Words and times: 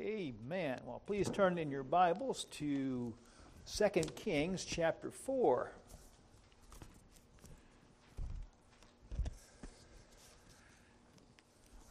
Amen. 0.00 0.78
Well, 0.86 1.02
please 1.06 1.28
turn 1.28 1.58
in 1.58 1.72
your 1.72 1.82
Bibles 1.82 2.44
to 2.52 3.12
2 3.66 3.88
Kings 4.14 4.64
chapter 4.64 5.10
4. 5.10 5.72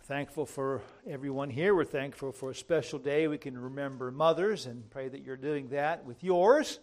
Thankful 0.03 0.45
for 0.45 0.83
everyone 1.05 1.49
here. 1.49 1.75
We're 1.75 1.83
thankful 1.83 2.31
for 2.31 2.51
a 2.51 2.55
special 2.55 2.97
day. 2.97 3.27
We 3.27 3.37
can 3.37 3.57
remember 3.57 4.09
mothers 4.09 4.67
and 4.67 4.89
pray 4.89 5.09
that 5.09 5.23
you're 5.23 5.35
doing 5.35 5.67
that 5.69 6.05
with 6.05 6.23
yours. 6.23 6.79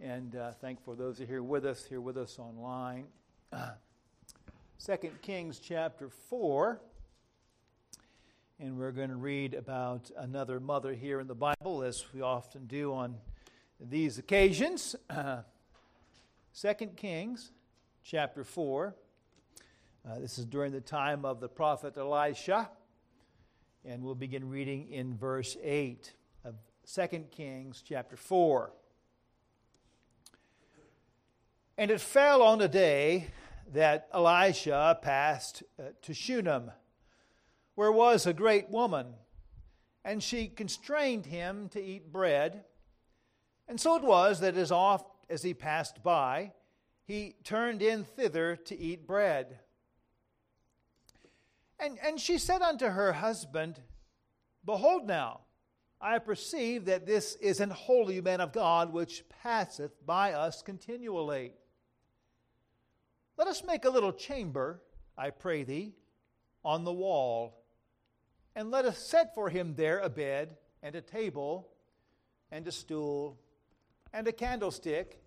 And 0.00 0.34
uh, 0.34 0.54
thankful 0.54 0.94
for 0.94 0.98
those 1.00 1.18
who 1.18 1.24
are 1.24 1.28
here 1.28 1.42
with 1.44 1.66
us, 1.66 1.84
here 1.84 2.00
with 2.00 2.16
us 2.16 2.38
online. 2.38 3.06
Uh, 3.52 3.74
2 4.84 4.96
Kings 5.22 5.60
chapter 5.60 6.08
4. 6.08 6.80
And 8.60 8.78
we're 8.78 8.92
going 8.92 9.08
to 9.10 9.16
read 9.16 9.52
about 9.52 10.12
another 10.16 10.60
mother 10.60 10.92
here 10.92 11.18
in 11.18 11.26
the 11.26 11.34
Bible, 11.34 11.82
as 11.82 12.04
we 12.14 12.20
often 12.20 12.66
do 12.66 12.94
on 12.94 13.16
these 13.80 14.16
occasions. 14.18 14.94
2 15.10 16.74
Kings 16.94 17.50
chapter 18.04 18.44
4. 18.44 18.94
Uh, 20.08 20.18
this 20.20 20.38
is 20.38 20.44
during 20.44 20.70
the 20.70 20.80
time 20.80 21.24
of 21.24 21.40
the 21.40 21.48
prophet 21.48 21.96
Elisha. 21.96 22.70
And 23.84 24.04
we'll 24.04 24.14
begin 24.14 24.48
reading 24.48 24.88
in 24.88 25.16
verse 25.16 25.56
8 25.60 26.12
of 26.44 26.54
2 26.86 27.24
Kings 27.32 27.82
chapter 27.84 28.16
4. 28.16 28.70
And 31.76 31.90
it 31.90 32.00
fell 32.00 32.40
on 32.40 32.60
a 32.60 32.68
day 32.68 33.32
that 33.72 34.06
Elisha 34.14 34.96
passed 35.02 35.64
uh, 35.76 35.86
to 36.02 36.14
Shunem, 36.14 36.70
where 37.74 37.92
was 37.92 38.26
a 38.26 38.32
great 38.32 38.70
woman, 38.70 39.14
and 40.04 40.22
she 40.22 40.48
constrained 40.48 41.26
him 41.26 41.68
to 41.70 41.82
eat 41.82 42.12
bread. 42.12 42.64
And 43.68 43.80
so 43.80 43.96
it 43.96 44.02
was 44.02 44.40
that 44.40 44.56
as 44.56 44.70
oft 44.70 45.06
as 45.28 45.42
he 45.42 45.54
passed 45.54 46.02
by, 46.02 46.52
he 47.04 47.34
turned 47.44 47.82
in 47.82 48.04
thither 48.04 48.56
to 48.56 48.78
eat 48.78 49.06
bread. 49.06 49.58
And, 51.78 51.98
and 52.02 52.20
she 52.20 52.38
said 52.38 52.62
unto 52.62 52.86
her 52.86 53.12
husband, 53.12 53.80
Behold 54.64 55.06
now, 55.06 55.40
I 56.00 56.18
perceive 56.18 56.84
that 56.84 57.06
this 57.06 57.34
is 57.36 57.60
an 57.60 57.70
holy 57.70 58.20
man 58.20 58.40
of 58.40 58.52
God 58.52 58.92
which 58.92 59.24
passeth 59.42 60.04
by 60.06 60.32
us 60.32 60.62
continually. 60.62 61.52
Let 63.36 63.48
us 63.48 63.64
make 63.64 63.84
a 63.84 63.90
little 63.90 64.12
chamber, 64.12 64.82
I 65.16 65.30
pray 65.30 65.64
thee, 65.64 65.94
on 66.64 66.84
the 66.84 66.92
wall, 66.92 67.63
and 68.54 68.70
let 68.70 68.84
us 68.84 68.98
set 68.98 69.34
for 69.34 69.48
him 69.48 69.74
there 69.74 69.98
a 69.98 70.08
bed, 70.08 70.56
and 70.82 70.94
a 70.94 71.00
table, 71.00 71.68
and 72.50 72.66
a 72.68 72.72
stool, 72.72 73.38
and 74.12 74.28
a 74.28 74.32
candlestick. 74.32 75.20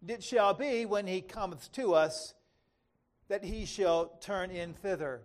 And 0.00 0.10
It 0.10 0.24
shall 0.24 0.54
be, 0.54 0.84
when 0.86 1.06
he 1.06 1.20
cometh 1.20 1.70
to 1.72 1.94
us, 1.94 2.34
that 3.28 3.44
he 3.44 3.64
shall 3.64 4.06
turn 4.20 4.50
in 4.50 4.74
thither. 4.74 5.22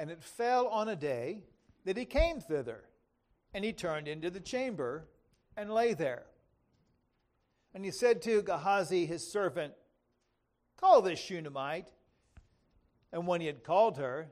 And 0.00 0.10
it 0.10 0.24
fell 0.24 0.66
on 0.68 0.88
a 0.88 0.96
day 0.96 1.42
that 1.84 1.98
he 1.98 2.06
came 2.06 2.40
thither, 2.40 2.84
and 3.52 3.62
he 3.62 3.74
turned 3.74 4.08
into 4.08 4.30
the 4.30 4.40
chamber 4.40 5.06
and 5.58 5.70
lay 5.70 5.92
there. 5.92 6.22
And 7.74 7.84
he 7.84 7.90
said 7.90 8.22
to 8.22 8.40
Gehazi 8.40 9.04
his 9.04 9.30
servant, 9.30 9.74
Call 10.78 11.02
this 11.02 11.18
Shunammite. 11.18 11.92
And 13.12 13.26
when 13.26 13.42
he 13.42 13.46
had 13.46 13.62
called 13.62 13.98
her, 13.98 14.30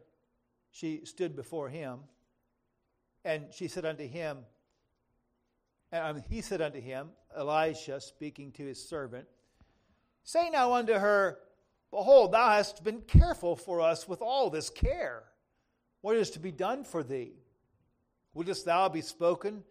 she 0.71 1.05
stood 1.05 1.37
before 1.37 1.69
him. 1.69 1.99
And 3.23 3.53
she 3.53 3.69
said 3.69 3.85
unto 3.85 4.09
him, 4.09 4.39
and 5.93 6.17
um, 6.17 6.23
he 6.31 6.41
said 6.41 6.63
unto 6.63 6.81
him, 6.81 7.11
Elisha 7.37 8.01
speaking 8.01 8.53
to 8.53 8.65
his 8.65 8.89
servant, 8.89 9.29
Say 10.25 10.49
now 10.49 10.73
unto 10.73 10.95
her, 10.95 11.41
Behold, 11.91 12.33
thou 12.33 12.49
hast 12.53 12.83
been 12.83 13.03
careful 13.03 13.55
for 13.55 13.83
us 13.83 14.09
with 14.09 14.23
all 14.23 14.49
this 14.49 14.71
care. 14.71 15.25
What 16.01 16.17
is 16.17 16.31
to 16.31 16.39
be 16.39 16.53
done 16.53 16.85
for 16.85 17.03
thee? 17.03 17.33
Wouldst 18.35 18.65
thou 18.65 18.89
be 18.89 19.01
spoken 19.01 19.65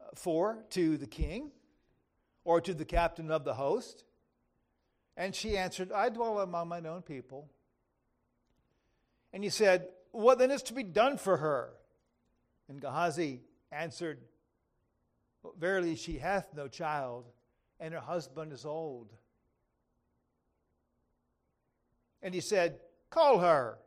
uh, 0.00 0.04
for 0.14 0.64
to 0.70 0.96
the 0.96 1.06
king 1.06 1.50
or 2.44 2.60
to 2.60 2.72
the 2.72 2.84
captain 2.84 3.30
of 3.30 3.44
the 3.44 3.54
host? 3.54 4.04
And 5.16 5.34
she 5.34 5.56
answered, 5.58 5.92
I 5.92 6.08
dwell 6.08 6.40
among 6.40 6.68
mine 6.68 6.86
own 6.86 7.02
people. 7.02 7.50
And 9.32 9.44
he 9.44 9.50
said, 9.50 9.88
What 10.12 10.38
then 10.38 10.50
is 10.50 10.62
to 10.64 10.72
be 10.72 10.84
done 10.84 11.18
for 11.18 11.36
her? 11.36 11.70
And 12.68 12.80
Gehazi 12.80 13.40
answered, 13.70 14.20
Verily 15.58 15.96
she 15.96 16.18
hath 16.18 16.54
no 16.54 16.68
child, 16.68 17.26
and 17.80 17.94
her 17.94 18.00
husband 18.00 18.52
is 18.52 18.64
old. 18.64 19.12
And 22.22 22.34
he 22.34 22.40
said, 22.40 22.80
Call 23.10 23.38
her. 23.38 23.78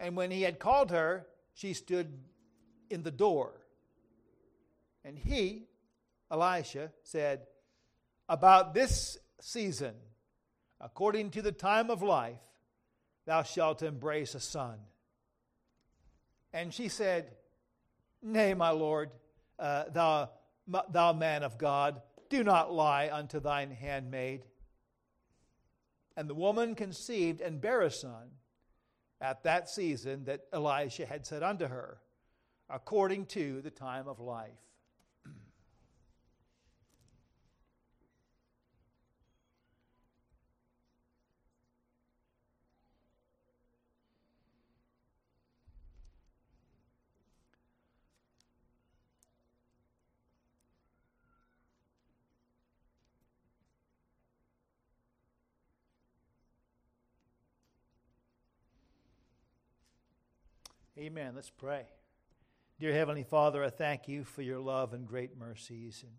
And 0.00 0.16
when 0.16 0.30
he 0.30 0.42
had 0.42 0.58
called 0.58 0.90
her, 0.90 1.26
she 1.52 1.74
stood 1.74 2.18
in 2.88 3.02
the 3.02 3.10
door. 3.10 3.52
And 5.04 5.16
he, 5.16 5.66
Elisha, 6.30 6.90
said, 7.02 7.42
About 8.26 8.72
this 8.72 9.18
season, 9.42 9.94
according 10.80 11.32
to 11.32 11.42
the 11.42 11.52
time 11.52 11.90
of 11.90 12.02
life, 12.02 12.40
thou 13.26 13.42
shalt 13.42 13.82
embrace 13.82 14.34
a 14.34 14.40
son. 14.40 14.78
And 16.54 16.72
she 16.72 16.88
said, 16.88 17.32
Nay, 18.22 18.54
my 18.54 18.70
Lord, 18.70 19.10
uh, 19.58 19.84
thou, 19.92 20.30
thou 20.90 21.12
man 21.12 21.42
of 21.42 21.58
God, 21.58 22.00
do 22.30 22.42
not 22.42 22.72
lie 22.72 23.10
unto 23.12 23.38
thine 23.38 23.70
handmaid. 23.70 24.46
And 26.16 26.28
the 26.28 26.34
woman 26.34 26.74
conceived 26.74 27.42
and 27.42 27.60
bare 27.60 27.82
a 27.82 27.90
son 27.90 28.30
at 29.20 29.42
that 29.44 29.68
season 29.68 30.24
that 30.24 30.46
Elisha 30.52 31.06
had 31.06 31.26
said 31.26 31.42
unto 31.42 31.66
her, 31.66 31.98
according 32.68 33.26
to 33.26 33.60
the 33.60 33.70
time 33.70 34.08
of 34.08 34.20
life. 34.20 34.50
Amen. 61.00 61.32
Let's 61.34 61.48
pray. 61.48 61.86
Dear 62.78 62.92
Heavenly 62.92 63.22
Father, 63.22 63.64
I 63.64 63.70
thank 63.70 64.06
you 64.06 64.22
for 64.22 64.42
your 64.42 64.58
love 64.58 64.92
and 64.92 65.06
great 65.06 65.34
mercies. 65.34 66.04
And, 66.06 66.12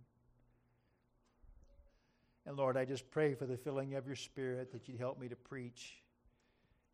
and 2.48 2.58
Lord, 2.58 2.78
I 2.78 2.86
just 2.86 3.12
pray 3.12 3.36
for 3.36 3.46
the 3.46 3.58
filling 3.58 3.94
of 3.94 4.08
your 4.08 4.16
Spirit 4.16 4.72
that 4.72 4.88
you'd 4.88 4.98
help 4.98 5.20
me 5.20 5.28
to 5.28 5.36
preach 5.36 6.02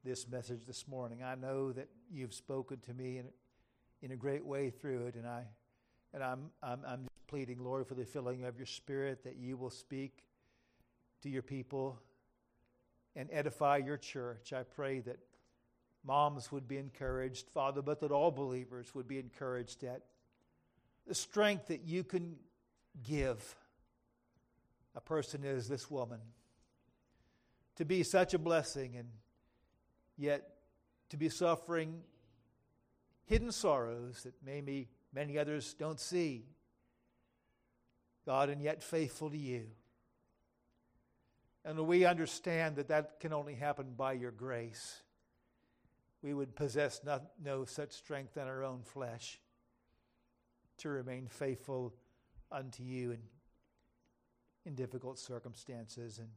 this 0.03 0.28
message 0.28 0.66
this 0.68 0.86
morning. 0.86 1.24
I 1.24 1.36
know 1.36 1.72
that 1.72 1.88
you've 2.11 2.34
spoken 2.34 2.79
to 2.79 2.94
me 2.94 3.20
in, 3.20 3.28
in 4.02 4.11
a 4.11 4.17
great 4.17 4.46
way 4.46 4.70
through 4.70 5.06
it, 5.06 5.16
and, 5.16 5.26
I, 5.26 5.44
and 6.14 6.22
I'm, 6.22 6.50
I'm, 6.61 6.82
I'm 6.85 7.03
just 7.03 7.28
pleading, 7.28 7.64
Lord, 7.64 7.88
for 7.88 7.94
the 7.94 8.03
filling 8.03 8.44
of 8.44 8.58
your 8.58 8.66
Spirit 8.66 9.23
that 9.23 9.38
you 9.38 9.56
will 9.56 9.70
speak 9.70 10.26
to 11.22 11.29
your 11.29 11.41
people 11.41 12.02
and 13.16 13.29
edify 13.32 13.78
your 13.78 13.96
church. 13.96 14.52
I 14.52 14.64
pray 14.64 15.00
that 15.00 15.20
moms 16.08 16.52
would 16.52 16.68
be 16.68 16.78
encouraged, 16.78 17.50
Father, 17.54 17.82
but 17.82 18.00
that 18.00 18.12
all 18.12 18.32
believers 18.32 18.96
would 18.96 19.08
be 19.08 19.20
encouraged 19.20 19.84
at 19.84 20.02
the 21.06 21.14
strength 21.14 21.68
that 21.68 21.84
you 21.84 22.04
can 22.04 22.38
give 23.06 23.56
a 24.96 25.02
person 25.02 25.44
as 25.46 25.68
this 25.68 25.92
woman 25.92 26.20
to 27.76 27.86
be 27.86 28.04
such 28.04 28.34
a 28.34 28.40
blessing 28.40 28.96
and 28.96 29.09
yet 30.18 30.56
to 31.09 31.18
be 31.18 31.30
suffering 31.30 32.02
hidden 33.26 33.52
sorrows 33.52 34.24
that 34.24 34.34
maybe 34.44 34.90
many 35.14 35.38
others 35.38 35.74
don't 35.74 36.00
see. 36.00 36.46
God, 38.26 38.50
and 38.50 38.62
yet 38.62 38.82
faithful 38.82 39.30
to 39.30 39.38
you. 39.38 39.68
And 41.64 41.80
we 41.86 42.06
understand 42.06 42.78
that 42.78 42.88
that 42.88 43.20
can 43.20 43.34
only 43.34 43.56
happen 43.56 43.94
by 43.96 44.14
your 44.14 44.32
grace. 44.32 45.02
We 46.28 46.34
would 46.34 46.58
possess 46.58 47.00
not, 47.06 47.24
no 47.41 47.64
such 47.64 47.94
strength 47.94 48.35
in 48.35 48.44
our 48.44 48.62
own 48.62 48.82
flesh 48.84 49.40
to 50.78 50.90
remain 50.90 51.26
faithful 51.26 51.94
unto 52.52 52.84
you 52.84 53.12
in, 53.12 53.20
in 54.66 54.76
difficult 54.76 55.18
circumstances. 55.18 56.20
And, 56.20 56.28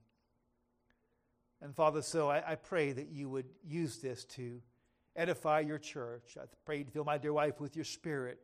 and 1.61 1.75
Father, 1.75 2.03
so 2.03 2.31
I, 2.31 2.53
I 2.53 2.55
pray 2.55 2.93
that 2.93 3.09
you 3.09 3.29
would 3.31 3.47
use 3.67 3.99
this 3.99 4.25
to 4.27 4.63
edify 5.17 5.59
your 5.59 5.79
church. 5.79 6.39
I 6.41 6.45
pray 6.65 6.79
you 6.79 6.85
fill 6.85 7.03
my 7.03 7.19
dear 7.19 7.33
wife 7.33 7.61
with 7.61 7.75
your 7.75 7.85
spirit 7.85 8.39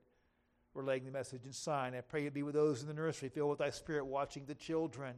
relaying 0.75 1.05
the 1.05 1.13
message 1.13 1.45
and 1.45 1.55
sign. 1.55 1.95
I 1.95 2.01
pray 2.01 2.25
you 2.25 2.31
be 2.33 2.43
with 2.43 2.57
those 2.57 2.83
in 2.83 2.89
the 2.89 2.95
nursery, 2.95 3.29
fill 3.29 3.49
with 3.51 3.61
thy 3.61 3.71
spirit 3.71 4.05
watching 4.05 4.47
the 4.47 4.57
children. 4.57 5.15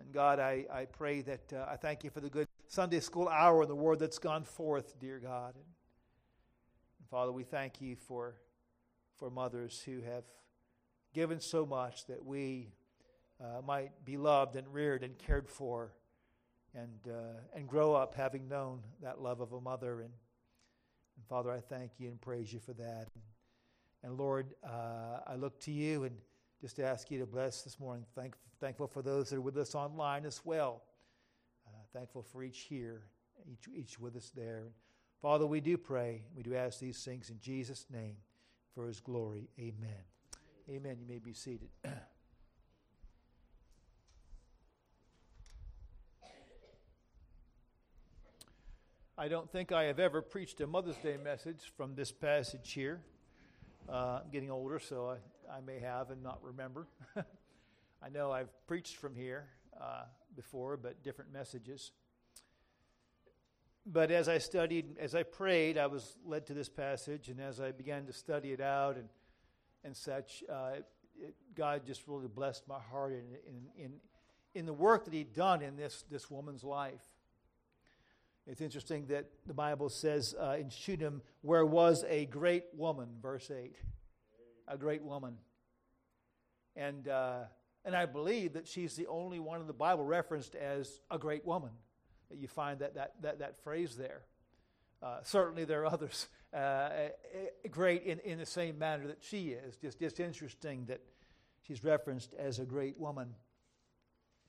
And 0.00 0.12
God, 0.12 0.40
I, 0.40 0.66
I 0.68 0.86
pray 0.86 1.20
that 1.20 1.52
uh, 1.52 1.66
I 1.70 1.76
thank 1.76 2.02
you 2.02 2.10
for 2.10 2.18
the 2.18 2.28
good 2.28 2.48
Sunday 2.70 3.00
school 3.00 3.26
hour 3.26 3.62
and 3.62 3.68
the 3.68 3.74
word 3.74 3.98
that's 3.98 4.20
gone 4.20 4.44
forth, 4.44 4.96
dear 5.00 5.18
God. 5.18 5.56
And, 5.56 7.08
Father, 7.10 7.32
we 7.32 7.42
thank 7.42 7.80
you 7.80 7.96
for, 7.96 8.36
for 9.18 9.28
mothers 9.28 9.82
who 9.84 10.02
have 10.02 10.22
given 11.12 11.40
so 11.40 11.66
much 11.66 12.06
that 12.06 12.24
we 12.24 12.68
uh, 13.40 13.60
might 13.66 14.04
be 14.04 14.16
loved 14.16 14.54
and 14.54 14.72
reared 14.72 15.02
and 15.02 15.18
cared 15.18 15.48
for 15.48 15.90
and, 16.72 17.00
uh, 17.08 17.40
and 17.56 17.66
grow 17.66 17.92
up 17.92 18.14
having 18.14 18.46
known 18.46 18.82
that 19.02 19.20
love 19.20 19.40
of 19.40 19.52
a 19.52 19.60
mother. 19.60 20.02
And, 20.02 20.12
and 21.16 21.26
Father, 21.28 21.50
I 21.50 21.58
thank 21.58 21.98
you 21.98 22.06
and 22.06 22.20
praise 22.20 22.52
you 22.52 22.60
for 22.60 22.74
that. 22.74 23.08
And, 23.16 23.24
and 24.04 24.16
Lord, 24.16 24.54
uh, 24.64 25.18
I 25.26 25.34
look 25.34 25.58
to 25.62 25.72
you 25.72 26.04
and 26.04 26.14
just 26.60 26.78
ask 26.78 27.10
you 27.10 27.18
to 27.18 27.26
bless 27.26 27.62
this 27.62 27.80
morning. 27.80 28.06
Thank, 28.14 28.36
thankful 28.60 28.86
for 28.86 29.02
those 29.02 29.30
that 29.30 29.38
are 29.38 29.40
with 29.40 29.56
us 29.56 29.74
online 29.74 30.24
as 30.24 30.40
well. 30.44 30.82
Thankful 31.92 32.22
for 32.22 32.42
each 32.42 32.60
here, 32.68 33.02
each, 33.50 33.68
each 33.74 33.98
with 33.98 34.16
us 34.16 34.30
there. 34.34 34.68
Father, 35.20 35.46
we 35.46 35.60
do 35.60 35.76
pray. 35.76 36.22
We 36.36 36.42
do 36.42 36.54
ask 36.54 36.78
these 36.78 37.02
things 37.04 37.30
in 37.30 37.40
Jesus' 37.40 37.86
name 37.92 38.16
for 38.74 38.86
his 38.86 39.00
glory. 39.00 39.48
Amen. 39.58 40.04
Amen. 40.68 40.96
You 41.00 41.06
may 41.06 41.18
be 41.18 41.32
seated. 41.32 41.68
I 49.18 49.28
don't 49.28 49.50
think 49.50 49.70
I 49.72 49.84
have 49.84 49.98
ever 49.98 50.22
preached 50.22 50.62
a 50.62 50.66
Mother's 50.66 50.96
Day 50.96 51.18
message 51.22 51.72
from 51.76 51.94
this 51.94 52.10
passage 52.10 52.72
here. 52.72 53.02
Uh, 53.86 54.20
I'm 54.24 54.30
getting 54.30 54.50
older, 54.50 54.78
so 54.78 55.10
I, 55.10 55.16
I, 55.52 55.60
may 55.60 55.78
have 55.80 56.10
and 56.10 56.22
not 56.22 56.38
remember. 56.42 56.86
I 58.02 58.08
know 58.08 58.32
I've 58.32 58.48
preached 58.66 58.96
from 58.96 59.14
here 59.14 59.44
uh, 59.78 60.04
before, 60.34 60.76
but 60.76 61.02
different 61.02 61.32
messages. 61.32 61.92
But 63.86 64.10
as 64.10 64.28
I 64.28 64.38
studied, 64.38 64.98
as 64.98 65.14
I 65.14 65.22
prayed, 65.22 65.78
I 65.78 65.86
was 65.86 66.16
led 66.24 66.46
to 66.46 66.54
this 66.54 66.68
passage, 66.68 67.28
and 67.28 67.40
as 67.40 67.60
I 67.60 67.72
began 67.72 68.06
to 68.06 68.12
study 68.12 68.52
it 68.52 68.60
out 68.60 68.96
and 68.96 69.08
and 69.84 69.96
such, 69.96 70.44
uh, 70.50 70.72
it, 71.18 71.34
God 71.54 71.86
just 71.86 72.06
really 72.06 72.28
blessed 72.28 72.66
my 72.68 72.78
heart 72.78 73.12
in, 73.12 73.24
in, 73.46 73.84
in, 73.84 73.92
in 74.54 74.66
the 74.66 74.72
work 74.72 75.04
that 75.04 75.14
He'd 75.14 75.32
done 75.32 75.62
in 75.62 75.76
this, 75.76 76.04
this 76.10 76.30
woman's 76.30 76.64
life. 76.64 77.00
It's 78.46 78.60
interesting 78.60 79.06
that 79.06 79.26
the 79.46 79.54
Bible 79.54 79.88
says 79.88 80.34
uh, 80.40 80.56
in 80.58 80.70
Shunem, 80.70 81.22
where 81.42 81.64
was 81.64 82.04
a 82.08 82.26
great 82.26 82.64
woman, 82.74 83.08
verse 83.22 83.50
8. 83.50 83.76
A 84.68 84.76
great 84.76 85.02
woman. 85.02 85.36
And, 86.76 87.08
uh, 87.08 87.44
and 87.84 87.96
I 87.96 88.06
believe 88.06 88.52
that 88.54 88.68
she's 88.68 88.94
the 88.94 89.06
only 89.06 89.38
one 89.38 89.60
in 89.60 89.66
the 89.66 89.72
Bible 89.72 90.04
referenced 90.04 90.54
as 90.54 91.00
a 91.10 91.18
great 91.18 91.44
woman. 91.44 91.70
You 92.30 92.48
find 92.48 92.80
that, 92.80 92.94
that, 92.94 93.14
that, 93.22 93.38
that 93.40 93.62
phrase 93.64 93.96
there. 93.96 94.22
Uh, 95.02 95.18
certainly, 95.22 95.64
there 95.64 95.82
are 95.82 95.86
others 95.86 96.28
uh, 96.54 96.90
great 97.70 98.02
in, 98.04 98.18
in 98.20 98.38
the 98.38 98.46
same 98.46 98.78
manner 98.78 99.06
that 99.06 99.18
she 99.20 99.48
is. 99.48 99.76
Just, 99.76 99.98
just 99.98 100.20
interesting 100.20 100.84
that 100.86 101.00
she's 101.66 101.82
referenced 101.82 102.34
as 102.38 102.58
a 102.58 102.64
great 102.64 102.98
woman. 102.98 103.34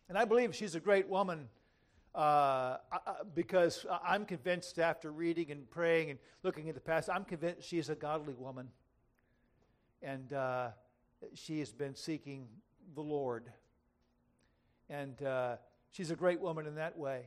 And 0.10 0.18
I 0.18 0.25
believe 0.25 0.54
she's 0.54 0.75
a 0.75 0.80
great 0.80 1.07
woman 1.07 1.48
uh, 2.13 2.77
because 3.34 3.86
I'm 4.04 4.25
convinced 4.25 4.77
after 4.77 5.12
reading 5.12 5.51
and 5.51 5.69
praying 5.69 6.10
and 6.10 6.19
looking 6.44 6.68
at 6.68 6.75
the 6.75 6.81
past, 6.81 7.10
I'm 7.10 7.24
convinced 7.24 7.68
she's 7.68 7.89
a 7.89 7.95
godly 7.95 8.34
woman. 8.34 8.68
And 10.01 10.34
uh, 10.34 10.69
she 11.34 11.60
has 11.60 11.72
been 11.72 11.95
seeking 11.95 12.48
the 12.96 13.02
Lord. 13.02 13.52
And 14.90 15.22
uh, 15.24 15.56
she's 15.92 16.12
a 16.12 16.16
great 16.16 16.40
woman 16.40 16.68
in 16.68 16.76
that 16.76 16.98
way. 16.98 17.26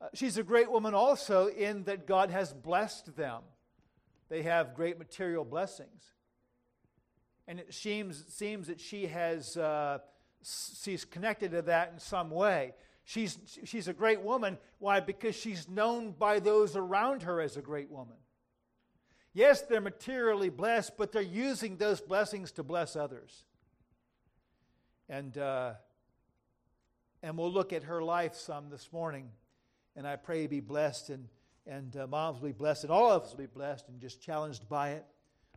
Uh, 0.00 0.08
she's 0.14 0.36
a 0.36 0.42
great 0.42 0.70
woman 0.70 0.94
also 0.94 1.46
in 1.46 1.84
that 1.84 2.06
God 2.06 2.30
has 2.30 2.52
blessed 2.52 3.16
them. 3.16 3.42
They 4.28 4.42
have 4.42 4.74
great 4.74 4.98
material 4.98 5.44
blessings. 5.44 6.02
And 7.46 7.58
it 7.58 7.74
seems, 7.74 8.24
seems 8.28 8.68
that 8.68 8.80
she 8.80 9.06
has, 9.06 9.56
uh, 9.56 9.98
she's 10.42 11.04
connected 11.04 11.52
to 11.52 11.62
that 11.62 11.90
in 11.92 11.98
some 11.98 12.30
way. 12.30 12.74
She's, 13.04 13.38
she's 13.64 13.88
a 13.88 13.92
great 13.92 14.22
woman. 14.22 14.58
Why? 14.78 15.00
Because 15.00 15.34
she's 15.34 15.68
known 15.68 16.12
by 16.12 16.38
those 16.38 16.76
around 16.76 17.24
her 17.24 17.40
as 17.40 17.56
a 17.56 17.62
great 17.62 17.90
woman. 17.90 18.16
Yes, 19.34 19.62
they're 19.62 19.80
materially 19.80 20.50
blessed, 20.50 20.96
but 20.96 21.10
they're 21.10 21.22
using 21.22 21.76
those 21.76 22.00
blessings 22.00 22.52
to 22.52 22.62
bless 22.62 22.96
others. 22.96 23.44
And, 25.08 25.36
uh, 25.36 25.74
and 27.22 27.36
we'll 27.36 27.52
look 27.52 27.72
at 27.72 27.84
her 27.84 28.02
life 28.02 28.34
some 28.34 28.70
this 28.70 28.92
morning 28.92 29.30
and 29.96 30.06
I 30.06 30.16
pray 30.16 30.46
be 30.46 30.60
blessed 30.60 31.10
and, 31.10 31.28
and 31.66 31.96
uh, 31.96 32.06
moms 32.06 32.40
will 32.40 32.48
be 32.48 32.52
blessed 32.52 32.84
and 32.84 32.92
all 32.92 33.10
of 33.10 33.22
us 33.22 33.30
will 33.30 33.38
be 33.38 33.46
blessed 33.46 33.88
and 33.88 34.00
just 34.00 34.20
challenged 34.20 34.68
by 34.68 34.90
it. 34.90 35.04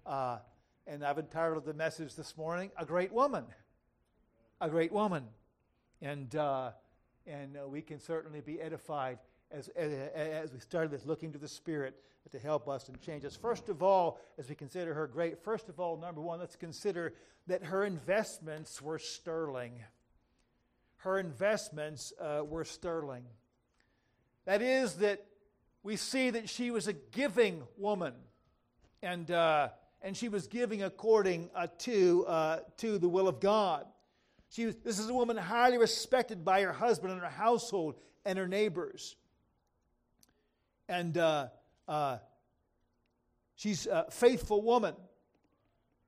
Uh, 0.05 0.39
and 0.87 1.03
I've 1.03 1.17
entitled 1.17 1.65
the 1.65 1.73
message 1.73 2.15
this 2.15 2.37
morning, 2.37 2.71
A 2.77 2.85
Great 2.85 3.11
Woman. 3.11 3.45
A 4.61 4.69
Great 4.69 4.91
Woman. 4.91 5.25
And, 6.01 6.35
uh, 6.35 6.71
and 7.25 7.57
uh, 7.57 7.67
we 7.67 7.81
can 7.81 7.99
certainly 7.99 8.41
be 8.41 8.61
edified 8.61 9.17
as, 9.51 9.69
as, 9.69 9.91
as 10.15 10.53
we 10.53 10.59
started 10.59 10.91
this, 10.91 11.05
looking 11.05 11.31
to 11.33 11.37
the 11.37 11.47
Spirit 11.47 11.95
to 12.31 12.39
help 12.39 12.67
us 12.67 12.89
and 12.89 12.99
change 13.01 13.23
us. 13.23 13.35
First 13.35 13.69
of 13.69 13.83
all, 13.83 14.19
as 14.37 14.49
we 14.49 14.55
consider 14.55 14.93
her 14.93 15.07
great, 15.07 15.43
first 15.43 15.69
of 15.69 15.79
all, 15.79 15.97
number 15.97 16.21
one, 16.21 16.39
let's 16.39 16.55
consider 16.55 17.13
that 17.47 17.63
her 17.63 17.85
investments 17.85 18.81
were 18.81 18.99
sterling. 18.99 19.73
Her 20.97 21.19
investments 21.19 22.13
uh, 22.19 22.41
were 22.43 22.65
sterling. 22.65 23.23
That 24.45 24.61
is, 24.61 24.95
that 24.95 25.25
we 25.83 25.95
see 25.95 26.31
that 26.31 26.49
she 26.49 26.71
was 26.71 26.87
a 26.87 26.93
giving 26.93 27.61
woman, 27.77 28.13
and, 29.03 29.29
uh, 29.29 29.69
and 30.01 30.17
she 30.17 30.29
was 30.29 30.47
giving 30.47 30.81
according 30.81 31.51
uh, 31.55 31.67
to, 31.79 32.25
uh, 32.27 32.59
to 32.77 32.97
the 32.97 33.07
will 33.07 33.27
of 33.27 33.39
God. 33.39 33.85
She 34.49 34.65
was, 34.65 34.75
this 34.77 34.97
is 34.97 35.09
a 35.09 35.13
woman 35.13 35.37
highly 35.37 35.77
respected 35.77 36.43
by 36.43 36.61
her 36.61 36.73
husband 36.73 37.13
and 37.13 37.21
her 37.21 37.29
household 37.29 37.95
and 38.25 38.39
her 38.39 38.47
neighbors. 38.47 39.15
And 40.87 41.17
uh, 41.17 41.47
uh, 41.87 42.17
she's 43.55 43.87
a 43.87 44.05
faithful 44.11 44.61
woman. 44.61 44.95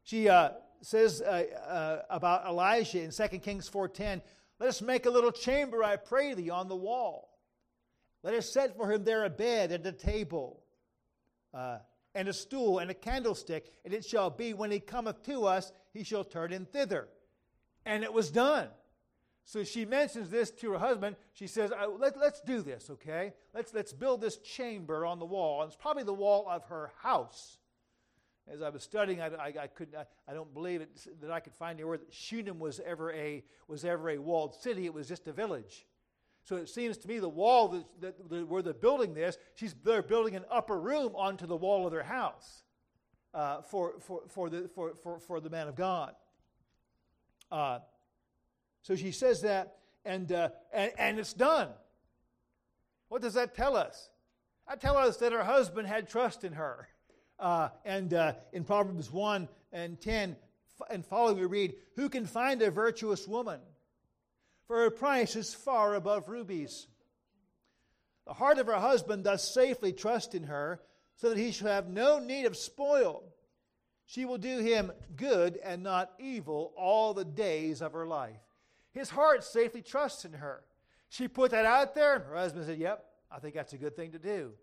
She 0.04 0.30
uh, 0.30 0.52
says 0.82 1.22
about 1.22 2.46
Elijah 2.48 3.02
in 3.02 3.12
2 3.12 3.28
Kings 3.40 3.70
4.10, 3.70 4.22
Let 4.60 4.70
us 4.70 4.82
make 4.82 5.06
a 5.06 5.10
little 5.10 5.32
chamber, 5.32 5.84
I 5.84 5.96
pray 5.96 6.34
thee, 6.34 6.50
on 6.50 6.68
the 6.68 6.76
wall 6.76 7.28
let 8.28 8.36
us 8.36 8.50
set 8.50 8.76
for 8.76 8.92
him 8.92 9.06
there 9.06 9.24
a 9.24 9.30
bed 9.30 9.72
and 9.72 9.86
a 9.86 9.92
table, 9.94 10.62
uh, 11.54 11.78
and 12.16 12.28
a 12.28 12.34
stool 12.34 12.80
and 12.80 12.92
a 12.92 12.94
candlestick, 12.94 13.72
and 13.86 13.94
it 13.94 14.04
shall 14.04 14.30
be 14.30 14.54
when 14.54 14.70
he 14.70 14.82
cometh 14.82 15.24
to 15.24 15.46
us, 15.46 15.72
he 15.94 16.04
shall 16.04 16.26
turn 16.26 16.52
in 16.52 16.66
thither. 16.66 17.08
And 17.86 18.04
it 18.04 18.12
was 18.12 18.30
done. 18.30 18.68
So 19.48 19.64
she 19.64 19.86
mentions 19.86 20.30
this 20.30 20.52
to 20.52 20.72
her 20.72 20.78
husband. 20.78 21.16
She 21.32 21.48
says, 21.48 21.72
Let, 21.98 22.18
us 22.18 22.42
do 22.46 22.62
this, 22.62 22.90
okay? 22.90 23.32
Let's, 23.56 23.74
let's 23.74 23.94
build 23.94 24.20
this 24.20 24.36
chamber 24.40 25.06
on 25.06 25.20
the 25.20 25.26
wall. 25.26 25.62
And 25.62 25.70
it's 25.70 25.78
probably 25.82 26.04
the 26.04 26.14
wall 26.14 26.46
of 26.50 26.66
her 26.66 26.92
house. 27.02 27.58
As 28.52 28.62
I 28.62 28.68
was 28.68 28.84
studying, 28.84 29.22
I, 29.22 29.28
I, 29.28 29.54
I 29.62 29.68
couldn't, 29.68 29.96
I, 29.96 30.04
I, 30.30 30.34
don't 30.34 30.54
believe 30.54 30.82
it, 30.82 30.90
that 31.22 31.32
I 31.32 31.40
could 31.40 31.54
find 31.54 31.80
anywhere 31.80 31.98
that 31.98 32.14
Shunem 32.14 32.60
was 32.60 32.82
ever, 32.86 33.14
a, 33.14 33.42
was 33.70 33.86
ever 33.86 34.10
a 34.10 34.18
walled 34.18 34.54
city. 34.54 34.86
It 34.86 34.94
was 34.94 35.08
just 35.08 35.30
a 35.30 35.32
village. 35.32 35.86
So 36.44 36.58
it 36.58 36.68
seems 36.68 36.98
to 36.98 37.08
me 37.08 37.20
the 37.20 37.30
wall 37.30 37.70
that, 37.70 37.86
that, 38.02 38.30
that, 38.30 38.48
where 38.50 38.62
they're 38.62 38.74
building 38.74 39.14
this, 39.14 39.38
she's, 39.56 39.74
they're 39.82 40.04
building 40.04 40.36
an 40.36 40.44
upper 40.52 40.78
room 40.78 41.14
onto 41.16 41.48
the 41.48 41.56
wall 41.56 41.86
of 41.86 41.94
their 41.94 42.04
house 42.04 42.64
uh, 43.34 43.62
for, 43.62 43.94
for, 44.02 44.24
for, 44.28 44.50
the, 44.50 44.70
for, 44.76 44.94
for, 44.96 45.20
for 45.20 45.40
the 45.40 45.50
man 45.50 45.70
of 45.70 45.76
God. 45.76 46.16
Uh, 47.50 47.80
so 48.88 48.96
she 48.96 49.12
says 49.12 49.42
that, 49.42 49.80
and, 50.06 50.32
uh, 50.32 50.48
and, 50.72 50.94
and 50.98 51.20
it's 51.20 51.34
done. 51.34 51.68
What 53.10 53.22
does 53.22 53.34
that 53.34 53.54
tell 53.54 53.76
us? 53.76 54.10
That 54.66 54.80
tells 54.80 55.10
us 55.10 55.18
that 55.18 55.34
her 55.34 55.44
husband 55.44 55.90
had 55.90 56.08
trust 56.08 56.46
in 56.46 56.54
her. 56.54 56.88
Uh, 57.38 57.68
and 57.84 58.14
uh, 58.14 58.36
in 58.54 58.64
Proverbs 58.64 59.12
1 59.12 59.50
and 59.74 60.00
10 60.00 60.38
and 60.90 61.06
following, 61.06 61.38
we 61.38 61.46
read, 61.48 61.76
Who 61.98 62.08
can 62.08 62.26
find 62.26 62.62
a 62.62 62.72
virtuous 62.72 63.28
woman? 63.28 63.60
for 64.68 64.78
her 64.78 64.90
price 64.90 65.36
is 65.36 65.54
far 65.54 65.96
above 65.96 66.30
rubies. 66.30 66.88
the 68.26 68.34
heart 68.34 68.58
of 68.58 68.68
her 68.68 68.80
husband 68.80 69.26
does 69.26 69.54
safely 69.54 69.92
trust 69.92 70.34
in 70.34 70.44
her, 70.44 70.80
so 71.18 71.28
that 71.28 71.38
he 71.38 71.52
shall 71.52 71.68
have 71.68 71.90
no 71.90 72.20
need 72.20 72.46
of 72.46 72.56
spoil. 72.56 73.24
She 74.06 74.24
will 74.24 74.38
do 74.38 74.60
him 74.60 74.94
good 75.18 75.58
and 75.62 75.84
not 75.84 76.14
evil 76.20 76.72
all 76.78 77.14
the 77.14 77.26
days 77.26 77.82
of 77.82 77.92
her 77.92 78.06
life. 78.06 78.47
His 78.98 79.12
heart 79.12 79.44
safely 79.44 79.84
trusts 79.84 80.26
in 80.26 80.34
her. 80.34 80.64
She 81.10 81.28
put 81.28 81.52
that 81.52 81.66
out 81.66 81.94
there, 81.94 82.16
and 82.16 82.24
her 82.26 82.36
husband 82.36 82.66
said, 82.66 82.80
Yep, 82.80 83.06
I 83.32 83.40
think 83.40 83.54
that's 83.54 83.74
a 83.74 83.78
good 83.78 83.96
thing 83.96 84.12
to 84.12 84.20
do. 84.20 84.54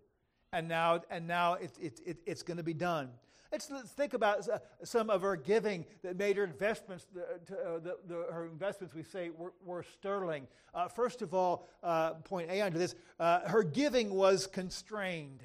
And 0.52 0.66
now, 0.66 1.02
and 1.08 1.28
now 1.28 1.54
it, 1.54 1.70
it, 1.80 2.00
it 2.04 2.18
it's 2.26 2.42
going 2.42 2.56
to 2.56 2.64
be 2.64 2.74
done. 2.74 3.10
Let's, 3.52 3.70
let's 3.70 3.92
think 3.92 4.14
about 4.14 4.48
uh, 4.48 4.58
some 4.82 5.08
of 5.08 5.22
her 5.22 5.36
giving 5.36 5.86
that 6.02 6.16
made 6.16 6.36
her 6.36 6.42
investments, 6.42 7.06
uh, 7.16 7.20
uh, 7.20 7.78
the, 7.78 7.96
the, 8.08 8.26
her 8.32 8.46
investments, 8.46 8.92
we 8.92 9.04
say, 9.04 9.30
were, 9.30 9.52
were 9.64 9.84
sterling. 9.84 10.48
Uh, 10.74 10.88
first 10.88 11.22
of 11.22 11.32
all, 11.32 11.68
uh, 11.84 12.14
point 12.14 12.50
A 12.50 12.60
under 12.62 12.78
this, 12.78 12.96
uh, 13.20 13.48
her 13.48 13.62
giving 13.62 14.10
was 14.12 14.48
constrained. 14.48 15.44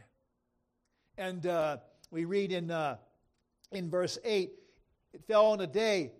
And 1.19 1.48
we 2.10 2.25
read 2.25 2.51
in, 2.51 2.72
in 3.72 3.91
verse 3.91 4.17
8, 4.24 4.51
it 5.13 5.24
fell 5.27 5.46
on 5.48 5.62
a 5.62 5.67
day 5.67 6.13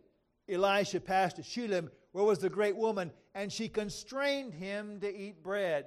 Elisha 0.48 1.00
passed 1.00 1.38
to 1.38 1.44
Shunem, 1.44 1.90
where 2.12 2.24
was 2.24 2.40
the 2.40 2.50
great 2.50 2.76
woman, 2.76 3.12
and 3.36 3.52
she 3.52 3.70
constrained 3.70 4.54
him 4.54 5.00
to 5.02 5.16
eat 5.16 5.44
bread. 5.44 5.86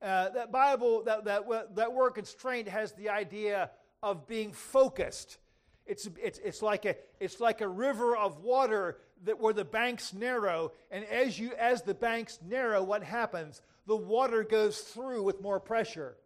Uh, 0.00 0.30
that 0.30 0.52
Bible, 0.52 1.04
that, 1.04 1.24
that, 1.24 1.44
that 1.76 1.92
word 1.92 2.10
constraint 2.10 2.68
has 2.68 2.92
the 2.92 3.08
idea 3.08 3.70
of 4.02 4.26
being 4.26 4.52
focused. 4.52 5.38
It's, 5.86 6.08
it's, 6.22 6.38
it's, 6.38 6.62
like 6.62 6.84
a, 6.84 6.96
it's 7.20 7.40
like 7.40 7.60
a 7.60 7.68
river 7.68 8.16
of 8.16 8.40
water 8.40 8.98
that 9.24 9.40
where 9.40 9.54
the 9.54 9.64
banks 9.64 10.12
narrow, 10.12 10.72
and 10.90 11.04
as, 11.06 11.38
you, 11.38 11.52
as 11.58 11.82
the 11.82 11.94
banks 11.94 12.38
narrow, 12.46 12.82
what 12.82 13.02
happens? 13.02 13.62
The 13.86 13.96
water 13.96 14.44
goes 14.44 14.78
through 14.78 15.22
with 15.22 15.40
more 15.40 15.60
pressure. 15.60 16.16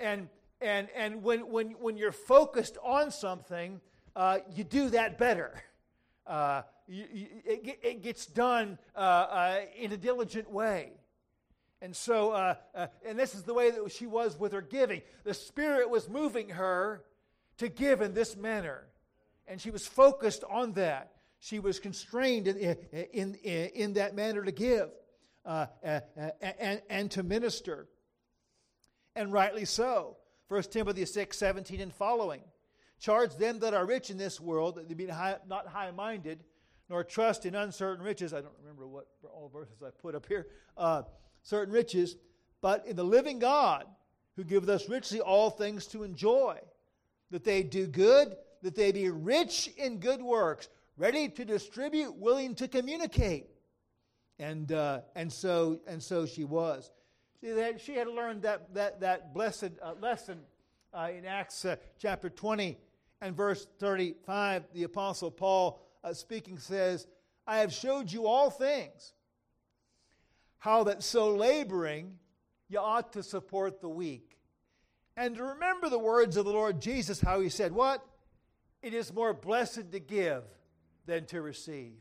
And, 0.00 0.28
and, 0.60 0.88
and 0.94 1.22
when, 1.22 1.50
when, 1.50 1.70
when 1.72 1.96
you're 1.96 2.12
focused 2.12 2.78
on 2.82 3.10
something, 3.10 3.80
uh, 4.14 4.38
you 4.54 4.64
do 4.64 4.90
that 4.90 5.18
better. 5.18 5.62
Uh, 6.26 6.62
it, 6.88 8.02
gets 8.02 8.26
done 8.26 8.78
uh, 8.94 8.98
uh 8.98 9.60
in 9.76 9.92
a 9.92 9.96
diligent 9.96 10.50
way. 10.50 10.92
And 11.82 11.94
so, 11.94 12.32
uh, 12.32 12.54
uh, 12.74 12.86
and 13.04 13.18
this 13.18 13.34
is 13.34 13.42
the 13.42 13.52
way 13.52 13.70
that 13.70 13.92
she 13.92 14.06
was 14.06 14.38
with 14.38 14.52
her 14.52 14.62
giving. 14.62 15.02
The 15.24 15.34
Spirit 15.34 15.90
was 15.90 16.08
moving 16.08 16.50
her 16.50 17.04
to 17.58 17.68
give 17.68 18.00
in 18.00 18.14
this 18.14 18.36
manner. 18.36 18.86
And 19.46 19.60
she 19.60 19.70
was 19.70 19.86
focused 19.86 20.42
on 20.48 20.72
that. 20.72 21.12
She 21.38 21.58
was 21.58 21.78
constrained 21.78 22.48
in, 22.48 22.76
in, 23.12 23.34
in, 23.34 23.68
in 23.74 23.92
that 23.94 24.16
manner 24.16 24.42
to 24.42 24.52
give 24.52 24.90
uh 25.44 25.66
and, 26.40 26.82
and 26.90 27.10
to 27.12 27.22
minister. 27.22 27.88
And 29.14 29.32
rightly 29.32 29.64
so. 29.64 30.16
1 30.48 30.62
Timothy 30.64 31.04
6 31.04 31.36
17 31.36 31.80
and 31.80 31.92
following. 31.92 32.42
Charge 32.98 33.34
them 33.36 33.58
that 33.60 33.74
are 33.74 33.84
rich 33.84 34.10
in 34.10 34.16
this 34.16 34.40
world 34.40 34.76
that 34.76 34.88
they 34.88 34.94
be 34.94 35.06
not 35.06 35.66
high 35.68 35.90
minded, 35.90 36.44
nor 36.88 37.04
trust 37.04 37.46
in 37.46 37.54
uncertain 37.54 38.04
riches. 38.04 38.32
I 38.32 38.40
don't 38.40 38.54
remember 38.60 38.86
what 38.86 39.06
all 39.24 39.50
verses 39.52 39.82
I 39.84 39.90
put 39.90 40.14
up 40.14 40.26
here. 40.26 40.46
Uh, 40.76 41.02
certain 41.42 41.72
riches, 41.72 42.16
but 42.60 42.86
in 42.86 42.96
the 42.96 43.04
living 43.04 43.38
God 43.38 43.86
who 44.36 44.44
giveth 44.44 44.68
us 44.68 44.88
richly 44.88 45.20
all 45.20 45.50
things 45.50 45.86
to 45.88 46.02
enjoy, 46.02 46.58
that 47.30 47.44
they 47.44 47.62
do 47.62 47.86
good, 47.86 48.36
that 48.62 48.74
they 48.74 48.92
be 48.92 49.08
rich 49.10 49.70
in 49.76 49.98
good 49.98 50.22
works, 50.22 50.68
ready 50.96 51.28
to 51.28 51.44
distribute, 51.44 52.14
willing 52.16 52.54
to 52.54 52.68
communicate. 52.68 53.46
And, 54.38 54.70
uh, 54.70 55.00
and, 55.14 55.32
so, 55.32 55.80
and 55.86 56.02
so 56.02 56.26
she 56.26 56.44
was. 56.44 56.90
She 57.40 57.48
had, 57.48 57.80
she 57.80 57.94
had 57.94 58.08
learned 58.08 58.42
that, 58.42 58.74
that, 58.74 59.00
that 59.00 59.32
blessed 59.32 59.70
uh, 59.82 59.94
lesson 60.00 60.40
uh, 60.92 61.08
in 61.16 61.24
Acts 61.24 61.64
uh, 61.64 61.76
chapter 61.98 62.28
20 62.28 62.78
and 63.20 63.36
verse 63.36 63.66
35. 63.78 64.64
The 64.74 64.84
Apostle 64.84 65.30
Paul 65.30 65.80
uh, 66.06 66.14
speaking 66.14 66.58
says, 66.58 67.06
I 67.46 67.58
have 67.58 67.72
showed 67.72 68.12
you 68.12 68.26
all 68.26 68.48
things 68.48 69.12
how 70.58 70.84
that 70.84 71.02
so 71.02 71.34
laboring 71.34 72.18
you 72.68 72.78
ought 72.78 73.12
to 73.12 73.22
support 73.22 73.80
the 73.80 73.88
weak. 73.88 74.38
And 75.16 75.34
to 75.36 75.42
remember 75.42 75.88
the 75.88 75.98
words 75.98 76.36
of 76.36 76.44
the 76.44 76.52
Lord 76.52 76.80
Jesus, 76.80 77.20
how 77.20 77.40
he 77.40 77.48
said, 77.48 77.72
What? 77.72 78.06
It 78.82 78.94
is 78.94 79.12
more 79.12 79.34
blessed 79.34 79.90
to 79.90 79.98
give 79.98 80.44
than 81.06 81.24
to 81.26 81.42
receive. 81.42 81.94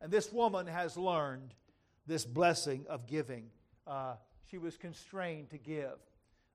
And 0.00 0.12
this 0.12 0.32
woman 0.32 0.66
has 0.66 0.96
learned 0.96 1.54
this 2.06 2.24
blessing 2.24 2.86
of 2.88 3.06
giving. 3.06 3.46
Uh, 3.86 4.14
she 4.48 4.58
was 4.58 4.76
constrained 4.76 5.50
to 5.50 5.58
give. 5.58 5.98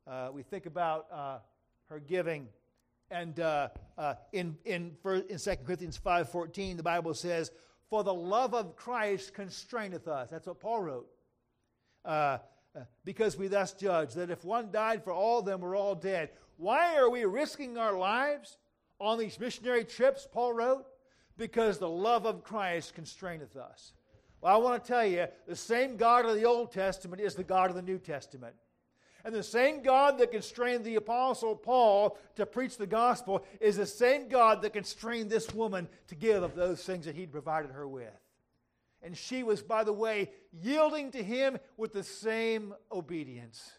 Uh, 0.07 0.29
we 0.31 0.43
think 0.43 0.65
about 0.65 1.07
uh, 1.11 1.37
her 1.89 1.99
giving. 1.99 2.47
And 3.11 3.39
uh, 3.39 3.69
uh, 3.97 4.15
in, 4.31 4.57
in, 4.65 4.95
in 5.05 5.37
2 5.37 5.55
Corinthians 5.65 5.99
5.14, 6.03 6.77
the 6.77 6.83
Bible 6.83 7.13
says, 7.13 7.51
For 7.89 8.03
the 8.03 8.13
love 8.13 8.53
of 8.53 8.75
Christ 8.75 9.33
constraineth 9.33 10.07
us. 10.07 10.29
That's 10.29 10.47
what 10.47 10.59
Paul 10.59 10.81
wrote. 10.81 11.07
Uh, 12.03 12.37
uh, 12.75 12.81
because 13.05 13.37
we 13.37 13.47
thus 13.47 13.73
judge 13.73 14.13
that 14.13 14.31
if 14.31 14.43
one 14.43 14.71
died 14.71 15.03
for 15.03 15.13
all, 15.13 15.41
then 15.41 15.61
we're 15.61 15.77
all 15.77 15.95
dead. 15.95 16.31
Why 16.57 16.95
are 16.97 17.09
we 17.09 17.25
risking 17.25 17.77
our 17.77 17.95
lives 17.95 18.57
on 18.99 19.19
these 19.19 19.39
missionary 19.39 19.83
trips, 19.83 20.27
Paul 20.31 20.53
wrote? 20.53 20.85
Because 21.37 21.77
the 21.77 21.89
love 21.89 22.25
of 22.25 22.43
Christ 22.43 22.95
constraineth 22.95 23.55
us. 23.55 23.93
Well, 24.41 24.53
I 24.53 24.57
want 24.57 24.83
to 24.83 24.87
tell 24.87 25.05
you, 25.05 25.27
the 25.47 25.55
same 25.55 25.97
God 25.97 26.25
of 26.25 26.35
the 26.35 26.45
Old 26.45 26.71
Testament 26.71 27.21
is 27.21 27.35
the 27.35 27.43
God 27.43 27.69
of 27.69 27.75
the 27.75 27.81
New 27.81 27.97
Testament. 27.97 28.55
And 29.25 29.33
the 29.33 29.43
same 29.43 29.83
God 29.83 30.17
that 30.17 30.31
constrained 30.31 30.83
the 30.83 30.95
Apostle 30.95 31.55
Paul 31.55 32.17
to 32.35 32.45
preach 32.45 32.77
the 32.77 32.87
gospel 32.87 33.45
is 33.61 33.77
the 33.77 33.85
same 33.85 34.27
God 34.27 34.61
that 34.61 34.73
constrained 34.73 35.29
this 35.29 35.53
woman 35.53 35.87
to 36.07 36.15
give 36.15 36.43
of 36.43 36.55
those 36.55 36.83
things 36.83 37.05
that 37.05 37.15
he'd 37.15 37.31
provided 37.31 37.71
her 37.71 37.87
with. 37.87 38.11
And 39.01 39.17
she 39.17 39.43
was, 39.43 39.61
by 39.61 39.83
the 39.83 39.93
way, 39.93 40.31
yielding 40.51 41.11
to 41.11 41.23
him 41.23 41.57
with 41.77 41.93
the 41.93 42.03
same 42.03 42.73
obedience. 42.91 43.71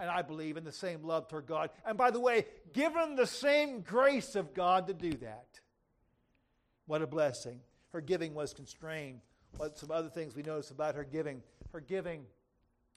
And 0.00 0.08
I 0.08 0.22
believe 0.22 0.56
in 0.56 0.64
the 0.64 0.72
same 0.72 1.02
love 1.02 1.28
toward 1.28 1.46
God. 1.46 1.70
And 1.84 1.98
by 1.98 2.10
the 2.10 2.20
way, 2.20 2.46
given 2.72 3.16
the 3.16 3.26
same 3.26 3.80
grace 3.80 4.36
of 4.36 4.54
God 4.54 4.86
to 4.86 4.94
do 4.94 5.12
that. 5.14 5.60
What 6.86 7.02
a 7.02 7.06
blessing. 7.06 7.60
Her 7.92 8.00
giving 8.00 8.34
was 8.34 8.54
constrained. 8.54 9.20
What 9.56 9.76
some 9.76 9.90
other 9.90 10.08
things 10.08 10.36
we 10.36 10.42
notice 10.42 10.70
about 10.70 10.94
her 10.94 11.04
giving? 11.04 11.42
Her 11.72 11.80
giving, 11.80 12.24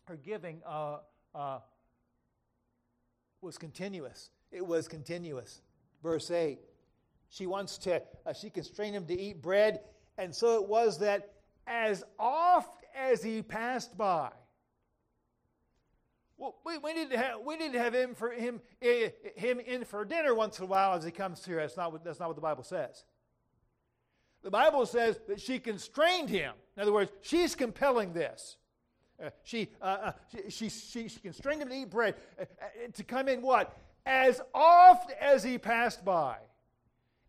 her 0.05 0.15
giving 0.15 0.61
uh, 0.65 0.97
uh, 1.33 1.59
was 3.41 3.57
continuous. 3.57 4.29
It 4.51 4.65
was 4.65 4.87
continuous. 4.87 5.61
Verse 6.03 6.29
8. 6.29 6.59
She 7.29 7.47
wants 7.47 7.77
to, 7.79 8.01
uh, 8.25 8.33
she 8.33 8.49
constrained 8.49 8.95
him 8.95 9.05
to 9.05 9.19
eat 9.19 9.41
bread 9.41 9.81
and 10.17 10.35
so 10.35 10.61
it 10.61 10.67
was 10.67 10.99
that 10.99 11.33
as 11.65 12.03
oft 12.19 12.85
as 12.95 13.23
he 13.23 13.41
passed 13.41 13.97
by, 13.97 14.29
well, 16.37 16.55
we, 16.65 16.77
we, 16.79 16.93
need 16.93 17.11
to 17.11 17.17
have, 17.17 17.39
we 17.45 17.55
need 17.55 17.73
to 17.73 17.79
have 17.79 17.93
him, 17.93 18.15
for, 18.15 18.31
him, 18.31 18.61
him 18.79 19.59
in 19.59 19.85
for 19.85 20.03
dinner 20.05 20.33
once 20.33 20.57
in 20.57 20.65
a 20.65 20.67
while 20.67 20.93
as 20.93 21.03
he 21.03 21.11
comes 21.11 21.45
here. 21.45 21.57
That's 21.57 21.77
not, 21.77 21.91
what, 21.91 22.03
that's 22.03 22.19
not 22.19 22.29
what 22.29 22.35
the 22.35 22.41
Bible 22.41 22.63
says. 22.63 23.03
The 24.43 24.49
Bible 24.49 24.85
says 24.87 25.19
that 25.27 25.39
she 25.39 25.59
constrained 25.59 26.29
him. 26.29 26.53
In 26.75 26.81
other 26.81 26.93
words, 26.93 27.11
she's 27.21 27.53
compelling 27.53 28.13
this. 28.13 28.57
Uh, 29.21 29.29
she, 29.43 29.69
uh, 29.81 29.85
uh, 29.85 30.11
she, 30.49 30.69
she, 30.69 31.07
she, 31.07 31.19
constrained 31.19 31.61
him 31.61 31.69
to 31.69 31.75
eat 31.75 31.89
bread, 31.89 32.15
uh, 32.39 32.45
to 32.93 33.03
come 33.03 33.27
in 33.27 33.41
what? 33.41 33.77
As 34.05 34.41
oft 34.53 35.11
as 35.19 35.43
he 35.43 35.57
passed 35.57 36.03
by. 36.03 36.37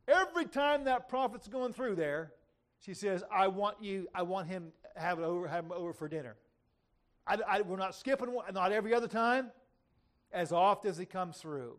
Every 0.08 0.46
time 0.46 0.84
that 0.84 1.08
prophet's 1.08 1.48
going 1.48 1.72
through 1.72 1.96
there, 1.96 2.32
she 2.80 2.94
says, 2.94 3.22
I 3.30 3.48
want 3.48 3.76
you, 3.82 4.08
I 4.14 4.22
want 4.22 4.48
him 4.48 4.72
have 4.96 5.18
it 5.18 5.22
over, 5.22 5.46
have 5.46 5.64
him 5.64 5.72
over 5.72 5.92
for 5.92 6.08
dinner. 6.08 6.36
I, 7.26 7.38
I, 7.46 7.60
we're 7.60 7.76
not 7.76 7.94
skipping 7.94 8.36
not 8.52 8.72
every 8.72 8.94
other 8.94 9.06
time, 9.06 9.50
as 10.32 10.52
oft 10.52 10.84
as 10.84 10.98
he 10.98 11.04
comes 11.04 11.38
through. 11.38 11.76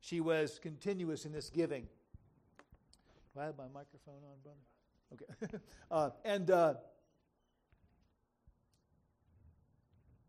She 0.00 0.20
was 0.20 0.58
continuous 0.62 1.24
in 1.24 1.32
this 1.32 1.50
giving. 1.50 1.86
Do 3.34 3.40
I 3.40 3.44
have 3.44 3.58
my 3.58 3.64
microphone 3.74 4.22
on, 4.24 4.36
brother? 4.42 5.48
Okay. 5.48 5.58
uh, 5.90 6.10
and 6.24 6.50
uh, 6.50 6.74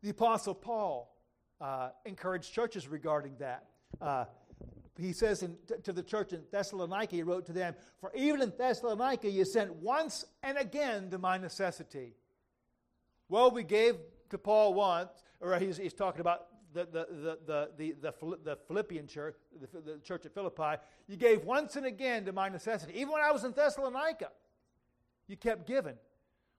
the 0.02 0.10
Apostle 0.10 0.56
Paul 0.56 1.16
uh, 1.60 1.90
encouraged 2.06 2.54
churches 2.54 2.88
regarding 2.88 3.36
that. 3.40 3.66
Uh, 4.02 4.26
he 4.98 5.14
says 5.14 5.44
in, 5.44 5.58
to 5.84 5.94
the 5.94 6.04
church 6.04 6.34
in 6.34 6.42
Thessalonica, 6.52 7.16
he 7.16 7.24
wrote 7.24 7.46
to 7.48 7.54
them, 7.54 7.76
For 8.00 8.12
even 8.16 8.42
in 8.42 8.54
Thessalonica 8.58 9.30
you 9.30 9.46
sent 9.46 9.74
once 9.76 10.26
and 10.44 10.58
again 10.58 11.10
to 11.12 11.18
my 11.18 11.38
necessity. 11.38 12.16
Well, 13.30 13.52
we 13.52 13.64
gave 13.64 13.96
to 14.30 14.38
Paul 14.38 14.74
once, 14.74 15.12
or 15.40 15.58
he's, 15.60 15.78
he's 15.78 15.94
talking 15.94 16.22
about 16.22 16.48
the, 16.74 16.86
the, 16.86 17.08
the, 17.46 17.70
the, 17.78 17.96
the, 18.02 18.38
the 18.44 18.56
Philippian 18.68 19.08
church, 19.08 19.36
the, 19.60 19.82
the 19.82 20.00
church 20.00 20.26
at 20.26 20.34
Philippi. 20.34 20.82
You 21.08 21.16
gave 21.16 21.44
once 21.44 21.76
and 21.76 21.86
again 21.86 22.26
to 22.26 22.32
my 22.32 22.50
necessity. 22.50 22.94
Even 22.96 23.14
when 23.14 23.22
I 23.22 23.32
was 23.32 23.44
in 23.44 23.52
Thessalonica, 23.52 24.30
you 25.28 25.38
kept 25.38 25.68
giving. 25.68 25.96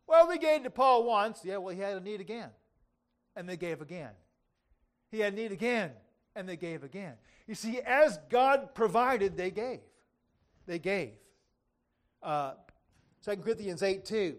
Well, 0.07 0.29
we 0.29 0.39
gave 0.39 0.63
to 0.63 0.71
Paul 0.71 1.05
once. 1.05 1.41
Yeah, 1.45 1.59
well, 1.59 1.75
he 1.75 1.81
had 1.81 1.97
a 1.97 2.01
need 2.01 2.21
again. 2.21 2.51
And 3.39 3.49
they 3.49 3.57
gave 3.57 3.81
again. 3.81 4.11
He 5.13 5.21
had 5.21 5.35
need 5.35 5.53
again, 5.53 5.93
and 6.35 6.47
they 6.47 6.57
gave 6.57 6.83
again. 6.83 7.15
You 7.47 7.55
see, 7.55 7.81
as 7.81 8.19
God 8.29 8.75
provided, 8.75 9.37
they 9.37 9.53
gave. 9.53 9.79
They 10.67 10.81
gave. 10.81 11.13
Uh, 12.21 12.55
2 13.25 13.37
Corinthians 13.37 13.83
8 13.83 14.05
2. 14.05 14.37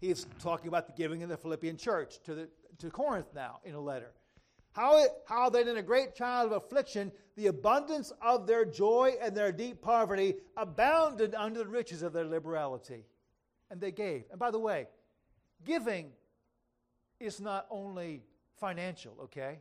He's 0.00 0.26
talking 0.40 0.68
about 0.68 0.86
the 0.86 0.92
giving 0.92 1.20
in 1.20 1.28
the 1.28 1.36
Philippian 1.36 1.76
church 1.76 2.20
to, 2.24 2.34
the, 2.34 2.48
to 2.78 2.88
Corinth 2.88 3.26
now 3.34 3.58
in 3.64 3.74
a 3.74 3.80
letter. 3.80 4.12
How, 4.72 5.02
it, 5.02 5.10
how 5.26 5.50
that 5.50 5.66
in 5.66 5.76
a 5.76 5.82
great 5.82 6.14
child 6.14 6.52
of 6.52 6.62
affliction, 6.62 7.12
the 7.36 7.48
abundance 7.48 8.12
of 8.22 8.46
their 8.46 8.64
joy 8.64 9.16
and 9.20 9.36
their 9.36 9.52
deep 9.52 9.82
poverty 9.82 10.36
abounded 10.56 11.34
under 11.34 11.60
the 11.60 11.68
riches 11.68 12.02
of 12.02 12.12
their 12.12 12.24
liberality. 12.24 13.04
And 13.70 13.80
they 13.80 13.92
gave. 13.92 14.24
And 14.30 14.38
by 14.38 14.50
the 14.50 14.58
way, 14.58 14.86
giving 15.64 16.12
is 17.22 17.40
not 17.40 17.66
only 17.70 18.22
financial, 18.58 19.16
okay? 19.24 19.58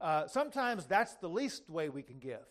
Uh, 0.00 0.26
sometimes 0.26 0.86
that's 0.86 1.14
the 1.14 1.28
least 1.28 1.68
way 1.70 1.88
we 1.88 2.02
can 2.02 2.18
give. 2.18 2.44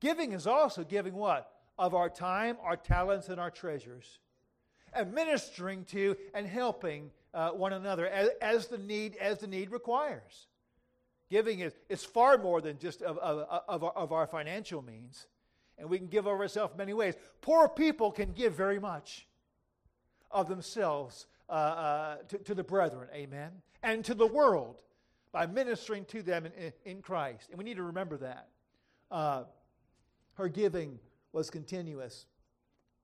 Giving 0.00 0.32
is 0.32 0.46
also 0.46 0.82
giving 0.82 1.14
what? 1.14 1.50
Of 1.78 1.94
our 1.94 2.08
time, 2.08 2.56
our 2.62 2.76
talents, 2.76 3.28
and 3.28 3.40
our 3.40 3.50
treasures. 3.50 4.18
And 4.92 5.12
ministering 5.14 5.84
to 5.86 6.16
and 6.34 6.46
helping 6.46 7.10
uh, 7.32 7.50
one 7.50 7.72
another 7.72 8.06
as, 8.06 8.28
as, 8.40 8.66
the 8.66 8.78
need, 8.78 9.16
as 9.16 9.38
the 9.38 9.46
need 9.46 9.70
requires. 9.70 10.46
Giving 11.30 11.60
is, 11.60 11.72
is 11.88 12.04
far 12.04 12.36
more 12.36 12.60
than 12.60 12.78
just 12.78 13.00
of, 13.00 13.16
of, 13.18 13.62
of, 13.68 13.84
our, 13.84 13.92
of 13.92 14.12
our 14.12 14.26
financial 14.26 14.82
means. 14.82 15.26
And 15.78 15.88
we 15.88 15.98
can 15.98 16.08
give 16.08 16.26
of 16.26 16.38
ourselves 16.38 16.74
many 16.76 16.92
ways. 16.92 17.14
Poor 17.40 17.68
people 17.68 18.10
can 18.12 18.32
give 18.32 18.54
very 18.54 18.78
much 18.78 19.26
of 20.30 20.48
themselves 20.48 21.26
uh, 21.52 21.54
uh, 21.54 22.16
to, 22.28 22.38
to, 22.38 22.54
the 22.54 22.64
brethren, 22.64 23.08
amen, 23.14 23.50
and 23.82 24.02
to 24.06 24.14
the 24.14 24.26
world 24.26 24.80
by 25.32 25.44
ministering 25.44 26.06
to 26.06 26.22
them 26.22 26.46
in, 26.46 26.72
in 26.86 27.02
Christ. 27.02 27.50
And 27.50 27.58
we 27.58 27.64
need 27.64 27.76
to 27.76 27.82
remember 27.82 28.16
that. 28.16 28.48
Uh, 29.10 29.44
her 30.36 30.48
giving 30.48 30.98
was 31.32 31.50
continuous. 31.50 32.24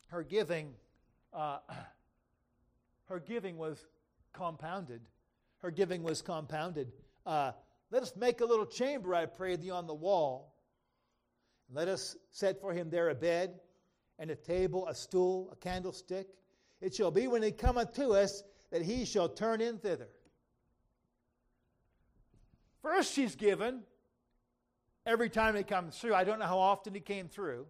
Her 0.06 0.22
giving, 0.22 0.72
uh, 1.34 1.58
her 3.10 3.20
giving 3.20 3.58
was 3.58 3.84
compounded. 4.32 5.02
Her 5.58 5.70
giving 5.70 6.02
was 6.02 6.22
compounded. 6.22 6.90
Uh, 7.26 7.52
let 7.90 8.02
us 8.02 8.14
make 8.16 8.40
a 8.40 8.46
little 8.46 8.64
chamber, 8.64 9.14
I 9.14 9.26
pray 9.26 9.56
thee, 9.56 9.70
on 9.70 9.86
the 9.86 9.94
wall. 9.94 10.54
Let 11.70 11.88
us 11.88 12.16
set 12.30 12.62
for 12.62 12.72
him 12.72 12.88
there 12.88 13.10
a 13.10 13.14
bed 13.14 13.60
and 14.18 14.30
a 14.30 14.36
table, 14.36 14.88
a 14.88 14.94
stool, 14.94 15.50
a 15.52 15.56
candlestick. 15.56 16.28
It 16.80 16.94
shall 16.94 17.10
be 17.10 17.26
when 17.26 17.42
he 17.42 17.50
cometh 17.50 17.94
to 17.94 18.10
us 18.10 18.42
that 18.70 18.82
he 18.82 19.04
shall 19.04 19.28
turn 19.28 19.60
in 19.60 19.78
thither. 19.78 20.08
First, 22.82 23.12
she's 23.12 23.34
given 23.34 23.82
every 25.04 25.28
time 25.28 25.56
he 25.56 25.62
comes 25.62 25.98
through. 25.98 26.14
I 26.14 26.24
don't 26.24 26.38
know 26.38 26.46
how 26.46 26.58
often 26.58 26.94
he 26.94 27.00
came 27.00 27.28
through, 27.28 27.66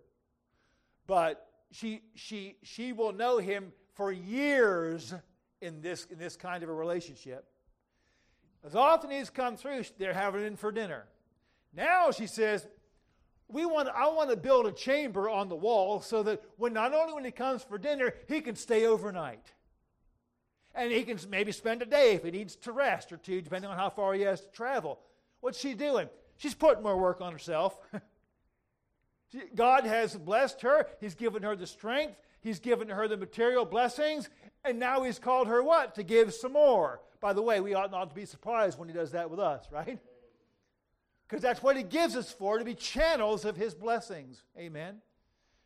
but 1.06 1.46
she, 1.70 2.02
she, 2.14 2.56
she 2.62 2.92
will 2.92 3.12
know 3.12 3.38
him 3.38 3.72
for 3.94 4.12
years 4.12 5.14
in 5.60 5.80
this, 5.80 6.04
in 6.06 6.18
this 6.18 6.36
kind 6.36 6.62
of 6.62 6.68
a 6.68 6.74
relationship. 6.74 7.46
As 8.64 8.74
often 8.74 9.10
as 9.10 9.18
he's 9.18 9.30
come 9.30 9.56
through, 9.56 9.84
they're 9.98 10.12
having 10.12 10.42
him 10.42 10.56
for 10.56 10.70
dinner. 10.70 11.06
Now 11.74 12.10
she 12.10 12.26
says, 12.26 12.66
we 13.48 13.64
want, 13.64 13.88
I 13.88 14.08
want 14.08 14.30
to 14.30 14.36
build 14.36 14.66
a 14.66 14.72
chamber 14.72 15.28
on 15.28 15.48
the 15.48 15.56
wall 15.56 16.00
so 16.00 16.22
that 16.24 16.42
when 16.56 16.74
not 16.74 16.92
only 16.92 17.14
when 17.14 17.24
he 17.24 17.30
comes 17.30 17.62
for 17.62 17.78
dinner, 17.78 18.12
he 18.28 18.40
can 18.40 18.56
stay 18.56 18.86
overnight. 18.86 19.52
And 20.74 20.92
he 20.92 21.02
can 21.02 21.18
maybe 21.30 21.50
spend 21.52 21.82
a 21.82 21.86
day 21.86 22.12
if 22.14 22.24
he 22.24 22.30
needs 22.30 22.56
to 22.56 22.72
rest 22.72 23.10
or 23.10 23.16
two, 23.16 23.40
depending 23.40 23.70
on 23.70 23.76
how 23.76 23.88
far 23.88 24.12
he 24.14 24.22
has 24.22 24.42
to 24.42 24.50
travel. 24.50 25.00
What's 25.40 25.58
she 25.58 25.74
doing? 25.74 26.08
She's 26.36 26.54
putting 26.54 26.82
more 26.82 26.96
work 26.96 27.20
on 27.20 27.32
herself. 27.32 27.78
God 29.54 29.84
has 29.84 30.14
blessed 30.14 30.60
her. 30.62 30.86
He's 31.00 31.14
given 31.14 31.42
her 31.42 31.56
the 31.56 31.66
strength. 31.66 32.16
He's 32.40 32.60
given 32.60 32.88
her 32.88 33.08
the 33.08 33.16
material 33.16 33.64
blessings. 33.64 34.28
And 34.64 34.78
now 34.78 35.02
he's 35.02 35.18
called 35.18 35.48
her 35.48 35.62
what? 35.62 35.94
To 35.96 36.02
give 36.02 36.34
some 36.34 36.52
more. 36.52 37.00
By 37.20 37.32
the 37.32 37.42
way, 37.42 37.60
we 37.60 37.74
ought 37.74 37.90
not 37.90 38.10
to 38.10 38.14
be 38.14 38.24
surprised 38.24 38.78
when 38.78 38.88
he 38.88 38.94
does 38.94 39.12
that 39.12 39.30
with 39.30 39.40
us, 39.40 39.66
right? 39.72 39.98
Because 41.28 41.42
that's 41.42 41.62
what 41.62 41.76
he 41.76 41.82
gives 41.82 42.16
us 42.16 42.32
for, 42.32 42.58
to 42.58 42.64
be 42.64 42.74
channels 42.74 43.44
of 43.44 43.54
his 43.54 43.74
blessings. 43.74 44.44
Amen. 44.58 44.96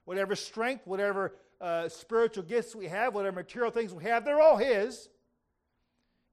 Whatever 0.04 0.34
strength, 0.34 0.86
whatever 0.86 1.36
uh, 1.60 1.88
spiritual 1.88 2.42
gifts 2.42 2.74
we 2.74 2.86
have, 2.86 3.14
whatever 3.14 3.36
material 3.36 3.70
things 3.70 3.94
we 3.94 4.02
have, 4.02 4.24
they're 4.24 4.40
all 4.40 4.56
his. 4.56 5.08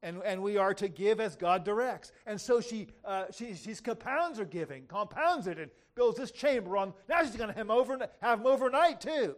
And, 0.01 0.21
and 0.25 0.41
we 0.41 0.57
are 0.57 0.73
to 0.75 0.87
give 0.87 1.19
as 1.19 1.35
God 1.35 1.63
directs. 1.63 2.11
And 2.25 2.41
so 2.41 2.61
she, 2.61 2.87
uh, 3.05 3.25
she 3.31 3.53
she's 3.53 3.81
compounds 3.81 4.39
her 4.39 4.45
giving, 4.45 4.85
compounds 4.87 5.45
it, 5.45 5.59
and 5.59 5.69
builds 5.93 6.17
this 6.17 6.31
chamber 6.31 6.77
on. 6.77 6.93
Now 7.07 7.21
she's 7.21 7.35
going 7.35 7.49
to 7.49 7.55
have 7.55 7.67
him, 7.67 7.71
over, 7.71 7.99
have 8.21 8.39
him 8.39 8.47
overnight, 8.47 9.01
too. 9.01 9.35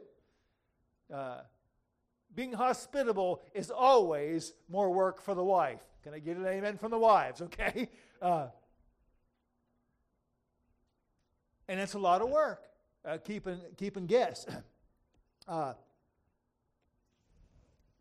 Uh, 1.13 1.39
being 2.33 2.53
hospitable 2.53 3.41
is 3.53 3.71
always 3.71 4.53
more 4.69 4.89
work 4.91 5.21
for 5.21 5.35
the 5.35 5.43
wife. 5.43 5.81
Can 6.03 6.13
I 6.13 6.19
get 6.19 6.37
an 6.37 6.45
amen 6.45 6.77
from 6.77 6.91
the 6.91 6.97
wives, 6.97 7.41
okay? 7.41 7.89
Uh, 8.21 8.47
and 11.71 11.79
it's 11.79 11.93
a 11.93 11.99
lot 11.99 12.21
of 12.21 12.29
work 12.29 12.65
uh, 13.05 13.17
keeping, 13.17 13.59
keeping 13.77 14.05
guests. 14.05 14.45
Uh, 15.47 15.73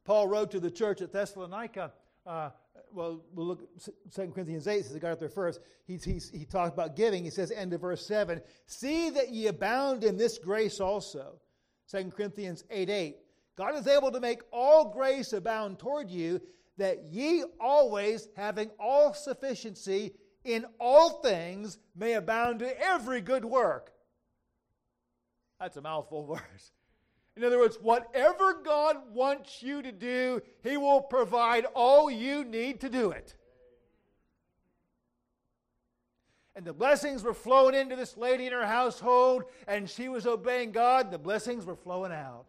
Paul 0.04 0.28
wrote 0.28 0.50
to 0.50 0.60
the 0.60 0.70
church 0.70 1.00
at 1.00 1.10
Thessalonica. 1.10 1.90
Uh, 2.26 2.50
well, 2.92 3.22
we'll 3.32 3.46
look 3.46 3.68
2 4.14 4.26
Corinthians 4.28 4.68
8, 4.68 4.84
since 4.84 4.94
I 4.94 4.98
got 4.98 5.12
up 5.12 5.18
there 5.18 5.30
first. 5.30 5.58
He's, 5.86 6.04
he's, 6.04 6.30
he 6.30 6.44
talked 6.44 6.74
about 6.74 6.96
giving. 6.96 7.24
He 7.24 7.30
says, 7.30 7.50
end 7.50 7.72
of 7.72 7.80
verse 7.80 8.06
7 8.06 8.42
See 8.66 9.08
that 9.10 9.30
ye 9.30 9.46
abound 9.46 10.04
in 10.04 10.18
this 10.18 10.36
grace 10.38 10.80
also. 10.80 11.40
2 11.90 12.10
Corinthians 12.10 12.62
8 12.70 12.90
8. 12.90 13.16
God 13.56 13.74
is 13.74 13.86
able 13.86 14.12
to 14.12 14.20
make 14.20 14.42
all 14.52 14.92
grace 14.92 15.32
abound 15.32 15.78
toward 15.78 16.10
you, 16.10 16.42
that 16.76 17.04
ye 17.10 17.42
always, 17.58 18.28
having 18.36 18.70
all 18.78 19.14
sufficiency 19.14 20.12
in 20.44 20.66
all 20.78 21.20
things, 21.20 21.78
may 21.94 22.14
abound 22.14 22.60
to 22.60 22.80
every 22.80 23.20
good 23.20 23.44
work. 23.44 23.92
That's 25.58 25.76
a 25.76 25.82
mouthful 25.82 26.26
verse. 26.26 26.72
In 27.36 27.44
other 27.44 27.58
words, 27.58 27.78
whatever 27.80 28.54
God 28.54 28.96
wants 29.12 29.62
you 29.62 29.82
to 29.82 29.92
do, 29.92 30.40
He 30.62 30.76
will 30.76 31.00
provide 31.00 31.66
all 31.74 32.10
you 32.10 32.44
need 32.44 32.80
to 32.80 32.88
do 32.88 33.10
it. 33.10 33.34
And 36.56 36.64
the 36.64 36.72
blessings 36.72 37.22
were 37.22 37.34
flowing 37.34 37.74
into 37.74 37.96
this 37.96 38.16
lady 38.16 38.46
in 38.46 38.52
her 38.52 38.66
household, 38.66 39.44
and 39.68 39.88
she 39.88 40.08
was 40.08 40.26
obeying 40.26 40.72
God. 40.72 41.10
The 41.10 41.18
blessings 41.18 41.64
were 41.64 41.76
flowing 41.76 42.12
out 42.12 42.46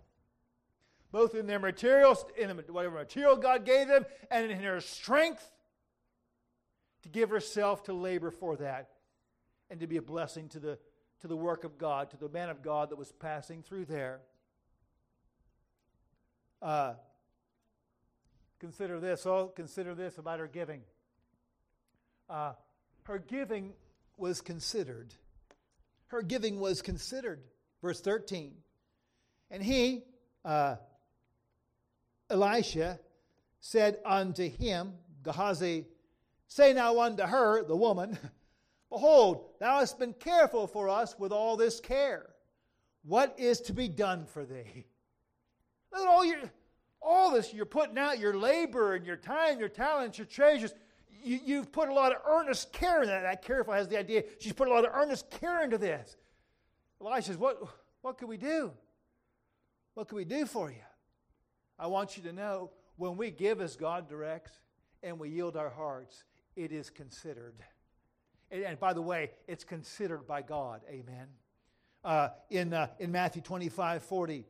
both 1.12 1.36
in 1.36 1.46
their 1.46 1.60
materials, 1.60 2.26
in 2.38 2.50
whatever 2.70 2.96
material 2.96 3.36
God 3.36 3.66
gave 3.66 3.88
them, 3.88 4.06
and 4.30 4.50
in 4.50 4.60
her 4.62 4.80
strength 4.80 5.52
to 7.04 7.10
give 7.10 7.30
herself 7.30 7.84
to 7.84 7.94
labor 7.94 8.32
for 8.32 8.56
that 8.58 8.90
and 9.70 9.80
to 9.80 9.88
be 9.88 9.98
a 9.98 10.02
blessing 10.02 10.50
to 10.50 10.60
the, 10.60 10.78
to 11.22 11.28
the 11.28 11.36
work 11.36 11.64
of 11.64 11.78
God, 11.78 12.12
to 12.12 12.18
the 12.18 12.30
man 12.30 12.50
of 12.50 12.62
God 12.62 12.90
that 12.90 12.98
was 12.98 13.12
passing 13.12 13.64
through 13.64 13.86
there. 13.86 14.20
Uh, 16.62 16.94
consider 18.60 19.00
this, 19.00 19.26
oh, 19.26 19.52
consider 19.56 19.96
this 19.96 20.18
about 20.18 20.40
her 20.40 20.48
giving. 20.48 20.82
Uh, 22.30 22.54
her 23.04 23.18
giving 23.18 23.74
was 24.18 24.42
considered. 24.42 25.14
Her 26.08 26.22
giving 26.22 26.60
was 26.60 26.82
considered. 26.82 27.42
Verse 27.82 28.00
13. 28.02 28.54
And 29.50 29.64
he, 29.64 30.04
uh, 30.46 30.76
Elisha 32.30 33.00
said 33.60 33.98
unto 34.06 34.50
him, 34.50 34.94
Gehazi, 35.24 35.86
say 36.52 36.74
now 36.74 37.00
unto 37.00 37.24
her, 37.24 37.64
the 37.64 37.76
woman, 37.76 38.18
Behold, 38.92 39.46
thou 39.62 39.80
hast 39.80 39.98
been 39.98 40.14
careful 40.14 40.68
for 40.68 40.90
us 40.90 41.16
with 41.18 41.32
all 41.32 41.56
this 41.56 41.80
care. 41.80 42.30
What 43.04 43.34
is 43.40 43.62
to 43.62 43.74
be 43.74 43.88
done 43.88 44.26
for 44.26 44.44
thee? 44.44 44.86
Look 45.94 46.02
at 46.02 46.08
all 46.08 46.26
your 46.26 46.40
all 47.02 47.32
this 47.32 47.54
you're 47.54 47.66
putting 47.66 47.98
out, 47.98 48.20
your 48.20 48.36
labor 48.36 48.94
and 48.94 49.06
your 49.06 49.16
time, 49.16 49.60
your 49.60 49.70
talents, 49.70 50.18
your 50.18 50.28
treasures. 50.28 50.74
You, 51.24 51.58
have 51.58 51.72
put 51.72 51.88
a 51.88 51.94
lot 51.94 52.12
of 52.12 52.18
earnest 52.28 52.74
care 52.74 53.04
in 53.04 53.08
that. 53.08 53.22
That 53.22 53.44
careful 53.44 53.74
has 53.74 53.88
the 53.88 53.98
idea 53.98 54.24
she's 54.40 54.54
put 54.54 54.68
a 54.68 54.72
lot 54.72 54.86
of 54.86 54.92
earnest 54.94 55.30
care 55.30 55.64
into 55.64 55.78
this. 55.78 56.18
Elisha 57.00 57.28
says, 57.28 57.38
What 57.38 57.64
what 58.02 58.18
can 58.18 58.28
we 58.28 58.38
do? 58.38 58.72
What 59.94 60.10
can 60.10 60.18
we 60.18 60.26
do 60.26 60.46
for 60.46 60.70
you? 60.70 60.84
I 61.80 61.88
want 61.88 62.18
you 62.18 62.24
to 62.24 62.34
know 62.34 62.72
when 62.98 63.16
we 63.18 63.32
give 63.32 63.62
as 63.62 63.76
God 63.76 64.10
directs 64.10 64.52
and 65.02 65.18
we 65.18 65.30
yield 65.30 65.56
our 65.56 65.70
hearts, 65.70 66.24
it 66.56 66.72
is 66.72 66.90
considered. 66.90 67.56
And, 68.52 68.80
by 68.80 68.94
the 68.94 69.02
way, 69.02 69.32
it's 69.48 69.64
considered 69.64 70.28
by 70.28 70.42
God. 70.42 70.82
Amen. 70.90 71.28
Uh, 72.04 72.30
in, 72.50 72.74
uh, 72.74 72.88
in 73.00 73.12
Matthew 73.12 73.42
25 73.42 74.04
40, 74.04 74.46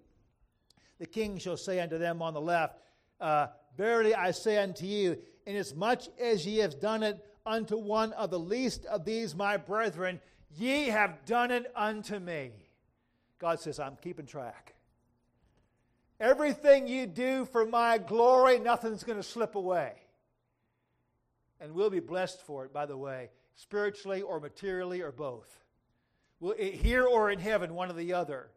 the 0.99 1.05
king 1.05 1.37
shall 1.37 1.57
say 1.57 1.79
unto 1.79 1.97
them 1.97 2.21
on 2.21 2.33
the 2.33 2.41
left, 2.41 2.79
uh, 3.19 3.47
Verily 3.77 4.13
I 4.13 4.31
say 4.31 4.57
unto 4.57 4.85
you, 4.85 5.17
inasmuch 5.45 6.01
as 6.19 6.45
ye 6.45 6.57
have 6.57 6.79
done 6.79 7.03
it 7.03 7.23
unto 7.45 7.77
one 7.77 8.13
of 8.13 8.29
the 8.29 8.39
least 8.39 8.85
of 8.85 9.05
these 9.05 9.35
my 9.35 9.57
brethren, 9.57 10.19
ye 10.57 10.87
have 10.87 11.25
done 11.25 11.51
it 11.51 11.71
unto 11.75 12.19
me. 12.19 12.51
God 13.39 13.59
says, 13.59 13.79
I'm 13.79 13.97
keeping 14.01 14.25
track. 14.25 14.75
Everything 16.19 16.87
you 16.87 17.07
do 17.07 17.45
for 17.45 17.65
my 17.65 17.97
glory, 17.97 18.59
nothing's 18.59 19.03
going 19.03 19.17
to 19.17 19.23
slip 19.23 19.55
away. 19.55 19.93
And 21.61 21.73
we'll 21.73 21.91
be 21.91 21.99
blessed 21.99 22.41
for 22.41 22.65
it, 22.65 22.73
by 22.73 22.85
the 22.85 22.97
way, 22.97 23.29
spiritually 23.55 24.21
or 24.23 24.39
materially 24.39 25.01
or 25.01 25.11
both. 25.11 25.63
We'll, 26.39 26.55
here 26.57 27.05
or 27.05 27.29
in 27.29 27.39
heaven, 27.39 27.75
one 27.75 27.89
or 27.89 27.93
the 27.93 28.13
other. 28.13 28.49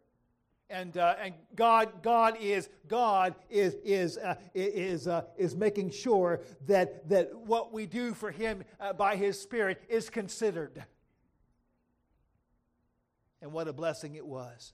And, 0.71 0.97
uh, 0.97 1.15
and 1.23 1.35
God, 1.55 2.03
God 2.03 2.39
is 2.41 2.71
God 2.89 3.35
is 3.51 3.75
is 3.85 4.17
uh, 4.17 4.37
is 4.55 5.07
uh, 5.07 5.25
is 5.37 5.55
making 5.55 5.91
sure 5.91 6.41
that 6.67 7.07
that 7.11 7.37
what 7.37 7.71
we 7.71 7.85
do 7.85 8.15
for 8.15 8.31
Him 8.31 8.65
uh, 8.81 8.95
by 8.95 9.15
His 9.15 9.39
Spirit 9.39 9.83
is 9.91 10.09
considered. 10.09 10.83
And 13.43 13.53
what 13.53 13.69
a 13.69 13.75
blessing 13.75 14.15
it 14.15 14.27
was. 14.27 14.73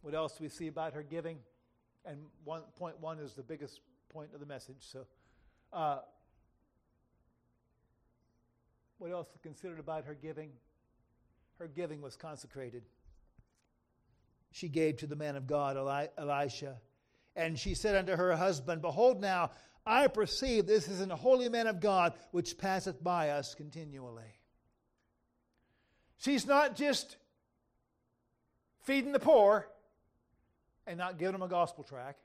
What 0.00 0.14
else 0.14 0.38
do 0.38 0.44
we 0.44 0.48
see 0.48 0.68
about 0.68 0.94
her 0.94 1.02
giving? 1.02 1.38
And 2.06 2.18
one, 2.44 2.62
point 2.76 2.98
one 2.98 3.18
is 3.18 3.34
the 3.34 3.42
biggest 3.42 3.80
point 4.08 4.30
of 4.32 4.40
the 4.40 4.46
message. 4.46 4.78
So, 4.80 5.04
uh, 5.72 5.98
what 8.98 9.10
else 9.10 9.28
considered 9.42 9.78
about 9.78 10.04
her 10.04 10.14
giving? 10.14 10.50
Her 11.58 11.68
giving 11.68 12.00
was 12.00 12.16
consecrated. 12.16 12.82
She 14.52 14.68
gave 14.68 14.98
to 14.98 15.06
the 15.06 15.16
man 15.16 15.36
of 15.36 15.46
God, 15.46 15.76
Eli- 15.76 16.08
Elisha. 16.16 16.76
And 17.34 17.58
she 17.58 17.74
said 17.74 17.94
unto 17.94 18.16
her 18.16 18.34
husband, 18.36 18.80
Behold, 18.80 19.20
now 19.20 19.50
I 19.84 20.06
perceive 20.06 20.66
this 20.66 20.88
is 20.88 21.00
an 21.00 21.10
holy 21.10 21.48
man 21.48 21.66
of 21.66 21.80
God 21.80 22.14
which 22.30 22.56
passeth 22.56 23.02
by 23.02 23.30
us 23.30 23.54
continually. 23.54 24.22
She's 26.18 26.46
not 26.46 26.74
just 26.76 27.16
feeding 28.82 29.12
the 29.12 29.18
poor, 29.18 29.66
and 30.86 30.96
not 30.96 31.18
giving 31.18 31.32
them 31.32 31.42
a 31.42 31.48
gospel 31.48 31.82
track. 31.84 32.16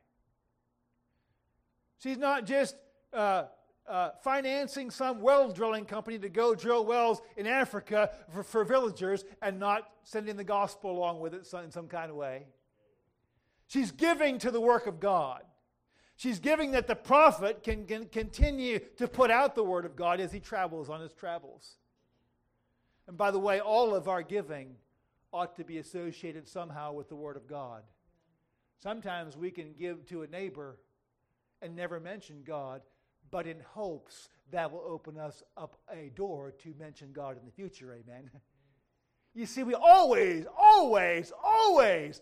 She's 1.99 2.17
not 2.17 2.45
just 2.45 2.75
uh, 3.13 3.45
uh, 3.87 4.11
financing 4.23 4.89
some 4.89 5.21
well 5.21 5.51
drilling 5.51 5.85
company 5.85 6.17
to 6.19 6.29
go 6.29 6.55
drill 6.55 6.85
wells 6.85 7.21
in 7.35 7.47
Africa 7.47 8.11
for, 8.31 8.43
for, 8.43 8.63
villagers 8.63 9.25
and 9.41 9.59
not 9.59 9.89
sending 10.03 10.37
the 10.37 10.43
gospel 10.43 10.91
along 10.91 11.19
with 11.19 11.33
it 11.33 11.47
in 11.63 11.71
some 11.71 11.87
kind 11.87 12.09
of 12.09 12.15
way. 12.15 12.45
She's 13.67 13.91
giving 13.91 14.37
to 14.39 14.51
the 14.51 14.61
work 14.61 14.87
of 14.87 14.99
God. 14.99 15.43
She's 16.15 16.39
giving 16.39 16.71
that 16.71 16.87
the 16.87 16.95
prophet 16.95 17.63
can, 17.63 17.85
can 17.85 18.05
continue 18.05 18.79
to 18.97 19.07
put 19.07 19.31
out 19.31 19.55
the 19.55 19.63
word 19.63 19.85
of 19.85 19.95
God 19.95 20.19
as 20.19 20.31
he 20.31 20.39
travels 20.39 20.89
on 20.89 21.01
his 21.01 21.13
travels. 21.13 21.77
And 23.07 23.17
by 23.17 23.31
the 23.31 23.39
way, 23.39 23.59
all 23.59 23.95
of 23.95 24.07
our 24.07 24.21
giving 24.21 24.75
ought 25.33 25.55
to 25.55 25.63
be 25.63 25.79
associated 25.79 26.47
somehow 26.47 26.93
with 26.93 27.09
the 27.09 27.15
word 27.15 27.37
of 27.37 27.47
God. 27.47 27.83
Sometimes 28.81 29.35
we 29.35 29.51
can 29.51 29.73
give 29.73 30.05
to 30.07 30.23
a 30.23 30.27
neighbor 30.27 30.77
and 31.61 31.75
never 31.75 31.99
mention 31.99 32.43
God, 32.45 32.81
but 33.31 33.47
in 33.47 33.57
hopes 33.73 34.29
that 34.51 34.71
will 34.71 34.83
open 34.85 35.17
us 35.17 35.41
up 35.57 35.77
a 35.91 36.09
door 36.09 36.51
to 36.63 36.73
mention 36.77 37.11
God 37.13 37.37
in 37.37 37.45
the 37.45 37.51
future. 37.51 37.93
Amen. 37.93 38.29
You 39.33 39.45
see, 39.45 39.63
we 39.63 39.73
always, 39.73 40.45
always, 40.57 41.31
always 41.41 42.21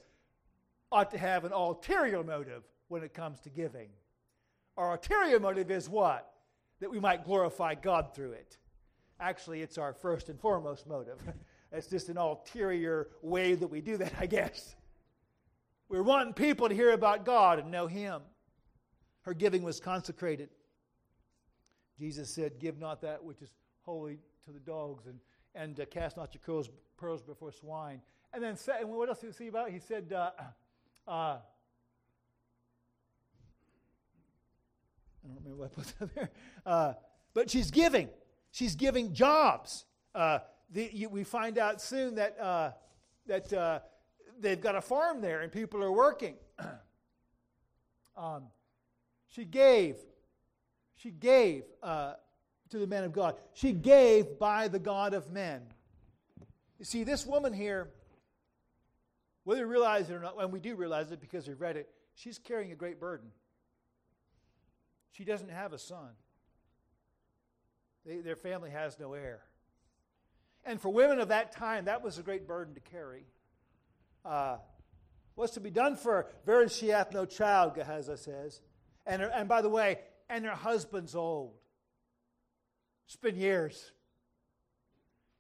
ought 0.92 1.10
to 1.10 1.18
have 1.18 1.44
an 1.44 1.52
ulterior 1.52 2.24
motive 2.24 2.62
when 2.88 3.02
it 3.02 3.16
comes 3.16 3.40
to 3.40 3.50
giving. 3.50 3.90
Our 4.78 4.92
ulterior 4.92 5.40
motive 5.40 5.72
is 5.72 5.90
what? 5.90 6.32
That 6.82 6.92
we 6.92 7.00
might 7.00 7.26
glorify 7.26 7.74
God 7.74 8.14
through 8.14 8.34
it. 8.34 8.58
Actually, 9.20 9.64
it's 9.64 9.80
our 9.80 9.92
first 9.92 10.30
and 10.30 10.40
foremost 10.40 10.88
motive. 10.88 11.18
it's 11.72 11.88
just 11.88 12.10
an 12.10 12.18
ulterior 12.18 13.08
way 13.24 13.56
that 13.56 13.68
we 13.68 13.82
do 13.82 13.98
that, 13.98 14.14
I 14.20 14.28
guess. 14.28 14.76
We're 15.90 16.04
wanting 16.04 16.34
people 16.34 16.70
to 16.70 16.76
hear 16.76 16.92
about 16.92 17.26
God 17.26 17.58
and 17.58 17.72
know 17.72 17.88
Him. 17.88 18.22
Her 19.24 19.34
giving 19.34 19.64
was 19.64 19.80
consecrated. 19.80 20.50
Jesus 22.00 22.30
said, 22.30 22.60
Give 22.60 22.80
not 22.80 23.02
that 23.02 23.24
which 23.24 23.42
is 23.42 23.50
holy 23.82 24.20
to 24.46 24.52
the 24.52 24.60
dogs, 24.60 25.06
and, 25.06 25.20
and 25.56 25.80
uh, 25.80 25.86
cast 25.86 26.18
not 26.18 26.34
your 26.34 26.42
pearls, 26.42 26.70
pearls 26.98 27.22
before 27.22 27.52
swine. 27.52 28.02
And 28.34 28.44
then, 28.44 28.58
and 28.80 28.90
what 28.90 29.10
else 29.10 29.20
did 29.20 29.28
he 29.28 29.34
see 29.34 29.48
about 29.48 29.70
it? 29.70 29.74
He 29.74 29.80
said, 29.80 30.14
uh, 30.14 30.32
uh, 31.08 31.12
I 31.12 31.40
don't 35.24 35.38
remember 35.44 35.58
what 35.58 35.72
I 35.78 35.82
put 35.82 36.16
there. 36.16 36.30
Uh, 36.66 36.94
but 37.34 37.50
she's 37.50 37.72
giving. 37.72 38.10
She's 38.52 38.76
giving 38.76 39.14
jobs. 39.14 39.86
Uh, 40.14 40.40
the, 40.72 40.90
you, 40.94 41.10
we 41.10 41.24
find 41.24 41.58
out 41.58 41.82
soon 41.82 42.16
that, 42.16 42.40
uh, 42.40 42.72
that 43.28 43.52
uh, 43.54 43.80
they've 44.40 44.62
got 44.62 44.76
a 44.76 44.82
farm 44.82 45.22
there 45.22 45.42
and 45.42 45.52
people 45.52 45.84
are 45.84 45.92
working. 45.92 46.36
um, 48.18 48.44
she 49.28 49.46
gave, 49.46 49.98
she 51.00 51.12
gave 51.12 51.64
uh, 51.82 52.14
to 52.70 52.78
the 52.78 52.88
men 52.88 53.04
of 53.04 53.14
God. 53.14 53.36
She 53.54 53.72
gave 53.72 54.40
by 54.40 54.68
the 54.68 54.80
God 54.80 55.14
of 55.14 55.32
men. 55.32 55.62
You 56.78 56.86
see, 56.86 57.04
this 57.04 57.26
woman 57.26 57.52
here, 57.52 57.90
whether 59.44 59.66
we 59.66 59.72
realize 59.72 60.10
it 60.10 60.14
or 60.14 60.20
not, 60.20 60.42
and 60.42 60.52
we 60.52 60.60
do 60.60 60.76
realize 60.76 61.12
it 61.12 61.20
because 61.20 61.48
we've 61.48 61.60
read 61.60 61.78
it, 61.78 61.90
she's 62.16 62.38
carrying 62.38 62.72
a 62.72 62.76
great 62.76 63.00
burden. 63.00 63.30
She 65.12 65.24
doesn't 65.26 65.50
have 65.50 65.74
a 65.74 65.80
son. 65.80 66.12
They, 68.06 68.20
their 68.20 68.36
family 68.36 68.70
has 68.70 68.98
no 69.00 69.14
heir. 69.14 69.42
And 70.64 70.80
for 70.80 70.90
women 70.90 71.20
of 71.20 71.30
that 71.30 71.52
time, 71.52 71.86
that 71.86 72.04
was 72.04 72.18
a 72.18 72.24
great 72.24 72.48
burden 72.48 72.74
to 72.76 72.82
carry 72.82 73.26
uh, 74.26 74.58
what's 75.36 75.54
to 75.54 75.60
be 75.60 75.70
done 75.70 75.96
for 75.96 76.14
her? 76.14 76.28
Very 76.46 76.70
she 76.70 76.90
hath 76.90 77.14
no 77.14 77.26
child, 77.26 77.76
Gehazi 77.76 78.18
says. 78.18 78.62
And, 79.06 79.22
and 79.22 79.48
by 79.48 79.62
the 79.62 79.70
way, 79.70 80.00
and 80.30 80.46
her 80.46 80.52
husband's 80.52 81.16
old. 81.16 81.54
It's 83.06 83.16
been 83.16 83.36
years. 83.36 83.92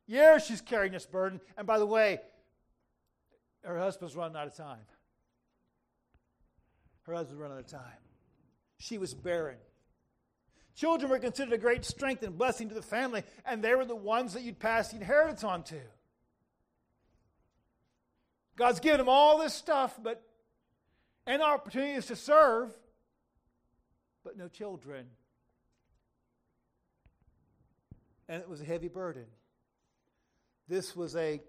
Years 0.07 0.45
she's 0.45 0.61
carrying 0.61 0.93
this 0.93 1.05
burden. 1.05 1.39
And 1.57 1.67
by 1.67 1.77
the 1.77 1.85
way, 1.85 2.19
her 3.63 3.77
husband's 3.77 4.15
running 4.15 4.35
out 4.35 4.47
of 4.47 4.55
time. 4.55 4.85
Her 7.03 7.13
husband's 7.13 7.39
running 7.39 7.57
out 7.57 7.63
of 7.63 7.71
time. 7.71 7.81
She 8.79 8.97
was 8.97 9.13
barren. 9.13 9.57
Children 10.75 11.11
were 11.11 11.19
considered 11.19 11.53
a 11.53 11.57
great 11.57 11.83
strength 11.83 12.23
and 12.23 12.37
blessing 12.37 12.69
to 12.69 12.75
the 12.75 12.81
family, 12.81 13.23
and 13.45 13.61
they 13.61 13.75
were 13.75 13.85
the 13.85 13.95
ones 13.95 14.33
that 14.33 14.43
you'd 14.43 14.59
pass 14.59 14.89
the 14.89 14.95
inheritance 14.95 15.43
on 15.43 15.63
to. 15.63 15.81
God's 18.55 18.79
given 18.79 18.99
them 18.99 19.09
all 19.09 19.37
this 19.39 19.53
stuff, 19.53 19.99
but 20.01 20.23
and 21.25 21.41
opportunities 21.41 22.07
to 22.07 22.15
serve, 22.15 22.75
but 24.23 24.37
no 24.37 24.47
children. 24.47 25.05
And 28.27 28.41
it 28.41 28.49
was 28.49 28.61
a 28.61 28.65
heavy 28.65 28.87
burden. 28.87 29.25
This 30.67 30.95
was 30.95 31.15
a, 31.15 31.41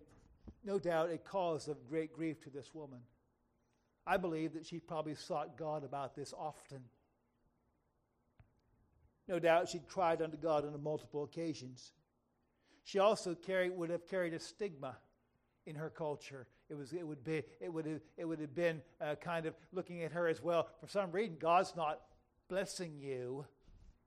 no 0.65 0.79
doubt, 0.79 1.11
a 1.11 1.19
cause 1.19 1.69
of 1.69 1.87
great 1.89 2.13
grief 2.13 2.41
to 2.43 2.51
this 2.51 2.75
woman. 2.75 3.01
I 4.07 4.17
believe 4.17 4.55
that 4.55 4.67
she 4.67 4.81
probably 4.81 5.15
sought 5.15 5.59
God 5.59 5.85
about 5.85 6.17
this 6.17 6.33
often. 6.33 6.81
No 9.29 9.39
doubt 9.39 9.69
she 9.69 9.79
cried 9.79 10.23
unto 10.23 10.37
God 10.37 10.65
on 10.65 10.83
multiple 10.83 11.23
occasions. 11.23 11.93
She 12.83 12.99
also 12.99 13.35
carried, 13.35 13.77
would 13.77 13.91
have 13.91 14.09
carried 14.09 14.35
a 14.35 14.41
stigma 14.41 14.97
in 15.67 15.77
her 15.77 15.91
culture. 15.91 16.47
It, 16.69 16.75
was, 16.75 16.93
it, 16.93 17.07
would, 17.07 17.23
be, 17.23 17.43
it, 17.61 17.73
would, 17.73 17.87
have, 17.87 18.01
it 18.17 18.25
would 18.25 18.41
have 18.41 18.55
been 18.55 18.81
uh, 19.01 19.17
kind 19.17 19.47
of 19.47 19.55
looking 19.73 20.03
at 20.03 20.13
her 20.13 20.27
as 20.27 20.43
well. 20.43 20.67
For 20.81 20.89
some 20.89 21.13
reason, 21.13 21.37
God's 21.39 21.77
not 21.77 22.01
blessing 22.51 22.99
you, 23.01 23.47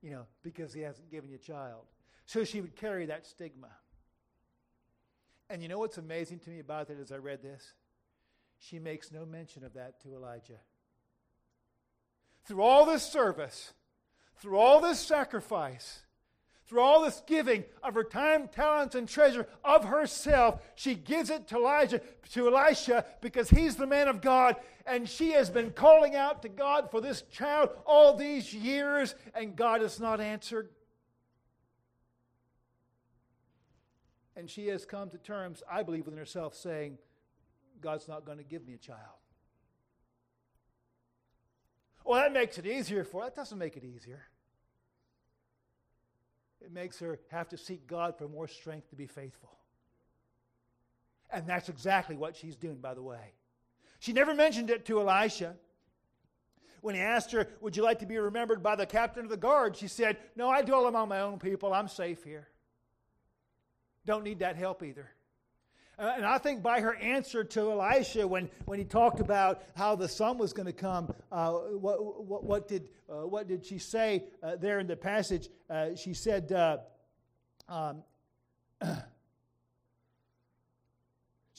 you 0.02 0.12
know, 0.12 0.28
because 0.44 0.74
He 0.74 0.82
hasn't 0.82 1.10
given 1.10 1.30
you 1.30 1.38
a 1.38 1.40
child. 1.40 1.86
So 2.26 2.44
she 2.44 2.62
would 2.62 2.76
carry 2.76 3.08
that 3.08 3.26
stigma. 3.26 3.70
And 5.50 5.62
you 5.62 5.68
know 5.68 5.80
what's 5.80 5.98
amazing 5.98 6.40
to 6.40 6.50
me 6.50 6.60
about 6.60 6.90
that 6.90 7.00
as 7.00 7.12
I 7.12 7.18
read 7.18 7.42
this? 7.42 7.74
She 8.60 8.80
makes 8.80 9.12
no 9.12 9.26
mention 9.26 9.64
of 9.64 9.74
that 9.74 10.02
to 10.02 10.14
Elijah. 10.14 10.60
Through 12.46 12.62
all 12.62 12.86
this 12.86 13.04
service, 13.04 13.74
through 14.38 14.58
all 14.58 14.82
this 14.82 15.00
sacrifice, 15.00 16.02
through 16.68 16.82
all 16.82 17.04
this 17.04 17.22
giving 17.28 17.66
of 17.82 17.94
her 17.94 18.04
time, 18.04 18.48
talents, 18.48 18.96
and 18.96 19.08
treasure 19.08 19.48
of 19.64 19.86
herself, 19.86 20.62
she 20.76 20.96
gives 20.96 21.30
it 21.30 21.48
to 21.50 21.58
Elijah, 21.58 22.02
to 22.32 22.48
Elisha, 22.48 23.06
because 23.22 23.50
he's 23.50 23.76
the 23.76 23.88
man 23.88 24.08
of 24.08 24.22
God, 24.22 24.56
and 24.86 25.08
she 25.08 25.32
has 25.32 25.50
been 25.50 25.72
calling 25.72 26.16
out 26.16 26.42
to 26.42 26.50
God 26.50 26.90
for 26.90 27.02
this 27.02 27.24
child 27.24 27.70
all 27.86 28.16
these 28.16 28.54
years, 28.54 29.16
and 29.36 29.56
God 29.56 29.82
has 29.82 30.00
not 30.00 30.22
answered. 30.22 30.70
And 34.36 34.50
she 34.50 34.68
has 34.68 34.86
come 34.86 35.10
to 35.10 35.18
terms, 35.18 35.62
I 35.70 35.84
believe, 35.84 36.06
within 36.06 36.18
herself, 36.18 36.56
saying, 36.56 36.98
God's 37.82 38.08
not 38.08 38.26
going 38.26 38.38
to 38.38 38.44
give 38.44 38.66
me 38.66 38.74
a 38.74 38.78
child. 38.78 39.00
well, 42.06 42.22
that 42.22 42.34
makes 42.34 42.58
it 42.58 42.66
easier 42.66 43.04
for 43.04 43.22
her. 43.22 43.28
That 43.28 43.36
doesn't 43.36 43.58
make 43.58 43.78
it 43.78 43.84
easier. 43.84 44.24
It 46.64 46.72
makes 46.72 47.00
her 47.00 47.20
have 47.30 47.50
to 47.50 47.58
seek 47.58 47.88
God 47.88 48.18
for 48.18 48.28
more 48.28 48.48
strength 48.48 48.90
to 48.90 48.96
be 48.96 49.06
faithful. 49.06 49.52
And 51.30 51.46
that's 51.46 51.68
exactly 51.68 52.16
what 52.16 52.36
she's 52.36 52.56
doing, 52.56 52.78
by 52.78 52.94
the 52.94 53.02
way. 53.02 53.34
She 54.00 54.14
never 54.14 54.34
mentioned 54.34 54.70
it 54.70 54.86
to 54.86 55.02
Elisha. 55.02 55.56
When 56.82 56.96
he 56.96 57.02
asked 57.02 57.32
her, 57.32 57.48
Would 57.62 57.76
you 57.76 57.84
like 57.84 58.00
to 58.00 58.06
be 58.06 58.18
remembered 58.18 58.62
by 58.62 58.76
the 58.76 58.86
captain 58.86 59.24
of 59.24 59.30
the 59.30 59.38
guard? 59.38 59.76
She 59.76 59.88
said, 59.88 60.18
No, 60.36 60.50
I 60.50 60.62
dwell 60.62 60.88
among 60.88 61.10
my 61.10 61.22
own 61.22 61.40
people. 61.40 61.74
I'm 61.74 61.88
safe 61.88 62.24
here. 62.24 62.48
Don't 64.06 64.24
need 64.24 64.40
that 64.40 64.56
help 64.56 64.84
either. 64.84 65.10
Uh, 66.00 66.14
and 66.16 66.26
I 66.26 66.38
think 66.40 66.64
by 66.64 66.82
her 66.82 66.96
answer 66.96 67.44
to 67.44 67.72
Elisha 67.72 68.28
when, 68.28 68.50
when 68.66 68.80
he 68.80 68.86
talked 68.86 69.20
about 69.20 69.64
how 69.76 69.96
the 69.96 70.08
son 70.08 70.38
was 70.38 70.52
going 70.52 70.66
to 70.66 70.74
come, 70.74 71.14
uh, 71.32 71.52
what, 71.52 72.26
what, 72.26 72.44
what, 72.44 72.68
did, 72.68 72.90
uh, 73.10 73.28
what 73.28 73.48
did 73.48 73.66
she 73.66 73.78
say 73.78 74.24
uh, 74.42 74.56
there 74.56 74.80
in 74.80 74.88
the 74.88 74.96
passage? 74.96 75.50
Uh, 75.70 75.96
she 75.96 76.14
said, 76.14 76.52
uh, 76.52 76.78
um, 77.70 78.04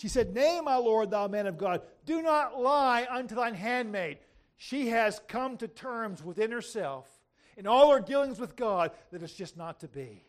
She 0.05 0.09
said, 0.09 0.35
Nay, 0.35 0.61
my 0.62 0.77
Lord, 0.77 1.11
thou 1.11 1.29
man 1.29 1.47
of 1.47 1.57
God, 1.57 1.81
do 2.05 2.20
not 2.20 2.61
lie 2.61 3.07
unto 3.11 3.35
thine 3.35 3.55
handmaid. 3.55 4.18
She 4.59 4.88
has 4.88 5.18
come 5.29 5.57
to 5.57 5.66
terms 5.66 6.23
within 6.23 6.51
herself 6.51 7.09
in 7.57 7.66
all 7.66 7.90
her 7.90 8.01
dealings 8.01 8.38
with 8.38 8.55
God 8.55 8.90
that 9.12 9.23
it's 9.23 9.33
just 9.33 9.57
not 9.57 9.81
to 9.81 9.88
be. 9.88 10.25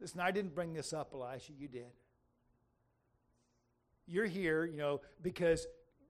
Listen, 0.00 0.20
I 0.20 0.30
didn't 0.30 0.54
bring 0.54 0.72
this 0.72 0.94
up, 0.94 1.10
Elisha, 1.12 1.52
you 1.58 1.68
did. 1.68 1.90
You're 4.06 4.26
here, 4.26 4.64
you 4.64 4.76
know, 4.76 5.00
because 5.22 5.66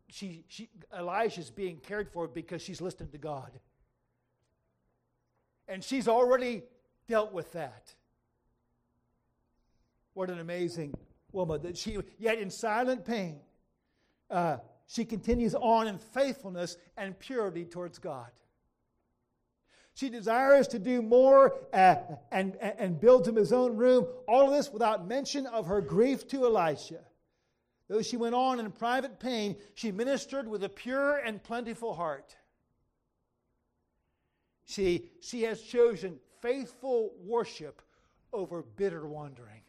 she, 0.09 0.45
she 0.49 0.69
Elisha's 0.93 1.51
being 1.51 1.79
cared 1.79 2.11
for 2.11 2.29
because 2.29 2.63
she's 2.63 2.81
listening 2.81 3.11
to 3.11 3.19
God. 3.19 3.51
And 5.69 5.83
she's 5.83 6.07
already 6.07 6.63
dealt 7.09 7.33
with 7.33 7.53
that. 7.53 7.95
What 10.15 10.31
an 10.31 10.39
amazing 10.39 10.95
woman 11.33 11.63
that 11.63 11.77
she, 11.77 11.99
yet 12.19 12.39
in 12.39 12.51
silent 12.51 13.05
pain, 13.05 13.41
uh, 14.31 14.59
she 14.87 15.05
continues 15.05 15.55
on 15.55 15.89
in 15.89 15.99
faithfulness 15.99 16.77
and 16.97 17.19
purity 17.19 17.65
towards 17.65 17.99
God. 17.99 18.31
She 19.95 20.11
desires 20.11 20.69
to 20.69 20.79
do 20.79 21.01
more 21.01 21.55
uh, 21.73 21.97
and, 22.31 22.57
and 22.57 23.01
builds 23.01 23.27
him 23.27 23.37
his 23.37 23.53
own 23.53 23.77
room. 23.77 24.07
All 24.29 24.47
of 24.49 24.55
this 24.55 24.71
without 24.71 25.07
mention 25.09 25.47
of 25.47 25.67
her 25.67 25.81
grief 25.81 26.29
to 26.29 26.45
Elisha. 26.45 27.01
Though 27.89 28.03
she 28.03 28.17
went 28.17 28.35
on 28.35 28.59
in 28.59 28.71
private 28.73 29.21
pain, 29.21 29.57
she 29.75 29.93
ministered 29.93 30.49
with 30.49 30.65
a 30.65 30.69
pure 30.69 31.19
and 31.19 31.43
plentiful 31.43 31.95
heart. 31.95 32.35
She, 34.65 35.11
she 35.21 35.43
has 35.43 35.63
chosen 35.63 36.19
faithful 36.41 37.13
worship 37.25 37.81
over 38.33 38.63
bitter 38.63 39.07
wandering. 39.07 39.63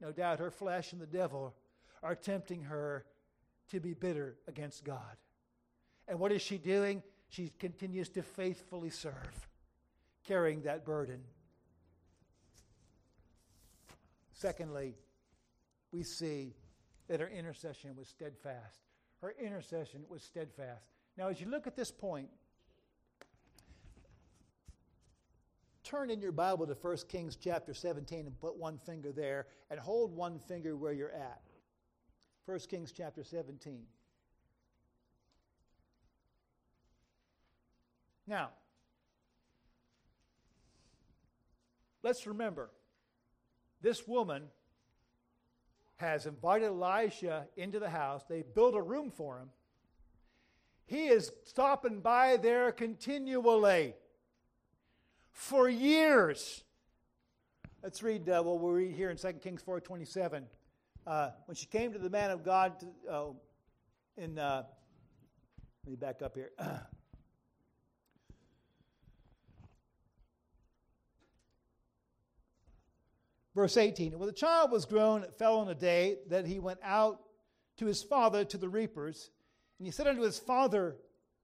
No 0.00 0.12
doubt 0.12 0.38
her 0.38 0.50
flesh 0.50 0.92
and 0.92 1.00
the 1.00 1.06
devil 1.06 1.54
are 2.02 2.14
tempting 2.14 2.62
her 2.62 3.04
to 3.70 3.80
be 3.80 3.94
bitter 3.94 4.36
against 4.46 4.84
God. 4.84 5.16
And 6.06 6.20
what 6.20 6.30
is 6.30 6.42
she 6.42 6.58
doing? 6.58 7.02
She 7.28 7.50
continues 7.58 8.08
to 8.10 8.22
faithfully 8.22 8.90
serve, 8.90 9.48
carrying 10.24 10.62
that 10.62 10.84
burden. 10.84 11.20
Secondly, 14.32 14.94
we 15.92 16.02
see 16.02 16.54
that 17.08 17.20
her 17.20 17.28
intercession 17.28 17.94
was 17.96 18.08
steadfast. 18.08 18.80
Her 19.20 19.34
intercession 19.40 20.04
was 20.08 20.22
steadfast. 20.22 20.84
Now, 21.16 21.28
as 21.28 21.40
you 21.40 21.48
look 21.48 21.66
at 21.66 21.76
this 21.76 21.90
point, 21.90 22.28
turn 25.82 26.10
in 26.10 26.20
your 26.20 26.32
Bible 26.32 26.66
to 26.66 26.74
1 26.74 26.96
Kings 27.08 27.36
chapter 27.36 27.72
17 27.72 28.26
and 28.26 28.40
put 28.40 28.56
one 28.56 28.78
finger 28.78 29.12
there 29.12 29.46
and 29.70 29.80
hold 29.80 30.14
one 30.14 30.38
finger 30.38 30.76
where 30.76 30.92
you're 30.92 31.12
at. 31.12 31.42
1 32.46 32.58
Kings 32.68 32.92
chapter 32.92 33.24
17. 33.24 33.82
Now, 38.26 38.50
let's 42.02 42.26
remember 42.26 42.70
this 43.80 44.06
woman 44.06 44.44
has 45.96 46.26
invited 46.26 46.66
Elisha 46.66 47.46
into 47.56 47.78
the 47.78 47.88
house. 47.88 48.24
They 48.28 48.42
built 48.42 48.74
a 48.74 48.82
room 48.82 49.10
for 49.10 49.38
him. 49.38 49.50
He 50.86 51.06
is 51.06 51.32
stopping 51.44 52.00
by 52.00 52.36
there 52.36 52.70
continually 52.70 53.94
for 55.32 55.68
years. 55.68 56.62
Let's 57.82 58.02
read 58.02 58.28
uh, 58.28 58.42
what 58.42 58.60
we 58.60 58.84
read 58.84 58.94
here 58.94 59.10
in 59.10 59.16
2 59.16 59.32
Kings 59.34 59.62
4.27. 59.62 60.44
Uh, 61.06 61.30
when 61.46 61.54
she 61.54 61.66
came 61.66 61.92
to 61.92 61.98
the 61.98 62.10
man 62.10 62.30
of 62.30 62.44
God 62.44 62.80
to, 62.80 62.86
uh, 63.10 63.24
in, 64.16 64.38
uh, 64.38 64.64
let 65.84 65.90
me 65.90 65.96
back 65.96 66.22
up 66.22 66.34
here. 66.34 66.50
Verse 73.56 73.78
18 73.78 74.18
When 74.18 74.26
the 74.26 74.32
child 74.34 74.70
was 74.70 74.84
grown, 74.84 75.24
it 75.24 75.38
fell 75.38 75.58
on 75.58 75.70
a 75.70 75.74
day 75.74 76.18
that 76.28 76.46
he 76.46 76.60
went 76.60 76.78
out 76.84 77.22
to 77.78 77.86
his 77.86 78.02
father 78.02 78.44
to 78.44 78.58
the 78.58 78.68
reapers. 78.68 79.30
And 79.78 79.86
he 79.86 79.90
said 79.90 80.06
unto 80.06 80.22
his 80.22 80.38
father, 80.38 80.96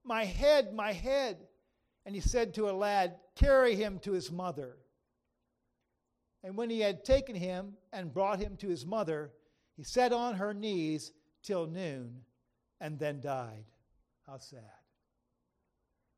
My 0.04 0.24
head, 0.24 0.74
my 0.74 0.92
head. 0.92 1.38
And 2.04 2.14
he 2.14 2.20
said 2.20 2.54
to 2.54 2.68
a 2.68 2.72
lad, 2.72 3.16
Carry 3.34 3.74
him 3.74 3.98
to 4.00 4.12
his 4.12 4.30
mother. 4.30 4.76
And 6.44 6.56
when 6.56 6.68
he 6.68 6.80
had 6.80 7.04
taken 7.04 7.34
him 7.34 7.74
and 7.92 8.12
brought 8.12 8.40
him 8.40 8.56
to 8.58 8.68
his 8.68 8.84
mother, 8.84 9.30
he 9.76 9.82
sat 9.82 10.12
on 10.12 10.34
her 10.34 10.52
knees 10.52 11.12
till 11.42 11.66
noon 11.66 12.20
and 12.80 12.98
then 12.98 13.20
died. 13.20 13.64
How 14.26 14.36
sad. 14.36 14.60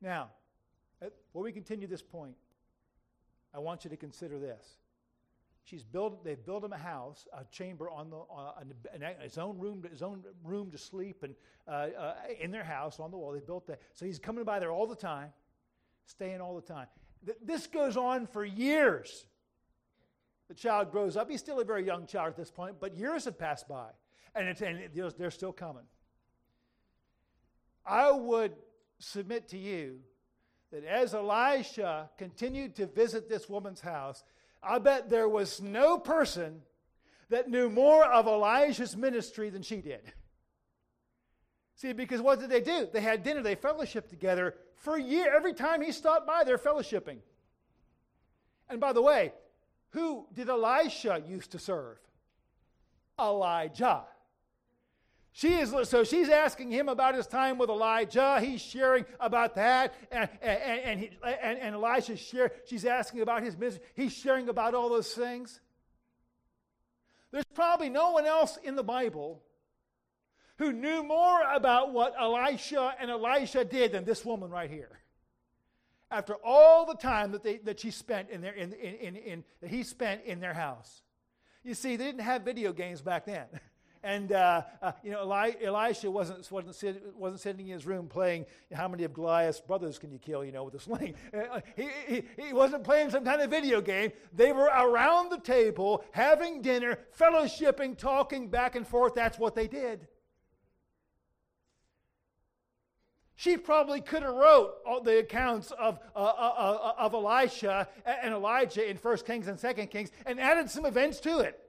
Now, 0.01 0.31
uh, 1.01 1.11
before 1.27 1.43
we 1.43 1.53
continue 1.53 1.87
this 1.87 2.03
point, 2.03 2.35
I 3.55 3.59
want 3.61 3.85
you 3.85 3.91
to 3.91 3.97
consider 3.97 4.39
this. 4.41 4.79
She's 5.65 5.83
built. 5.83 6.25
They 6.25 6.35
built 6.35 6.63
him 6.63 6.73
a 6.73 6.79
house, 6.79 7.27
a 7.33 7.45
chamber 7.51 7.91
on 7.91 8.11
the 8.11 8.17
on 8.17 8.73
his 9.21 9.39
own 9.39 9.59
room, 9.59 9.83
his 9.91 10.03
own 10.03 10.23
room 10.45 10.71
to 10.71 10.79
sleep, 10.79 11.23
and 11.23 11.35
uh, 11.67 11.89
uh, 11.99 12.15
in 12.41 12.51
their 12.51 12.65
house 12.65 13.01
on 13.01 13.11
the 13.11 13.17
wall. 13.17 13.33
They 13.33 13.41
built 13.41 13.67
that, 13.69 13.81
so 13.95 14.05
he's 14.05 14.19
coming 14.19 14.45
by 14.45 14.59
there 14.59 14.71
all 14.71 14.87
the 14.87 14.95
time 14.95 15.33
staying 16.07 16.41
all 16.41 16.55
the 16.55 16.63
time. 16.63 16.87
This 17.43 17.67
goes 17.67 17.97
on 17.97 18.27
for 18.27 18.45
years. 18.45 19.27
The 20.49 20.55
child 20.55 20.91
grows 20.91 21.17
up. 21.17 21.31
He's 21.31 21.41
still 21.41 21.61
a 21.61 21.65
very 21.65 21.85
young 21.85 22.07
child 22.07 22.29
at 22.29 22.37
this 22.37 22.51
point, 22.51 22.77
but 22.81 22.95
years 22.97 23.25
have 23.25 23.39
passed 23.39 23.67
by, 23.67 23.89
and, 24.35 24.49
and 24.61 24.91
they're 25.19 25.31
still 25.31 25.53
coming. 25.53 25.85
I 27.87 28.11
would 28.11 28.53
submit 28.99 29.49
to 29.49 29.59
you 29.59 30.01
that 30.71 30.85
as 30.85 31.15
Elisha 31.15 32.11
continued 32.19 32.75
to 32.77 32.87
visit 32.87 33.29
this 33.29 33.49
woman's 33.49 33.81
house, 33.81 34.23
I 34.67 34.79
bet 34.79 35.11
there 35.11 35.29
was 35.29 35.61
no 35.61 35.99
person 35.99 36.63
that 37.31 37.49
knew 37.49 37.69
more 37.71 38.05
of 38.05 38.27
Elijah's 38.27 38.97
ministry 38.97 39.51
than 39.51 39.63
she 39.63 39.77
did. 39.77 40.13
See, 41.77 41.93
because 41.93 42.21
what 42.21 42.41
did 42.41 42.51
they 42.51 42.61
do? 42.61 42.89
They 42.93 43.01
had 43.01 43.23
dinner, 43.23 43.43
they 43.43 43.57
fellowshiped 43.57 44.09
together 44.09 44.55
for 44.77 44.97
a 44.97 45.03
year. 45.03 45.35
Every 45.35 45.55
time 45.55 45.83
he 45.83 45.93
stopped 45.93 46.27
by, 46.27 46.45
they're 46.45 46.59
fellowshipping. 46.59 47.19
And 48.69 48.81
by 48.81 48.93
the 48.93 49.03
way, 49.03 49.33
who 49.91 50.27
did 50.33 50.49
Elisha 50.49 51.23
used 51.27 51.53
to 51.53 51.59
serve? 51.59 51.99
Elijah. 53.19 54.05
She 55.37 55.55
is, 55.55 55.75
so 55.89 56.05
she's 56.05 56.29
asking 56.29 56.71
him 56.71 56.89
about 56.89 57.17
his 57.17 57.27
time 57.27 57.59
with 57.59 57.69
Elijah. 57.69 58.39
He's 58.41 58.61
sharing 58.61 59.05
about 59.19 59.57
that. 59.57 59.93
And, 60.13 60.31
and, 60.41 60.81
and, 60.81 61.01
he, 61.01 61.11
and, 61.25 61.59
and 61.59 62.57
she's 62.67 62.85
asking 62.85 63.21
about 63.21 63.43
his 63.43 63.57
ministry. 63.57 63.85
He's 63.97 64.13
sharing 64.13 64.49
about 64.49 64.75
all 64.75 64.89
those 64.89 65.13
things. 65.13 65.59
There's 67.33 67.45
probably 67.53 67.89
no 67.89 68.13
one 68.13 68.27
else 68.27 68.59
in 68.63 68.77
the 68.77 68.85
Bible 68.85 69.43
who 70.59 70.73
knew 70.73 71.03
more 71.03 71.43
about 71.53 71.93
what 71.93 72.15
Elisha 72.17 72.95
and 73.01 73.11
Elisha 73.11 73.65
did 73.65 73.91
than 73.91 74.05
this 74.05 74.25
woman 74.25 74.51
right 74.51 74.71
here. 74.71 75.01
After 76.13 76.37
all 76.45 76.87
the 76.87 76.95
time 76.95 77.33
that, 77.33 77.43
they, 77.43 77.57
that 77.57 77.81
she 77.81 77.91
spent 77.91 78.31
in 78.31 78.41
their, 78.41 78.55
in, 78.55 78.73
in, 78.75 78.95
in, 78.95 79.17
in, 79.17 79.45
that 79.61 79.71
he 79.71 79.83
spent 79.83 80.23
in 80.27 80.39
their 80.39 80.55
house. 80.55 81.03
You 81.65 81.75
see, 81.75 81.97
they 81.97 82.05
didn't 82.05 82.21
have 82.21 82.43
video 82.43 82.73
games 82.73 83.03
back 83.03 83.27
then. 83.27 83.47
And, 84.05 84.33
uh, 84.33 84.63
uh, 84.83 84.93
you 85.03 85.11
know, 85.13 85.23
Eli- 85.23 85.55
Elisha 85.65 86.11
wasn't, 86.11 86.51
wasn't, 86.53 86.75
sit, 86.75 87.17
wasn't 87.17 87.41
sitting 87.41 87.69
in 87.69 87.73
his 87.73 87.87
room 87.87 88.07
playing 88.07 88.45
how 88.71 88.87
many 88.87 89.05
of 89.05 89.15
Goliath's 89.15 89.63
brothers 89.63 89.99
can 89.99 90.13
you 90.13 90.19
kill, 90.19 90.45
you 90.45 90.53
know, 90.53 90.63
with 90.65 90.75
a 90.75 90.81
sling. 90.81 91.15
Uh, 91.35 91.61
he, 91.77 91.89
he, 92.07 92.23
he 92.39 92.53
wasn't 92.53 92.85
playing 92.85 93.11
some 93.11 93.25
kind 93.25 93.41
of 93.41 93.51
video 93.51 93.81
game. 93.81 94.13
They 94.33 94.53
were 94.53 94.67
around 94.67 95.31
the 95.31 95.39
table, 95.39 96.05
having 96.13 96.63
dinner, 96.63 96.99
fellowshipping, 97.19 97.99
talking 97.99 98.49
back 98.49 98.77
and 98.77 98.87
forth. 98.87 99.15
That's 99.15 99.39
what 99.39 99.55
they 99.55 99.67
did. 99.67 100.07
She 103.37 103.57
probably 103.57 104.01
could 104.01 104.23
have 104.23 104.35
wrote 104.35 104.75
all 104.87 105.03
the 105.03 105.19
accounts 105.19 105.73
of, 105.73 105.99
uh, 106.15 106.19
uh, 106.19 106.23
uh, 106.23 106.93
of 106.99 107.15
Elisha 107.15 107.89
and 108.07 108.33
Elijah 108.33 108.89
in 108.89 108.97
1 108.97 109.17
Kings 109.19 109.49
and 109.49 109.59
2 109.59 109.87
Kings 109.87 110.13
and 110.25 110.41
added 110.41 110.71
some 110.71 110.87
events 110.87 111.21
to 111.21 111.41
it. 111.41 111.64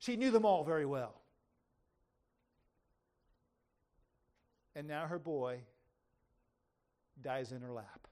She 0.00 0.16
knew 0.16 0.30
them 0.30 0.44
all 0.44 0.64
very 0.64 0.86
well. 0.86 1.14
And 4.74 4.88
now 4.88 5.06
her 5.06 5.18
boy 5.18 5.60
dies 7.22 7.52
in 7.52 7.60
her 7.60 7.72
lap. 7.72 8.08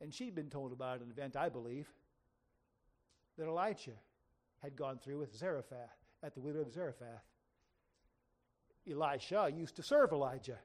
And 0.00 0.12
she'd 0.12 0.34
been 0.34 0.50
told 0.50 0.72
about 0.72 1.00
an 1.00 1.10
event, 1.10 1.34
I 1.34 1.48
believe, 1.48 1.88
that 3.38 3.46
Elijah 3.46 3.98
had 4.62 4.76
gone 4.76 4.98
through 4.98 5.18
with 5.18 5.34
Zarephath, 5.34 5.96
at 6.22 6.34
the 6.34 6.40
widow 6.40 6.60
of 6.60 6.72
Zarephath. 6.72 7.24
Elisha 8.88 9.50
used 9.54 9.76
to 9.76 9.82
serve 9.82 10.12
Elijah. 10.12 10.58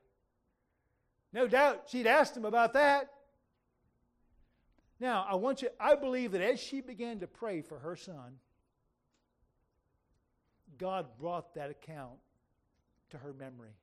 No 1.32 1.48
doubt 1.48 1.84
she'd 1.88 2.08
asked 2.08 2.36
him 2.36 2.46
about 2.46 2.74
that. 2.74 3.10
Now, 5.00 5.26
I 5.30 5.36
want 5.36 5.62
you, 5.62 5.70
I 5.80 5.96
believe 5.96 6.34
that 6.34 6.42
as 6.42 6.60
she 6.60 6.82
began 6.82 7.20
to 7.20 7.28
pray 7.28 7.62
for 7.62 7.80
her 7.80 7.96
son, 7.96 8.40
God 10.78 11.08
brought 11.20 11.56
that 11.56 11.70
account 11.70 12.20
to 13.10 13.18
her 13.18 13.34
memory. 13.34 13.76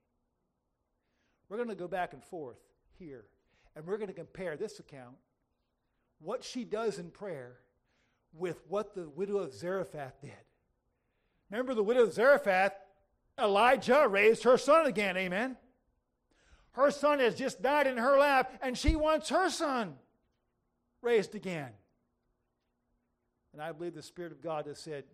We're 1.48 1.56
going 1.56 1.68
to 1.68 1.74
go 1.74 1.88
back 1.88 2.12
and 2.12 2.22
forth 2.24 2.58
here, 2.98 3.24
and 3.74 3.86
we're 3.86 3.96
going 3.96 4.08
to 4.08 4.14
compare 4.14 4.56
this 4.56 4.78
account, 4.78 5.16
what 6.20 6.44
she 6.44 6.64
does 6.64 6.98
in 6.98 7.10
prayer, 7.10 7.58
with 8.32 8.62
what 8.68 8.94
the 8.94 9.08
widow 9.08 9.38
of 9.38 9.52
Zarephath 9.52 10.20
did. 10.20 10.30
Remember, 11.50 11.74
the 11.74 11.82
widow 11.82 12.04
of 12.04 12.12
Zarephath, 12.12 12.74
Elijah 13.38 14.06
raised 14.08 14.44
her 14.44 14.56
son 14.56 14.86
again, 14.86 15.16
amen? 15.16 15.56
Her 16.72 16.92
son 16.92 17.18
has 17.18 17.34
just 17.34 17.60
died 17.60 17.88
in 17.88 17.96
her 17.96 18.18
lap, 18.18 18.52
and 18.62 18.78
she 18.78 18.94
wants 18.94 19.30
her 19.30 19.50
son 19.50 19.94
raised 21.02 21.34
again. 21.34 21.70
And 23.52 23.60
I 23.60 23.72
believe 23.72 23.94
the 23.94 24.02
Spirit 24.02 24.30
of 24.30 24.40
God 24.40 24.66
has 24.66 24.78
said, 24.78 25.04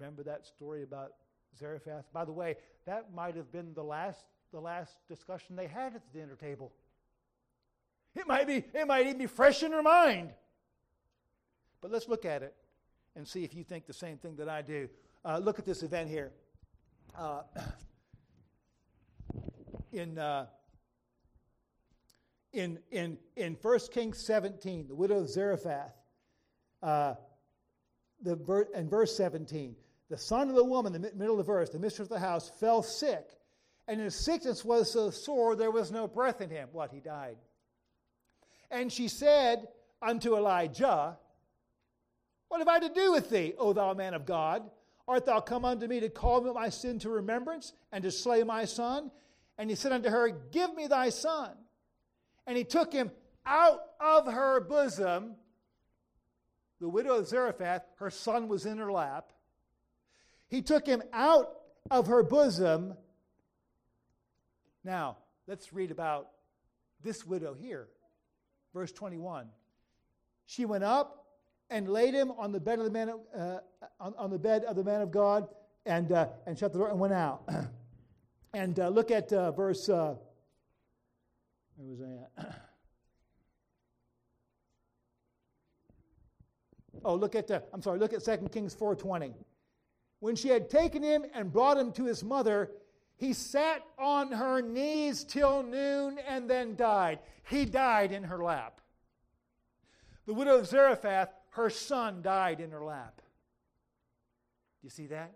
Remember 0.00 0.22
that 0.22 0.46
story 0.46 0.82
about 0.82 1.12
Zarephath? 1.58 2.10
By 2.12 2.24
the 2.24 2.32
way, 2.32 2.56
that 2.86 3.12
might 3.14 3.36
have 3.36 3.52
been 3.52 3.74
the 3.74 3.84
last, 3.84 4.24
the 4.50 4.60
last 4.60 4.96
discussion 5.08 5.56
they 5.56 5.66
had 5.66 5.94
at 5.94 6.02
the 6.10 6.18
dinner 6.18 6.36
table. 6.36 6.72
It 8.16 8.26
might, 8.26 8.46
be, 8.46 8.64
it 8.74 8.86
might 8.86 9.06
even 9.06 9.18
be 9.18 9.26
fresh 9.26 9.62
in 9.62 9.72
her 9.72 9.82
mind. 9.82 10.32
But 11.82 11.90
let's 11.92 12.08
look 12.08 12.24
at 12.24 12.42
it 12.42 12.54
and 13.14 13.28
see 13.28 13.44
if 13.44 13.54
you 13.54 13.62
think 13.62 13.86
the 13.86 13.92
same 13.92 14.16
thing 14.16 14.36
that 14.36 14.48
I 14.48 14.62
do. 14.62 14.88
Uh, 15.22 15.38
look 15.38 15.58
at 15.58 15.66
this 15.66 15.82
event 15.82 16.08
here. 16.08 16.32
Uh, 17.16 17.42
in, 19.92 20.18
uh, 20.18 20.46
in, 22.54 22.78
in, 22.90 23.18
in 23.36 23.56
1 23.60 23.78
Kings 23.92 24.18
17, 24.18 24.88
the 24.88 24.94
widow 24.94 25.18
of 25.18 25.28
Zarephath, 25.28 25.92
uh, 26.82 27.14
the 28.22 28.66
in 28.74 28.88
verse 28.88 29.16
17, 29.16 29.76
the 30.10 30.18
son 30.18 30.48
of 30.50 30.56
the 30.56 30.64
woman, 30.64 30.92
the 30.92 30.98
middle 30.98 31.38
of 31.38 31.38
the 31.38 31.52
verse, 31.52 31.70
the 31.70 31.78
mistress 31.78 32.06
of 32.06 32.12
the 32.12 32.18
house, 32.18 32.50
fell 32.58 32.82
sick, 32.82 33.30
and 33.86 34.00
his 34.00 34.14
sickness 34.14 34.64
was 34.64 34.92
so 34.92 35.10
sore 35.10 35.54
there 35.54 35.70
was 35.70 35.92
no 35.92 36.08
breath 36.08 36.40
in 36.40 36.50
him. 36.50 36.68
What? 36.72 36.90
He 36.90 37.00
died. 37.00 37.36
And 38.70 38.92
she 38.92 39.08
said 39.08 39.68
unto 40.02 40.36
Elijah, 40.36 41.16
What 42.48 42.58
have 42.58 42.68
I 42.68 42.80
to 42.80 42.88
do 42.88 43.12
with 43.12 43.30
thee, 43.30 43.54
O 43.56 43.72
thou 43.72 43.94
man 43.94 44.14
of 44.14 44.26
God? 44.26 44.62
Art 45.06 45.26
thou 45.26 45.40
come 45.40 45.64
unto 45.64 45.86
me 45.86 46.00
to 46.00 46.08
call 46.08 46.40
me 46.40 46.52
my 46.52 46.68
sin 46.68 46.98
to 47.00 47.10
remembrance 47.10 47.72
and 47.90 48.02
to 48.04 48.10
slay 48.10 48.42
my 48.42 48.64
son? 48.64 49.10
And 49.58 49.70
he 49.70 49.76
said 49.76 49.92
unto 49.92 50.08
her, 50.08 50.28
Give 50.28 50.74
me 50.74 50.88
thy 50.88 51.10
son. 51.10 51.50
And 52.46 52.56
he 52.56 52.64
took 52.64 52.92
him 52.92 53.10
out 53.46 53.80
of 54.00 54.26
her 54.26 54.60
bosom. 54.60 55.36
The 56.80 56.88
widow 56.88 57.18
of 57.18 57.28
Zarephath, 57.28 57.82
her 57.98 58.10
son 58.10 58.48
was 58.48 58.66
in 58.66 58.78
her 58.78 58.90
lap. 58.90 59.32
He 60.50 60.62
took 60.62 60.84
him 60.84 61.02
out 61.12 61.48
of 61.90 62.08
her 62.08 62.22
bosom. 62.22 62.94
Now, 64.84 65.18
let's 65.46 65.72
read 65.72 65.92
about 65.92 66.28
this 67.02 67.24
widow 67.24 67.54
here. 67.54 67.88
Verse 68.74 68.92
21. 68.92 69.46
She 70.46 70.64
went 70.64 70.82
up 70.82 71.24
and 71.70 71.88
laid 71.88 72.14
him 72.14 72.32
on 72.32 72.50
the 72.50 72.58
bed 72.58 72.80
of 72.80 72.84
the 72.84 72.90
man 72.90 73.10
uh, 73.36 73.58
on, 74.00 74.14
on, 74.18 74.30
the 74.30 74.38
bed 74.38 74.64
of 74.64 74.74
the 74.74 74.82
man 74.82 75.00
of 75.00 75.12
God 75.12 75.48
and, 75.86 76.10
uh, 76.10 76.26
and 76.46 76.58
shut 76.58 76.72
the 76.72 76.78
door 76.80 76.88
and 76.88 76.98
went 76.98 77.14
out. 77.14 77.48
and 78.52 78.78
uh, 78.80 78.88
look 78.88 79.12
at 79.12 79.32
uh, 79.32 79.52
verse 79.52 79.88
uh, 79.88 80.14
where 81.76 81.88
was 81.88 82.00
I 82.00 82.42
at? 82.42 82.54
oh, 87.04 87.14
look 87.14 87.36
at 87.36 87.50
uh, 87.50 87.60
I'm 87.72 87.82
sorry, 87.82 88.00
look 88.00 88.12
at 88.12 88.24
2 88.24 88.48
Kings 88.48 88.74
4:20. 88.74 89.32
When 90.20 90.36
she 90.36 90.48
had 90.48 90.70
taken 90.70 91.02
him 91.02 91.24
and 91.34 91.52
brought 91.52 91.78
him 91.78 91.92
to 91.92 92.04
his 92.04 92.22
mother, 92.22 92.70
he 93.16 93.32
sat 93.32 93.82
on 93.98 94.32
her 94.32 94.60
knees 94.60 95.24
till 95.24 95.62
noon 95.62 96.18
and 96.26 96.48
then 96.48 96.76
died. 96.76 97.18
He 97.48 97.64
died 97.64 98.12
in 98.12 98.22
her 98.24 98.42
lap. 98.42 98.80
The 100.26 100.34
widow 100.34 100.58
of 100.58 100.66
Zarephath, 100.66 101.30
her 101.50 101.70
son 101.70 102.22
died 102.22 102.60
in 102.60 102.70
her 102.70 102.84
lap. 102.84 103.16
Do 104.80 104.86
you 104.86 104.90
see 104.90 105.06
that? 105.08 105.32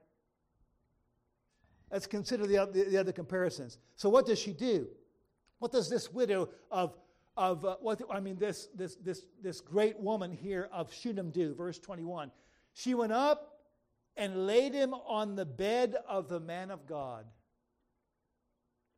Let's 1.91 2.07
consider 2.07 2.47
the, 2.47 2.69
the, 2.73 2.85
the 2.85 2.97
other 2.99 3.13
comparisons. 3.13 3.79
So, 3.97 4.09
what 4.09 4.27
does 4.27 4.39
she 4.39 4.53
do? 4.53 4.89
What 5.59 5.73
does 5.73 5.89
this 5.89 6.13
widow 6.13 6.51
of, 6.71 6.97
of 7.37 7.65
uh, 7.65 7.77
what, 7.81 8.01
I 8.11 8.21
mean, 8.21 8.37
this, 8.37 8.69
this, 8.75 8.97
this, 8.97 9.27
this 9.43 9.61
great 9.61 9.99
woman 9.99 10.33
here 10.33 10.69
of 10.73 10.93
Shunem 10.93 11.31
do? 11.31 11.55
Verse 11.55 11.79
21. 11.79 12.31
She 12.73 12.95
went 12.95 13.13
up 13.13 13.54
and 14.17 14.47
laid 14.47 14.75
him 14.75 14.95
on 14.95 15.35
the 15.35 15.45
bed 15.45 15.97
of 16.09 16.29
the 16.29 16.41
man 16.41 16.71
of 16.71 16.87
God. 16.87 17.25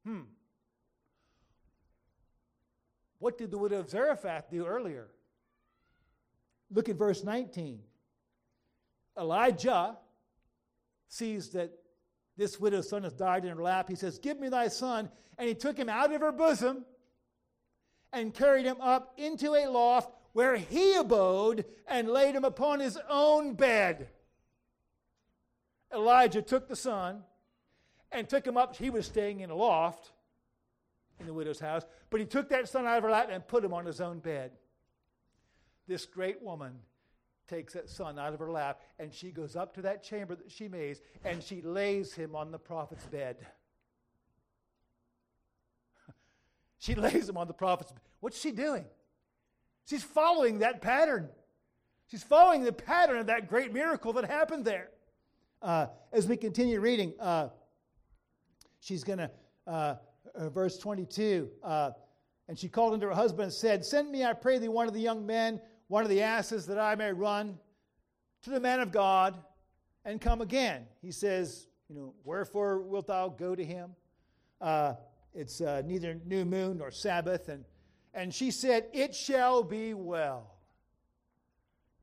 Hmm. 0.04 0.22
What 3.18 3.38
did 3.38 3.50
the 3.50 3.58
widow 3.58 3.80
of 3.80 3.90
Zarephath 3.90 4.50
do 4.50 4.66
earlier? 4.66 5.08
Look 6.70 6.88
at 6.88 6.96
verse 6.96 7.24
19. 7.24 7.80
Elijah 9.18 9.96
sees 11.08 11.50
that 11.50 11.72
this 12.36 12.60
widow's 12.60 12.88
son 12.88 13.04
has 13.04 13.14
died 13.14 13.44
in 13.44 13.56
her 13.56 13.62
lap. 13.62 13.88
He 13.88 13.94
says, 13.94 14.18
Give 14.18 14.38
me 14.38 14.48
thy 14.48 14.68
son. 14.68 15.08
And 15.38 15.48
he 15.48 15.54
took 15.54 15.78
him 15.78 15.88
out 15.88 16.12
of 16.12 16.20
her 16.20 16.32
bosom 16.32 16.84
and 18.12 18.34
carried 18.34 18.66
him 18.66 18.80
up 18.80 19.14
into 19.16 19.54
a 19.54 19.66
loft 19.66 20.10
where 20.32 20.56
he 20.56 20.94
abode 20.94 21.64
and 21.86 22.08
laid 22.08 22.34
him 22.34 22.44
upon 22.44 22.80
his 22.80 22.98
own 23.08 23.54
bed. 23.54 24.08
Elijah 25.94 26.42
took 26.42 26.68
the 26.68 26.76
son 26.76 27.22
and 28.12 28.28
took 28.28 28.46
him 28.46 28.56
up. 28.56 28.76
He 28.76 28.90
was 28.90 29.06
staying 29.06 29.40
in 29.40 29.50
a 29.50 29.54
loft 29.54 30.12
in 31.20 31.26
the 31.26 31.34
widow's 31.34 31.60
house, 31.60 31.82
but 32.10 32.20
he 32.20 32.26
took 32.26 32.48
that 32.50 32.68
son 32.68 32.86
out 32.86 32.98
of 32.98 33.04
her 33.04 33.10
lap 33.10 33.28
and 33.30 33.46
put 33.46 33.64
him 33.64 33.72
on 33.72 33.86
his 33.86 34.00
own 34.00 34.18
bed. 34.18 34.52
This 35.86 36.04
great 36.04 36.42
woman 36.42 36.80
takes 37.48 37.74
that 37.74 37.88
son 37.88 38.18
out 38.18 38.32
of 38.32 38.40
her 38.40 38.50
lap 38.50 38.80
and 38.98 39.12
she 39.14 39.30
goes 39.30 39.54
up 39.54 39.74
to 39.74 39.82
that 39.82 40.02
chamber 40.02 40.34
that 40.34 40.50
she 40.50 40.68
made 40.68 40.98
and 41.24 41.42
she 41.42 41.62
lays 41.62 42.12
him 42.12 42.34
on 42.34 42.50
the 42.50 42.58
prophet's 42.58 43.06
bed. 43.06 43.36
she 46.78 46.94
lays 46.94 47.28
him 47.28 47.36
on 47.36 47.46
the 47.46 47.54
prophet's 47.54 47.92
bed. 47.92 48.00
What's 48.20 48.40
she 48.40 48.50
doing? 48.50 48.84
She's 49.88 50.02
following 50.02 50.58
that 50.58 50.82
pattern. 50.82 51.28
She's 52.08 52.24
following 52.24 52.64
the 52.64 52.72
pattern 52.72 53.18
of 53.18 53.26
that 53.26 53.48
great 53.48 53.72
miracle 53.72 54.12
that 54.14 54.24
happened 54.24 54.64
there. 54.64 54.90
Uh, 55.66 55.88
as 56.12 56.28
we 56.28 56.36
continue 56.36 56.78
reading, 56.78 57.12
uh, 57.18 57.48
she's 58.78 59.02
going 59.02 59.18
to, 59.18 59.28
uh, 59.66 59.96
uh, 60.36 60.48
verse 60.48 60.78
22, 60.78 61.50
uh, 61.64 61.90
and 62.46 62.56
she 62.56 62.68
called 62.68 62.94
unto 62.94 63.04
her 63.04 63.12
husband 63.12 63.42
and 63.42 63.52
said, 63.52 63.84
Send 63.84 64.12
me, 64.12 64.24
I 64.24 64.32
pray 64.32 64.58
thee, 64.58 64.68
one 64.68 64.86
of 64.86 64.94
the 64.94 65.00
young 65.00 65.26
men, 65.26 65.60
one 65.88 66.04
of 66.04 66.08
the 66.08 66.22
asses, 66.22 66.66
that 66.66 66.78
I 66.78 66.94
may 66.94 67.12
run 67.12 67.58
to 68.42 68.50
the 68.50 68.60
man 68.60 68.78
of 68.78 68.92
God 68.92 69.36
and 70.04 70.20
come 70.20 70.40
again. 70.40 70.86
He 71.02 71.10
says, 71.10 71.66
You 71.88 71.96
know, 71.96 72.14
wherefore 72.22 72.82
wilt 72.82 73.08
thou 73.08 73.28
go 73.28 73.56
to 73.56 73.64
him? 73.64 73.90
It's 75.34 75.60
neither 75.60 76.20
new 76.24 76.44
moon 76.44 76.78
nor 76.78 76.92
Sabbath. 76.92 77.48
And, 77.48 77.64
and 78.14 78.32
she 78.32 78.52
said, 78.52 78.86
It 78.92 79.16
shall 79.16 79.64
be 79.64 79.94
well. 79.94 80.54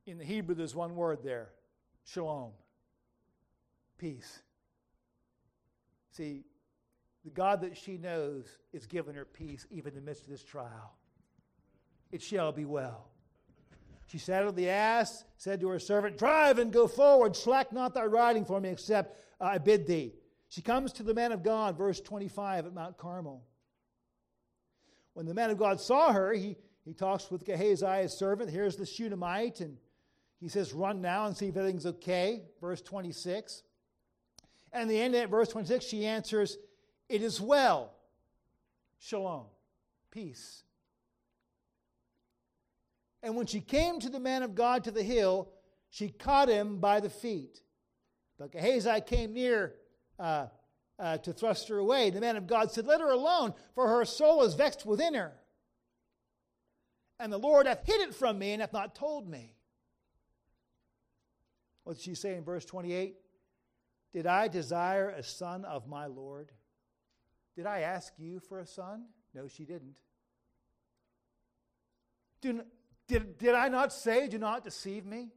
In 0.04 0.18
the 0.18 0.24
Hebrew, 0.24 0.54
there's 0.54 0.74
one 0.74 0.94
word 0.94 1.20
there 1.24 1.48
shalom 2.04 2.50
peace. 4.04 4.42
See, 6.10 6.44
the 7.24 7.30
God 7.30 7.62
that 7.62 7.74
she 7.74 7.96
knows 7.96 8.44
is 8.74 8.86
giving 8.86 9.14
her 9.14 9.24
peace 9.24 9.66
even 9.70 9.94
in 9.94 10.00
the 10.00 10.04
midst 10.04 10.24
of 10.24 10.28
this 10.28 10.44
trial. 10.44 10.94
It 12.12 12.20
shall 12.20 12.52
be 12.52 12.66
well. 12.66 13.08
She 14.06 14.18
saddled 14.18 14.56
the 14.56 14.68
ass, 14.68 15.24
said 15.38 15.60
to 15.60 15.68
her 15.68 15.78
servant, 15.78 16.18
Drive 16.18 16.58
and 16.58 16.70
go 16.70 16.86
forward, 16.86 17.34
slack 17.34 17.72
not 17.72 17.94
thy 17.94 18.04
riding 18.04 18.44
for 18.44 18.60
me, 18.60 18.68
except 18.68 19.18
I 19.40 19.56
bid 19.56 19.86
thee. 19.86 20.12
She 20.50 20.60
comes 20.60 20.92
to 20.92 21.02
the 21.02 21.14
man 21.14 21.32
of 21.32 21.42
God, 21.42 21.78
verse 21.78 21.98
25 21.98 22.66
at 22.66 22.74
Mount 22.74 22.98
Carmel. 22.98 23.42
When 25.14 25.24
the 25.24 25.32
man 25.32 25.48
of 25.48 25.56
God 25.56 25.80
saw 25.80 26.12
her, 26.12 26.34
he, 26.34 26.56
he 26.84 26.92
talks 26.92 27.30
with 27.30 27.46
Gehazi, 27.46 28.02
his 28.02 28.12
servant. 28.12 28.50
Here's 28.50 28.76
the 28.76 28.84
Shunammite, 28.84 29.60
and 29.60 29.78
he 30.40 30.48
says, 30.48 30.74
Run 30.74 31.00
now 31.00 31.24
and 31.24 31.34
see 31.34 31.48
if 31.48 31.56
everything's 31.56 31.86
okay. 31.86 32.42
Verse 32.60 32.82
26. 32.82 33.62
And 34.74 34.90
the 34.90 35.00
end 35.00 35.14
of 35.14 35.30
verse 35.30 35.48
26, 35.50 35.84
she 35.84 36.04
answers, 36.04 36.58
It 37.08 37.22
is 37.22 37.40
well. 37.40 37.94
Shalom. 38.98 39.44
Peace. 40.10 40.64
And 43.22 43.36
when 43.36 43.46
she 43.46 43.60
came 43.60 44.00
to 44.00 44.10
the 44.10 44.20
man 44.20 44.42
of 44.42 44.54
God 44.54 44.84
to 44.84 44.90
the 44.90 45.02
hill, 45.02 45.48
she 45.90 46.08
caught 46.08 46.48
him 46.48 46.78
by 46.78 46.98
the 47.00 47.08
feet. 47.08 47.62
But 48.36 48.50
Gehazi 48.50 49.00
came 49.00 49.32
near 49.32 49.74
uh, 50.18 50.48
uh, 50.98 51.18
to 51.18 51.32
thrust 51.32 51.68
her 51.68 51.78
away. 51.78 52.10
The 52.10 52.20
man 52.20 52.36
of 52.36 52.48
God 52.48 52.72
said, 52.72 52.86
Let 52.86 53.00
her 53.00 53.12
alone, 53.12 53.54
for 53.76 53.88
her 53.88 54.04
soul 54.04 54.42
is 54.42 54.54
vexed 54.54 54.84
within 54.84 55.14
her. 55.14 55.32
And 57.20 57.32
the 57.32 57.38
Lord 57.38 57.66
hath 57.66 57.86
hid 57.86 58.00
it 58.00 58.14
from 58.14 58.40
me 58.40 58.52
and 58.52 58.60
hath 58.60 58.72
not 58.72 58.96
told 58.96 59.28
me. 59.28 59.54
What 61.84 61.96
did 61.96 62.02
she 62.02 62.16
say 62.16 62.34
in 62.34 62.42
verse 62.42 62.64
28? 62.64 63.14
Did 64.14 64.28
I 64.28 64.46
desire 64.46 65.10
a 65.10 65.24
son 65.24 65.64
of 65.64 65.88
my 65.88 66.06
Lord? 66.06 66.52
Did 67.56 67.66
I 67.66 67.80
ask 67.80 68.12
you 68.16 68.38
for 68.38 68.60
a 68.60 68.66
son? 68.66 69.06
No, 69.34 69.48
she 69.48 69.64
didn't. 69.64 69.98
Do, 72.40 72.62
did, 73.08 73.38
did 73.38 73.54
I 73.54 73.68
not 73.68 73.92
say, 73.92 74.28
Do 74.28 74.38
not 74.38 74.62
deceive 74.62 75.04
me? 75.04 75.30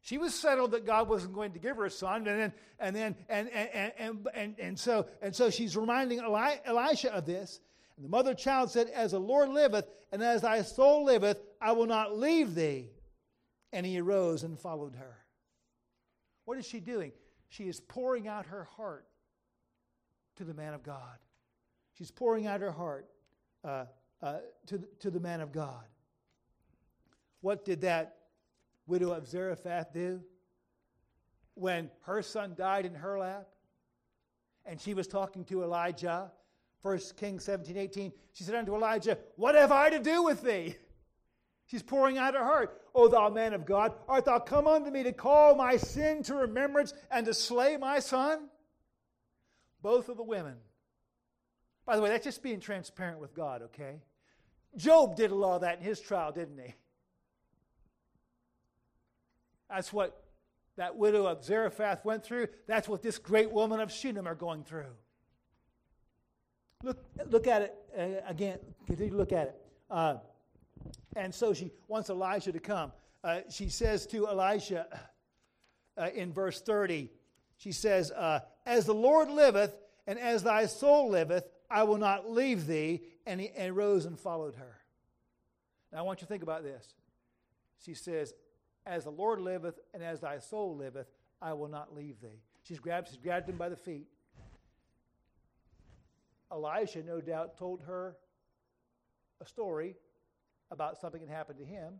She 0.00 0.18
was 0.18 0.34
settled 0.34 0.72
that 0.72 0.84
God 0.84 1.08
wasn't 1.08 1.34
going 1.34 1.52
to 1.52 1.58
give 1.58 1.76
her 1.76 1.84
a 1.84 1.90
son, 1.90 2.26
and 2.28 2.40
then 2.40 2.52
and 2.78 2.94
then 2.94 3.16
and 3.28 3.48
and 3.48 3.92
and 3.98 4.28
and, 4.34 4.54
and 4.60 4.78
so 4.78 5.06
and 5.20 5.34
so 5.34 5.50
she's 5.50 5.76
reminding 5.76 6.20
Eli, 6.20 6.56
Elisha 6.64 7.12
of 7.12 7.26
this. 7.26 7.60
And 7.96 8.04
the 8.04 8.08
mother 8.08 8.34
child 8.34 8.70
said, 8.70 8.88
As 8.88 9.12
the 9.12 9.18
Lord 9.18 9.48
liveth, 9.48 9.86
and 10.12 10.22
as 10.22 10.42
thy 10.42 10.62
soul 10.62 11.04
liveth, 11.04 11.42
I 11.60 11.72
will 11.72 11.86
not 11.86 12.16
leave 12.16 12.54
thee. 12.54 12.90
And 13.72 13.84
he 13.84 13.98
arose 13.98 14.44
and 14.44 14.58
followed 14.58 14.94
her. 14.94 15.16
What 16.44 16.58
is 16.58 16.66
she 16.66 16.78
doing? 16.78 17.10
She 17.48 17.64
is 17.64 17.80
pouring 17.80 18.28
out 18.28 18.46
her 18.46 18.64
heart 18.64 19.06
to 20.36 20.44
the 20.44 20.54
man 20.54 20.74
of 20.74 20.82
God. 20.82 21.18
She's 21.94 22.10
pouring 22.10 22.46
out 22.46 22.60
her 22.60 22.72
heart 22.72 23.08
uh, 23.64 23.86
uh, 24.22 24.38
to, 24.66 24.82
to 25.00 25.10
the 25.10 25.20
man 25.20 25.40
of 25.40 25.52
God. 25.52 25.84
What 27.40 27.64
did 27.64 27.80
that 27.82 28.16
widow 28.86 29.12
of 29.12 29.26
Zarephath 29.26 29.92
do 29.92 30.20
when 31.54 31.90
her 32.02 32.22
son 32.22 32.54
died 32.56 32.86
in 32.86 32.94
her 32.94 33.18
lap? 33.18 33.48
And 34.64 34.80
she 34.80 34.94
was 34.94 35.06
talking 35.06 35.44
to 35.44 35.62
Elijah. 35.62 36.32
1 36.82 36.98
Kings 37.16 37.44
17, 37.44 37.76
18. 37.76 38.12
She 38.32 38.44
said 38.44 38.54
unto 38.54 38.74
Elijah, 38.74 39.18
What 39.36 39.54
have 39.54 39.72
I 39.72 39.90
to 39.90 39.98
do 39.98 40.22
with 40.22 40.42
thee? 40.42 40.76
She's 41.66 41.82
pouring 41.82 42.18
out 42.18 42.34
her 42.34 42.44
heart. 42.44 42.80
O 42.96 43.08
thou 43.08 43.28
man 43.28 43.52
of 43.52 43.66
God, 43.66 43.92
art 44.08 44.24
thou 44.24 44.38
come 44.38 44.66
unto 44.66 44.90
me 44.90 45.02
to 45.02 45.12
call 45.12 45.54
my 45.54 45.76
sin 45.76 46.22
to 46.24 46.34
remembrance 46.34 46.94
and 47.10 47.26
to 47.26 47.34
slay 47.34 47.76
my 47.76 48.00
son? 48.00 48.48
Both 49.82 50.08
of 50.08 50.16
the 50.16 50.22
women. 50.22 50.56
By 51.84 51.94
the 51.94 52.02
way, 52.02 52.08
that's 52.08 52.24
just 52.24 52.42
being 52.42 52.58
transparent 52.58 53.20
with 53.20 53.34
God, 53.34 53.60
okay? 53.62 54.00
Job 54.76 55.14
did 55.14 55.30
a 55.30 55.34
lot 55.34 55.56
of 55.56 55.60
that 55.60 55.78
in 55.78 55.84
his 55.84 56.00
trial, 56.00 56.32
didn't 56.32 56.58
he? 56.58 56.74
That's 59.68 59.92
what 59.92 60.22
that 60.76 60.96
widow 60.96 61.26
of 61.26 61.44
Zarephath 61.44 62.02
went 62.02 62.24
through. 62.24 62.48
That's 62.66 62.88
what 62.88 63.02
this 63.02 63.18
great 63.18 63.50
woman 63.50 63.78
of 63.78 63.92
Shunem 63.92 64.26
are 64.26 64.34
going 64.34 64.64
through. 64.64 64.86
Look, 66.82 67.04
look 67.30 67.46
at 67.46 67.62
it 67.62 67.74
uh, 67.98 68.28
again. 68.28 68.58
Continue 68.86 69.12
to 69.12 69.16
look 69.18 69.32
at 69.32 69.48
it. 69.48 69.56
Uh, 69.90 70.16
and 71.14 71.34
so 71.34 71.54
she 71.54 71.70
wants 71.88 72.10
Elijah 72.10 72.52
to 72.52 72.60
come. 72.60 72.92
Uh, 73.24 73.40
she 73.50 73.68
says 73.68 74.06
to 74.08 74.28
Elisha 74.28 74.86
uh, 75.96 76.08
in 76.14 76.32
verse 76.32 76.60
30, 76.60 77.10
she 77.56 77.72
says, 77.72 78.10
uh, 78.12 78.40
As 78.64 78.84
the 78.84 78.94
Lord 78.94 79.30
liveth, 79.30 79.76
and 80.06 80.18
as 80.18 80.42
thy 80.42 80.66
soul 80.66 81.10
liveth, 81.10 81.48
I 81.70 81.82
will 81.84 81.98
not 81.98 82.30
leave 82.30 82.66
thee. 82.66 83.02
And 83.26 83.40
he 83.40 83.50
and 83.56 83.74
rose 83.74 84.04
and 84.04 84.18
followed 84.18 84.54
her. 84.54 84.76
Now 85.92 85.98
I 85.98 86.02
want 86.02 86.20
you 86.20 86.26
to 86.26 86.28
think 86.28 86.44
about 86.44 86.62
this. 86.62 86.94
She 87.84 87.94
says, 87.94 88.34
as 88.86 89.04
the 89.04 89.10
Lord 89.10 89.40
liveth 89.40 89.80
and 89.92 90.02
as 90.02 90.20
thy 90.20 90.38
soul 90.38 90.76
liveth, 90.76 91.08
I 91.42 91.52
will 91.54 91.68
not 91.68 91.94
leave 91.94 92.20
thee. 92.20 92.42
She's 92.62 92.78
grabbed, 92.78 93.08
she's 93.08 93.16
grabbed 93.16 93.48
him 93.48 93.56
by 93.56 93.68
the 93.68 93.76
feet. 93.76 94.06
Elisha, 96.52 97.02
no 97.02 97.20
doubt, 97.20 97.56
told 97.58 97.82
her 97.82 98.16
a 99.40 99.46
story 99.46 99.96
about 100.70 100.98
something 100.98 101.20
that 101.20 101.30
happened 101.30 101.58
to 101.58 101.64
him. 101.64 101.94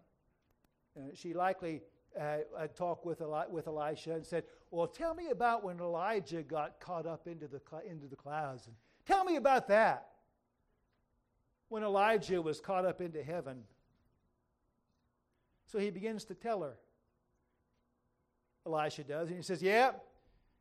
And 0.95 1.17
she 1.17 1.35
likely 1.35 1.83
uh, 2.19 2.39
had 2.59 2.75
talked 2.75 3.05
with, 3.05 3.21
Eli- 3.21 3.49
with 3.49 3.67
Elisha 3.67 4.15
and 4.15 4.27
said, 4.27 4.45
Well, 4.71 4.87
tell 4.87 5.15
me 5.15 5.29
about 5.29 5.65
when 5.65 5.79
Elijah 5.81 6.43
got 6.43 6.81
caught 6.81 7.07
up 7.07 7.27
into 7.27 7.47
the, 7.47 7.61
cl- 7.69 7.83
into 7.89 8.07
the 8.07 8.17
clouds. 8.17 8.67
And 8.67 8.77
tell 9.07 9.25
me 9.25 9.37
about 9.37 9.69
that. 9.69 10.09
When 11.69 11.83
Elijah 11.83 12.41
was 12.41 12.61
caught 12.61 12.85
up 12.87 13.01
into 13.01 13.23
heaven 13.23 13.65
so 15.67 15.79
he 15.79 15.91
begins 15.91 16.25
to 16.27 16.35
tell 16.35 16.63
her. 16.63 16.77
Elisha 18.65 19.05
does. 19.05 19.29
And 19.29 19.37
he 19.37 19.43
says, 19.43 19.63
Yeah, 19.63 19.93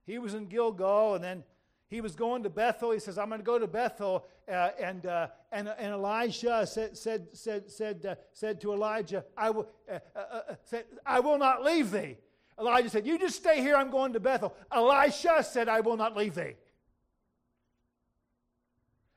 he 0.05 0.19
was 0.19 0.33
in 0.33 0.47
Gilgal, 0.47 1.15
and 1.15 1.23
then 1.23 1.43
he 1.87 2.01
was 2.01 2.15
going 2.15 2.43
to 2.43 2.49
Bethel. 2.49 2.91
He 2.91 2.99
says, 2.99 3.17
I'm 3.17 3.29
going 3.29 3.39
to 3.39 3.45
go 3.45 3.59
to 3.59 3.67
Bethel. 3.67 4.25
Uh, 4.47 4.69
and, 4.79 5.05
uh, 5.05 5.27
and, 5.51 5.67
and 5.67 5.93
Elisha 5.93 6.65
said, 6.65 6.97
said, 6.97 7.27
said, 7.33 7.69
said, 7.69 8.05
uh, 8.05 8.15
said 8.33 8.59
to 8.61 8.73
Elijah, 8.73 9.23
I 9.37 9.51
will, 9.51 9.69
uh, 9.89 9.99
uh, 10.15 10.19
uh, 10.19 10.55
said, 10.63 10.85
I 11.05 11.19
will 11.19 11.37
not 11.37 11.63
leave 11.63 11.91
thee. 11.91 12.17
Elijah 12.59 12.89
said, 12.89 13.05
You 13.05 13.19
just 13.19 13.35
stay 13.35 13.61
here. 13.61 13.75
I'm 13.75 13.91
going 13.91 14.13
to 14.13 14.19
Bethel. 14.19 14.55
Elisha 14.71 15.43
said, 15.43 15.69
I 15.69 15.81
will 15.81 15.97
not 15.97 16.15
leave 16.15 16.35
thee. 16.35 16.55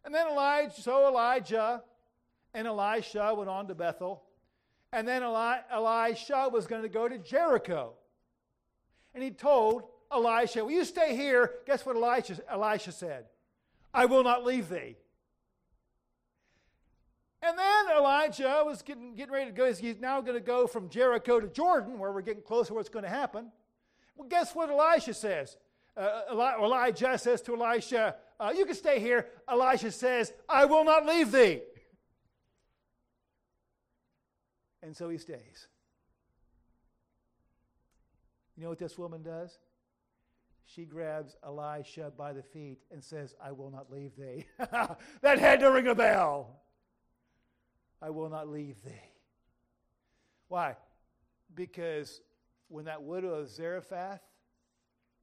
And 0.04 0.14
then 0.14 0.26
Elijah, 0.28 0.80
so 0.80 1.06
Elijah 1.08 1.82
and 2.54 2.66
Elisha 2.66 3.34
went 3.34 3.48
on 3.48 3.68
to 3.68 3.74
Bethel. 3.74 4.22
And 4.92 5.06
then 5.06 5.22
Eli- 5.22 5.60
Elisha 5.70 6.48
was 6.50 6.66
going 6.66 6.82
to 6.82 6.88
go 6.88 7.08
to 7.08 7.18
Jericho. 7.18 7.92
And 9.14 9.22
he 9.22 9.30
told 9.30 9.84
Elisha, 10.12 10.64
Will 10.64 10.72
you 10.72 10.84
stay 10.84 11.14
here? 11.14 11.52
Guess 11.66 11.84
what 11.84 11.96
Elisha, 11.96 12.38
Elisha 12.50 12.92
said? 12.92 13.26
I 13.92 14.06
will 14.06 14.22
not 14.22 14.44
leave 14.44 14.68
thee. 14.68 14.96
And 17.40 17.56
then 17.56 17.96
Elijah 17.96 18.62
was 18.64 18.82
getting, 18.82 19.14
getting 19.14 19.32
ready 19.32 19.50
to 19.50 19.56
go. 19.56 19.72
He's 19.72 20.00
now 20.00 20.20
going 20.20 20.34
to 20.34 20.44
go 20.44 20.66
from 20.66 20.88
Jericho 20.88 21.38
to 21.38 21.46
Jordan, 21.46 21.98
where 21.98 22.10
we're 22.10 22.22
getting 22.22 22.42
closer 22.42 22.68
to 22.68 22.74
what's 22.74 22.88
going 22.88 23.04
to 23.04 23.08
happen. 23.08 23.52
Well, 24.16 24.28
guess 24.28 24.54
what 24.54 24.70
Elisha 24.70 25.14
says? 25.14 25.56
Uh, 25.96 26.22
Elijah 26.30 27.16
says 27.16 27.40
to 27.42 27.54
Elisha, 27.54 28.16
uh, 28.40 28.52
You 28.56 28.64
can 28.64 28.74
stay 28.74 28.98
here. 28.98 29.26
Elisha 29.48 29.92
says, 29.92 30.32
I 30.48 30.64
will 30.64 30.84
not 30.84 31.06
leave 31.06 31.30
thee. 31.30 31.60
And 34.82 34.96
so 34.96 35.08
he 35.08 35.18
stays. 35.18 35.68
You 38.56 38.64
know 38.64 38.70
what 38.70 38.78
this 38.78 38.98
woman 38.98 39.22
does? 39.22 39.56
She 40.68 40.84
grabs 40.84 41.34
Elisha 41.42 42.12
by 42.14 42.34
the 42.34 42.42
feet 42.42 42.80
and 42.90 43.02
says, 43.02 43.34
I 43.42 43.52
will 43.52 43.70
not 43.70 43.90
leave 43.90 44.14
thee. 44.16 44.44
that 45.22 45.38
had 45.38 45.60
to 45.60 45.70
ring 45.70 45.86
a 45.86 45.94
bell. 45.94 46.60
I 48.02 48.10
will 48.10 48.28
not 48.28 48.48
leave 48.48 48.82
thee. 48.84 48.90
Why? 50.48 50.76
Because 51.54 52.20
when 52.68 52.84
that 52.84 53.02
widow 53.02 53.30
of 53.30 53.48
Zarephath 53.48 54.20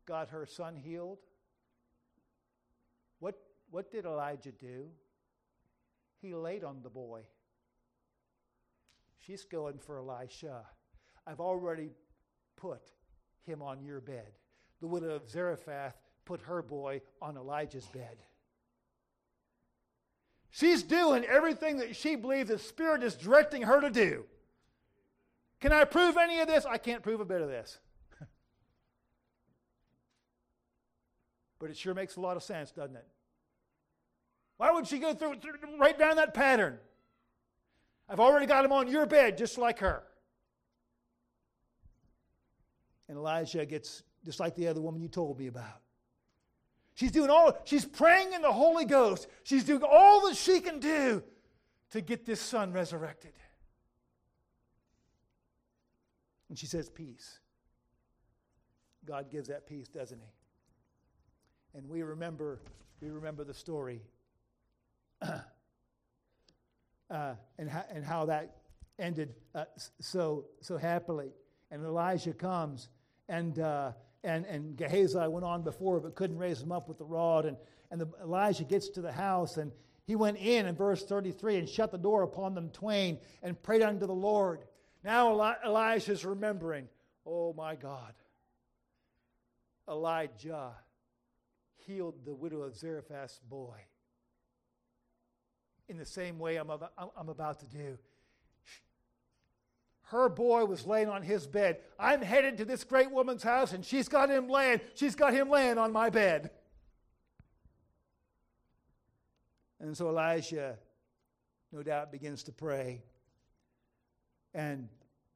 got 0.07 0.29
her 0.29 0.47
son 0.47 0.75
healed, 0.75 1.19
what, 3.19 3.35
what 3.69 3.91
did 3.91 4.05
Elijah 4.05 4.51
do? 4.51 4.87
He 6.23 6.33
laid 6.33 6.63
on 6.63 6.81
the 6.81 6.89
boy. 6.89 7.21
She's 9.19 9.45
going 9.45 9.77
for 9.77 9.99
Elisha. 9.99 10.65
I've 11.27 11.39
already 11.39 11.91
put 12.57 12.81
him 13.43 13.61
on 13.61 13.83
your 13.83 14.01
bed. 14.01 14.31
The 14.81 14.87
widow 14.87 15.15
of 15.15 15.29
Zarephath 15.29 15.95
put 16.25 16.41
her 16.41 16.61
boy 16.61 17.01
on 17.21 17.37
Elijah's 17.37 17.85
bed. 17.87 18.17
She's 20.49 20.83
doing 20.83 21.25
everything 21.25 21.77
that 21.77 21.95
she 21.95 22.15
believes 22.15 22.49
the 22.49 22.57
Spirit 22.57 23.03
is 23.03 23.15
directing 23.15 23.63
her 23.63 23.81
to 23.81 23.89
do. 23.89 24.25
Can 25.59 25.71
I 25.73 25.83
prove 25.83 26.17
any 26.17 26.39
of 26.39 26.47
this? 26.47 26.65
I 26.65 26.77
can't 26.77 27.03
prove 27.03 27.19
a 27.19 27.25
bit 27.25 27.41
of 27.41 27.49
this. 27.49 27.77
but 31.59 31.69
it 31.69 31.77
sure 31.77 31.93
makes 31.93 32.15
a 32.15 32.21
lot 32.21 32.37
of 32.37 32.43
sense, 32.43 32.71
doesn't 32.71 32.95
it? 32.95 33.05
Why 34.57 34.71
would 34.71 34.87
she 34.87 34.99
go 34.99 35.13
through, 35.13 35.35
right 35.77 35.97
down 35.97 36.15
that 36.17 36.33
pattern? 36.33 36.77
I've 38.07 38.19
already 38.19 38.45
got 38.45 38.63
him 38.63 38.71
on 38.71 38.87
your 38.87 39.05
bed, 39.05 39.37
just 39.37 39.57
like 39.57 39.79
her. 39.79 40.03
And 43.09 43.17
Elijah 43.17 43.65
gets 43.65 44.03
just 44.25 44.39
like 44.39 44.55
the 44.55 44.67
other 44.67 44.81
woman 44.81 45.01
you 45.01 45.07
told 45.07 45.37
me 45.37 45.47
about. 45.47 45.81
She's 46.95 47.11
doing 47.11 47.29
all, 47.29 47.57
she's 47.65 47.85
praying 47.85 48.33
in 48.33 48.41
the 48.41 48.51
Holy 48.51 48.85
Ghost. 48.85 49.27
She's 49.43 49.63
doing 49.63 49.83
all 49.83 50.27
that 50.27 50.35
she 50.35 50.61
can 50.61 50.79
do 50.79 51.23
to 51.91 52.01
get 52.01 52.25
this 52.25 52.41
son 52.41 52.73
resurrected. 52.73 53.33
And 56.49 56.57
she 56.57 56.65
says, 56.65 56.89
Peace. 56.89 57.39
God 59.05 59.29
gives 59.29 59.49
that 59.49 59.67
peace, 59.67 59.87
doesn't 59.87 60.19
he? 60.19 61.77
And 61.77 61.87
we 61.87 62.01
remember, 62.01 62.59
we 63.01 63.09
remember 63.09 63.43
the 63.43 63.53
story 63.53 64.01
uh, 65.21 65.39
and, 67.09 67.69
how, 67.69 67.83
and 67.91 68.03
how 68.03 68.25
that 68.25 68.55
ended 68.97 69.35
uh, 69.53 69.65
so, 69.99 70.45
so 70.61 70.77
happily. 70.77 71.33
And 71.69 71.83
Elijah 71.83 72.33
comes, 72.33 72.89
and, 73.27 73.59
uh, 73.59 73.91
and, 74.25 74.45
and 74.45 74.75
Gehazi 74.75 75.27
went 75.27 75.45
on 75.45 75.61
before, 75.61 75.99
but 75.99 76.15
couldn't 76.15 76.37
raise 76.37 76.61
him 76.61 76.71
up 76.71 76.89
with 76.89 76.97
the 76.97 77.05
rod. 77.05 77.45
And, 77.45 77.57
and 77.91 78.01
the, 78.01 78.07
Elijah 78.21 78.63
gets 78.63 78.89
to 78.89 79.01
the 79.01 79.11
house, 79.11 79.57
and 79.57 79.71
he 80.05 80.15
went 80.15 80.37
in 80.37 80.65
in 80.65 80.75
verse 80.75 81.03
33 81.03 81.57
and 81.57 81.69
shut 81.69 81.91
the 81.91 81.97
door 81.97 82.23
upon 82.23 82.55
them 82.55 82.69
twain 82.69 83.19
and 83.43 83.61
prayed 83.61 83.81
unto 83.81 84.05
the 84.05 84.13
Lord. 84.13 84.65
Now 85.03 85.31
Eli- 85.31 85.55
Elijah's 85.65 86.25
remembering, 86.25 86.87
oh 87.25 87.53
my 87.53 87.75
God, 87.75 88.13
Elijah 89.87 90.71
healed 91.85 92.25
the 92.25 92.33
widow 92.33 92.61
of 92.61 92.75
Zarephath's 92.75 93.39
boy 93.47 93.77
in 95.87 95.97
the 95.97 96.05
same 96.05 96.39
way 96.39 96.57
I'm, 96.57 96.71
I'm 97.15 97.29
about 97.29 97.59
to 97.59 97.67
do. 97.67 97.97
Her 100.15 100.29
boy 100.29 100.63
was 100.63 100.87
laying 100.87 101.09
on 101.09 101.23
his 101.23 101.45
bed. 101.45 101.79
I'm 101.99 102.21
headed 102.21 102.57
to 102.59 102.65
this 102.65 102.85
great 102.85 103.11
woman's 103.11 103.43
house, 103.43 103.73
and 103.73 103.83
she's 103.83 104.07
got 104.07 104.29
him 104.29 104.47
laying. 104.47 104.79
She's 104.93 105.13
got 105.13 105.33
him 105.33 105.49
laying 105.49 105.77
on 105.77 105.91
my 105.91 106.09
bed. 106.09 106.51
And 109.81 109.95
so 109.95 110.07
Elijah, 110.07 110.77
no 111.73 111.83
doubt, 111.83 112.13
begins 112.13 112.43
to 112.43 112.53
pray. 112.53 113.03
And 114.53 114.87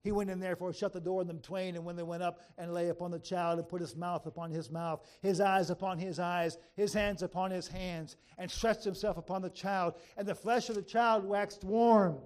he 0.02 0.14
went 0.14 0.30
in 0.30 0.40
therefore, 0.40 0.72
shut 0.72 0.94
the 0.94 1.02
door 1.02 1.20
on 1.20 1.28
them 1.28 1.40
twain, 1.40 1.76
and 1.76 1.84
when 1.84 1.98
they 1.98 2.04
went 2.04 2.24
up 2.24 2.40
and 2.58 2.74
lay 2.74 2.88
upon 2.88 3.12
the 3.12 3.20
child, 3.20 3.60
and 3.60 3.68
put 3.68 3.82
his 3.82 3.98
mouth 3.98 4.28
upon 4.28 4.50
his 4.50 4.72
mouth, 4.72 5.06
his 5.22 5.42
eyes 5.42 5.70
upon 5.70 6.00
his 6.00 6.20
eyes, 6.20 6.58
his 6.78 6.94
hands 6.94 7.22
upon 7.22 7.52
his 7.52 7.68
hands, 7.68 8.16
and 8.38 8.50
stretched 8.50 8.86
himself 8.86 9.18
upon 9.18 9.42
the 9.42 9.50
child, 9.50 9.96
and 10.16 10.26
the 10.26 10.34
flesh 10.34 10.70
of 10.70 10.76
the 10.76 10.82
child 10.82 11.26
waxed 11.26 11.66
warm. 11.66 12.18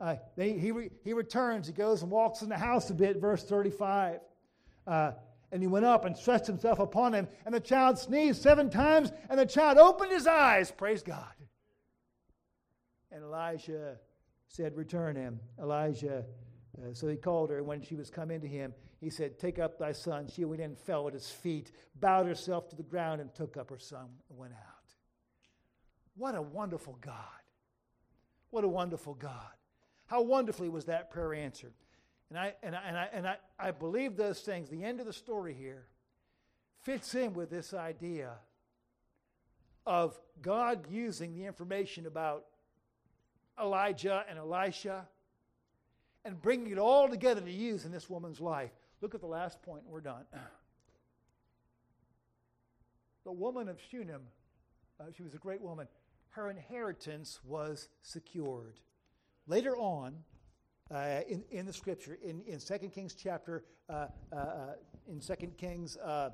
Uh, 0.00 0.16
they, 0.36 0.52
he, 0.52 0.72
re, 0.72 0.90
he 1.04 1.12
returns, 1.12 1.66
he 1.66 1.72
goes 1.72 2.02
and 2.02 2.10
walks 2.10 2.42
in 2.42 2.48
the 2.48 2.58
house 2.58 2.90
a 2.90 2.94
bit, 2.94 3.16
verse 3.16 3.42
35. 3.42 4.20
Uh, 4.86 5.12
and 5.52 5.62
he 5.62 5.66
went 5.66 5.86
up 5.86 6.04
and 6.04 6.16
stretched 6.16 6.46
himself 6.46 6.78
upon 6.78 7.14
him, 7.14 7.28
and 7.44 7.54
the 7.54 7.60
child 7.60 7.98
sneezed 7.98 8.42
seven 8.42 8.68
times, 8.68 9.12
and 9.30 9.38
the 9.38 9.46
child 9.46 9.78
opened 9.78 10.12
his 10.12 10.26
eyes. 10.26 10.70
Praise 10.70 11.02
God. 11.02 11.32
And 13.10 13.22
Elijah 13.22 13.96
said, 14.48 14.76
Return 14.76 15.16
him. 15.16 15.40
Elijah 15.58 16.24
uh, 16.78 16.92
so 16.92 17.08
he 17.08 17.16
called 17.16 17.50
her, 17.50 17.58
and 17.58 17.66
when 17.66 17.80
she 17.80 17.94
was 17.94 18.10
come 18.10 18.30
into 18.30 18.46
him, 18.46 18.74
he 19.00 19.10
said, 19.10 19.38
Take 19.38 19.58
up 19.58 19.78
thy 19.78 19.92
son. 19.92 20.28
She 20.28 20.44
went 20.44 20.60
in, 20.60 20.74
fell 20.74 21.06
at 21.08 21.14
his 21.14 21.30
feet, 21.30 21.72
bowed 22.00 22.26
herself 22.26 22.68
to 22.70 22.76
the 22.76 22.82
ground, 22.82 23.20
and 23.20 23.34
took 23.34 23.56
up 23.56 23.70
her 23.70 23.78
son 23.78 24.08
and 24.28 24.38
went 24.38 24.52
out. 24.52 24.94
What 26.16 26.34
a 26.34 26.42
wonderful 26.42 26.98
God. 27.00 27.14
What 28.50 28.64
a 28.64 28.68
wonderful 28.68 29.14
God. 29.14 29.55
How 30.06 30.22
wonderfully 30.22 30.68
was 30.68 30.86
that 30.86 31.10
prayer 31.10 31.34
answered. 31.34 31.72
And 32.30 32.38
I, 32.38 32.54
and 32.62 32.74
I, 32.74 32.82
and 32.86 32.96
I, 32.96 33.08
and 33.12 33.28
I, 33.28 33.36
I 33.58 33.70
believe 33.70 34.16
those 34.16 34.40
things. 34.40 34.68
The 34.68 34.82
end 34.82 35.00
of 35.00 35.06
the 35.06 35.12
story 35.12 35.54
here 35.54 35.86
fits 36.82 37.14
in 37.14 37.34
with 37.34 37.50
this 37.50 37.74
idea 37.74 38.32
of 39.86 40.18
God 40.42 40.86
using 40.90 41.34
the 41.34 41.44
information 41.44 42.06
about 42.06 42.46
Elijah 43.60 44.24
and 44.28 44.38
Elisha 44.38 45.06
and 46.24 46.40
bringing 46.40 46.72
it 46.72 46.78
all 46.78 47.08
together 47.08 47.40
to 47.40 47.50
use 47.50 47.84
in 47.84 47.92
this 47.92 48.10
woman's 48.10 48.40
life. 48.40 48.72
Look 49.00 49.14
at 49.14 49.20
the 49.20 49.26
last 49.26 49.62
point, 49.62 49.84
and 49.84 49.92
we're 49.92 50.00
done. 50.00 50.24
The 53.24 53.32
woman 53.32 53.68
of 53.68 53.80
Shunem, 53.90 54.22
uh, 55.00 55.06
she 55.16 55.24
was 55.24 55.34
a 55.34 55.38
great 55.38 55.60
woman. 55.60 55.88
Her 56.30 56.48
inheritance 56.48 57.40
was 57.44 57.88
secured. 58.00 58.78
Later 59.48 59.76
on, 59.76 60.14
uh, 60.92 61.20
in, 61.28 61.44
in 61.50 61.66
the 61.66 61.72
scripture, 61.72 62.18
in, 62.22 62.42
in 62.46 62.58
2 62.58 62.88
Kings 62.88 63.14
chapter, 63.14 63.64
uh, 63.88 64.06
uh, 64.32 64.74
in 65.08 65.20
2 65.20 65.34
Kings 65.56 65.96
uh, 65.98 66.30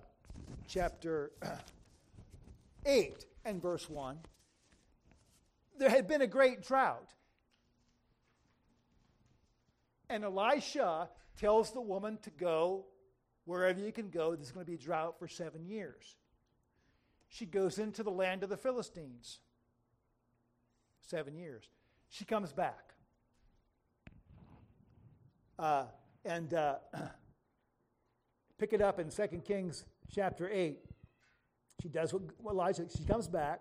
chapter 0.67 1.33
8 2.87 3.27
and 3.45 3.61
verse 3.61 3.89
1, 3.91 4.19
there 5.79 5.91
had 5.91 6.09
been 6.09 6.23
a 6.23 6.27
great 6.27 6.63
drought. 6.63 7.11
And 10.09 10.25
Elisha 10.25 11.11
tells 11.39 11.73
the 11.73 11.81
woman 11.81 12.19
to 12.23 12.31
go 12.31 12.87
wherever 13.45 13.81
you 13.81 13.93
can 13.93 14.09
go. 14.09 14.35
There's 14.35 14.53
going 14.53 14.65
to 14.65 14.71
be 14.71 14.77
a 14.77 14.83
drought 14.83 15.19
for 15.19 15.29
seven 15.29 15.67
years. 15.67 16.17
She 17.29 17.45
goes 17.45 17.79
into 17.79 18.03
the 18.03 18.11
land 18.11 18.43
of 18.43 18.49
the 18.49 18.57
Philistines. 18.57 19.41
Seven 21.01 21.35
years. 21.35 21.65
She 22.09 22.25
comes 22.25 22.53
back. 22.53 22.92
Uh, 25.63 25.85
and 26.25 26.55
uh, 26.55 26.75
pick 28.59 28.73
it 28.73 28.83
up 28.83 28.99
in 28.99 29.09
2 29.09 29.27
Kings 29.45 29.85
chapter 30.13 30.51
8. 30.51 30.77
She 31.81 31.89
does 31.89 32.13
what 32.13 32.23
Elijah, 32.51 32.87
she 32.95 33.05
comes 33.05 33.29
back. 33.29 33.61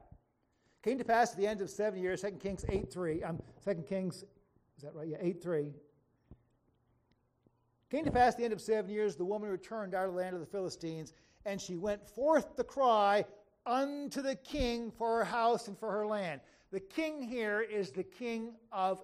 Came 0.81 0.97
to 0.97 1.03
pass 1.03 1.31
at 1.31 1.37
the 1.37 1.45
end 1.45 1.61
of 1.61 1.69
seven 1.69 2.01
years, 2.01 2.23
2 2.23 2.31
Kings 2.31 2.65
8 2.67 2.91
3. 2.91 3.23
Um, 3.23 3.39
2 3.63 3.83
Kings, 3.87 4.15
is 4.15 4.83
that 4.83 4.95
right? 4.95 5.09
Yeah, 5.09 5.17
8 5.21 5.43
3. 5.43 5.73
Came 7.91 8.03
to 8.05 8.11
pass 8.11 8.33
the 8.33 8.45
end 8.45 8.53
of 8.53 8.61
seven 8.61 8.89
years, 8.89 9.15
the 9.15 9.25
woman 9.25 9.51
returned 9.51 9.93
out 9.93 10.07
of 10.07 10.13
the 10.13 10.17
land 10.17 10.33
of 10.33 10.39
the 10.39 10.47
Philistines, 10.47 11.13
and 11.45 11.61
she 11.61 11.75
went 11.75 12.07
forth 12.07 12.55
to 12.55 12.63
cry 12.63 13.23
unto 13.67 14.23
the 14.23 14.37
king 14.37 14.89
for 14.89 15.19
her 15.19 15.25
house 15.25 15.67
and 15.67 15.77
for 15.77 15.91
her 15.91 16.07
land. 16.07 16.41
The 16.71 16.79
king 16.79 17.21
here 17.21 17.61
is 17.61 17.91
the 17.91 18.03
king 18.03 18.55
of 18.71 19.03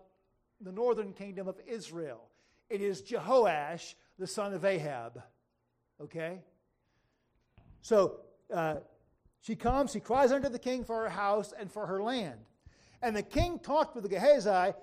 the 0.62 0.72
northern 0.72 1.14
kingdom 1.14 1.48
of 1.48 1.60
Israel. 1.68 2.28
It 2.70 2.82
is 2.82 3.02
Jehoash, 3.02 3.96
the 4.20 4.28
son 4.28 4.54
of 4.54 4.66
Ahab. 4.66 5.22
Okay? 6.02 6.40
So 7.82 8.20
uh, 8.54 8.76
she 9.42 9.56
comes, 9.56 9.92
she 9.92 10.00
cries 10.00 10.32
unto 10.32 10.50
the 10.50 10.60
king 10.60 10.84
for 10.84 11.04
her 11.04 11.10
house 11.10 11.54
and 11.58 11.72
for 11.72 11.86
her 11.86 12.02
land. 12.02 12.40
And 13.02 13.16
the 13.16 13.24
king 13.24 13.60
talked 13.60 13.96
with 13.96 14.04
the 14.04 14.10
Gehazi 14.10 14.74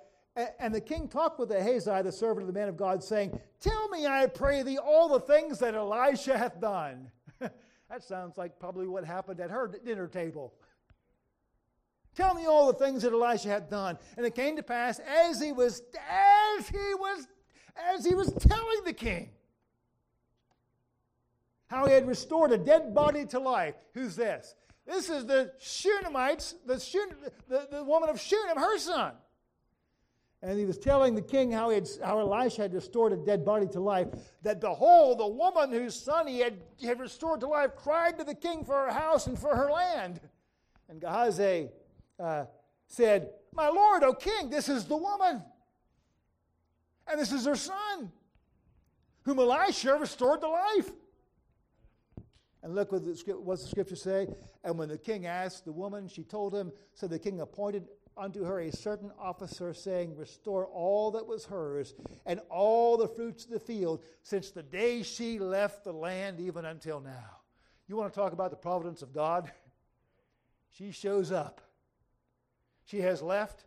and 0.58 0.74
the 0.74 0.80
king 0.80 1.08
talked 1.08 1.38
with 1.38 1.50
Ahazi, 1.50 2.02
the 2.02 2.10
servant 2.10 2.42
of 2.42 2.52
the 2.52 2.58
man 2.58 2.68
of 2.68 2.76
God, 2.76 3.04
saying, 3.04 3.38
Tell 3.60 3.88
me, 3.88 4.06
I 4.06 4.26
pray 4.26 4.62
thee, 4.62 4.78
all 4.78 5.08
the 5.08 5.20
things 5.20 5.60
that 5.60 5.74
Elisha 5.74 6.36
hath 6.36 6.60
done. 6.60 7.10
that 7.38 8.02
sounds 8.02 8.36
like 8.36 8.58
probably 8.58 8.88
what 8.88 9.04
happened 9.04 9.40
at 9.40 9.50
her 9.50 9.70
dinner 9.84 10.08
table. 10.08 10.52
Tell 12.16 12.34
me 12.34 12.46
all 12.46 12.66
the 12.66 12.78
things 12.78 13.02
that 13.02 13.12
Elisha 13.12 13.48
had 13.48 13.70
done. 13.70 13.96
And 14.16 14.26
it 14.26 14.34
came 14.34 14.56
to 14.56 14.62
pass 14.62 14.98
as 15.00 15.40
he 15.40 15.52
was 15.52 15.82
as 16.08 16.68
he 16.68 16.94
was 16.94 17.28
as 17.76 18.04
he 18.04 18.14
was 18.14 18.32
telling 18.32 18.84
the 18.84 18.92
king 18.92 19.30
how 21.66 21.86
he 21.86 21.92
had 21.92 22.06
restored 22.06 22.52
a 22.52 22.58
dead 22.58 22.94
body 22.94 23.24
to 23.26 23.40
life. 23.40 23.74
Who's 23.94 24.16
this? 24.16 24.54
This 24.86 25.08
is 25.08 25.26
the 25.26 25.52
Shunammites, 25.60 26.54
the, 26.66 26.78
Shun, 26.78 27.08
the, 27.48 27.66
the 27.70 27.84
woman 27.84 28.08
of 28.10 28.16
Shunam, 28.16 28.56
her 28.56 28.78
son. 28.78 29.12
And 30.42 30.58
he 30.58 30.66
was 30.66 30.76
telling 30.76 31.14
the 31.14 31.22
king 31.22 31.50
how, 31.50 31.70
he 31.70 31.76
had, 31.76 31.88
how 32.04 32.18
Elisha 32.18 32.62
had 32.62 32.74
restored 32.74 33.14
a 33.14 33.16
dead 33.16 33.46
body 33.46 33.66
to 33.68 33.80
life. 33.80 34.08
That 34.42 34.60
behold, 34.60 35.18
the 35.18 35.26
woman 35.26 35.72
whose 35.72 35.94
son 35.94 36.26
he 36.26 36.40
had, 36.40 36.58
had 36.82 37.00
restored 37.00 37.40
to 37.40 37.46
life 37.46 37.70
cried 37.76 38.18
to 38.18 38.24
the 38.24 38.34
king 38.34 38.62
for 38.62 38.74
her 38.74 38.92
house 38.92 39.26
and 39.26 39.38
for 39.38 39.56
her 39.56 39.72
land. 39.72 40.20
And 40.90 41.00
Gehazi 41.00 41.70
uh, 42.20 42.44
said, 42.88 43.30
My 43.54 43.68
lord, 43.68 44.02
O 44.02 44.12
king, 44.12 44.50
this 44.50 44.68
is 44.68 44.84
the 44.84 44.98
woman. 44.98 45.42
And 47.06 47.20
this 47.20 47.32
is 47.32 47.44
her 47.44 47.56
son, 47.56 48.12
whom 49.22 49.38
Elisha 49.38 49.94
restored 49.94 50.40
to 50.40 50.48
life. 50.48 50.90
And 52.62 52.74
look 52.74 52.92
what 52.92 53.04
the, 53.04 53.32
what 53.34 53.60
the 53.60 53.66
scripture 53.66 53.96
say. 53.96 54.26
And 54.64 54.78
when 54.78 54.88
the 54.88 54.96
king 54.96 55.26
asked 55.26 55.66
the 55.66 55.72
woman, 55.72 56.08
she 56.08 56.24
told 56.24 56.54
him. 56.54 56.72
So 56.94 57.06
the 57.06 57.18
king 57.18 57.40
appointed 57.40 57.88
unto 58.16 58.44
her 58.44 58.60
a 58.60 58.72
certain 58.72 59.10
officer, 59.18 59.74
saying, 59.74 60.16
Restore 60.16 60.66
all 60.66 61.10
that 61.10 61.26
was 61.26 61.44
hers, 61.44 61.94
and 62.24 62.40
all 62.48 62.96
the 62.96 63.08
fruits 63.08 63.44
of 63.44 63.50
the 63.50 63.60
field, 63.60 64.02
since 64.22 64.50
the 64.50 64.62
day 64.62 65.02
she 65.02 65.38
left 65.38 65.84
the 65.84 65.92
land 65.92 66.40
even 66.40 66.64
until 66.64 67.00
now. 67.00 67.38
You 67.86 67.96
want 67.96 68.12
to 68.12 68.18
talk 68.18 68.32
about 68.32 68.50
the 68.50 68.56
providence 68.56 69.02
of 69.02 69.12
God? 69.12 69.50
She 70.76 70.90
shows 70.90 71.30
up. 71.30 71.60
She 72.84 73.00
has 73.02 73.22
left 73.22 73.64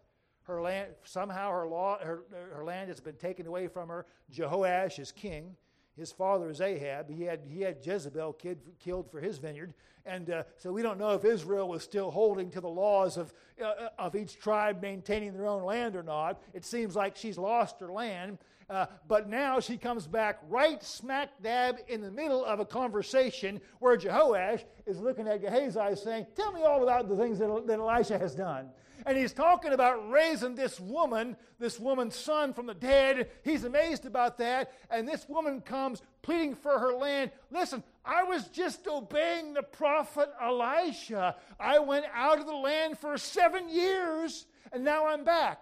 her 0.47 0.61
land, 0.61 0.91
somehow 1.03 1.51
her, 1.51 1.67
law, 1.67 1.99
her, 1.99 2.23
her 2.53 2.63
land 2.63 2.89
has 2.89 3.01
been 3.01 3.15
taken 3.15 3.45
away 3.45 3.67
from 3.67 3.89
her. 3.89 4.05
Jehoash 4.33 4.97
is 4.97 5.11
king. 5.11 5.55
his 5.97 6.11
father 6.11 6.49
is 6.49 6.61
Ahab. 6.61 7.09
He 7.09 7.23
had, 7.23 7.41
he 7.45 7.61
had 7.61 7.85
Jezebel 7.85 8.33
kid, 8.33 8.59
killed 8.79 9.11
for 9.11 9.19
his 9.19 9.37
vineyard. 9.39 9.73
And 10.05 10.29
uh, 10.29 10.43
so 10.57 10.71
we 10.71 10.81
don't 10.81 10.97
know 10.97 11.11
if 11.11 11.25
Israel 11.25 11.67
was 11.67 11.83
still 11.83 12.11
holding 12.11 12.49
to 12.51 12.61
the 12.61 12.69
laws 12.69 13.17
of, 13.17 13.33
uh, 13.61 13.89
of 13.99 14.15
each 14.15 14.39
tribe 14.39 14.81
maintaining 14.81 15.33
their 15.33 15.47
own 15.47 15.63
land 15.63 15.97
or 15.97 16.03
not. 16.03 16.41
It 16.53 16.63
seems 16.63 16.95
like 16.95 17.17
she's 17.17 17.37
lost 17.37 17.81
her 17.81 17.91
land. 17.91 18.37
Uh, 18.69 18.85
but 19.07 19.29
now 19.29 19.59
she 19.59 19.77
comes 19.77 20.07
back 20.07 20.39
right 20.49 20.83
smack 20.83 21.29
dab 21.41 21.77
in 21.87 22.01
the 22.01 22.11
middle 22.11 22.43
of 22.43 22.59
a 22.59 22.65
conversation 22.65 23.61
where 23.79 23.97
Jehoash 23.97 24.63
is 24.85 24.99
looking 24.99 25.27
at 25.27 25.41
Gehazi 25.41 25.95
saying, 25.95 26.27
Tell 26.35 26.51
me 26.51 26.63
all 26.63 26.83
about 26.83 27.07
the 27.07 27.15
things 27.15 27.39
that, 27.39 27.67
that 27.67 27.79
Elisha 27.79 28.17
has 28.17 28.35
done. 28.35 28.69
And 29.07 29.17
he's 29.17 29.31
talking 29.31 29.71
about 29.71 30.11
raising 30.11 30.53
this 30.53 30.81
woman, 30.81 31.37
this 31.59 31.79
woman's 31.79 32.13
son 32.13 32.51
from 32.51 32.65
the 32.65 32.73
dead. 32.73 33.29
He's 33.41 33.63
amazed 33.63 34.05
about 34.05 34.37
that. 34.39 34.73
And 34.91 35.07
this 35.07 35.29
woman 35.29 35.61
comes 35.61 36.01
pleading 36.21 36.55
for 36.55 36.77
her 36.77 36.93
land. 36.93 37.31
Listen, 37.49 37.85
I 38.03 38.23
was 38.23 38.49
just 38.49 38.85
obeying 38.85 39.53
the 39.53 39.63
prophet 39.63 40.27
Elisha. 40.41 41.37
I 41.57 41.79
went 41.79 42.05
out 42.13 42.41
of 42.41 42.47
the 42.47 42.53
land 42.53 42.99
for 42.99 43.17
seven 43.17 43.69
years, 43.69 44.45
and 44.73 44.83
now 44.83 45.07
I'm 45.07 45.23
back. 45.23 45.61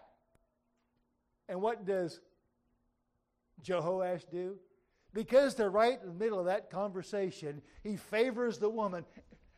And 1.48 1.62
what 1.62 1.86
does 1.86 2.20
Jehoash 3.64 4.28
do? 4.32 4.56
Because 5.14 5.54
they're 5.54 5.70
right 5.70 6.00
in 6.02 6.08
the 6.08 6.16
middle 6.16 6.40
of 6.40 6.48
that 6.48 6.72
conversation, 6.72 7.62
he 7.84 7.96
favors 7.96 8.58
the 8.58 8.72
woman. 8.72 9.06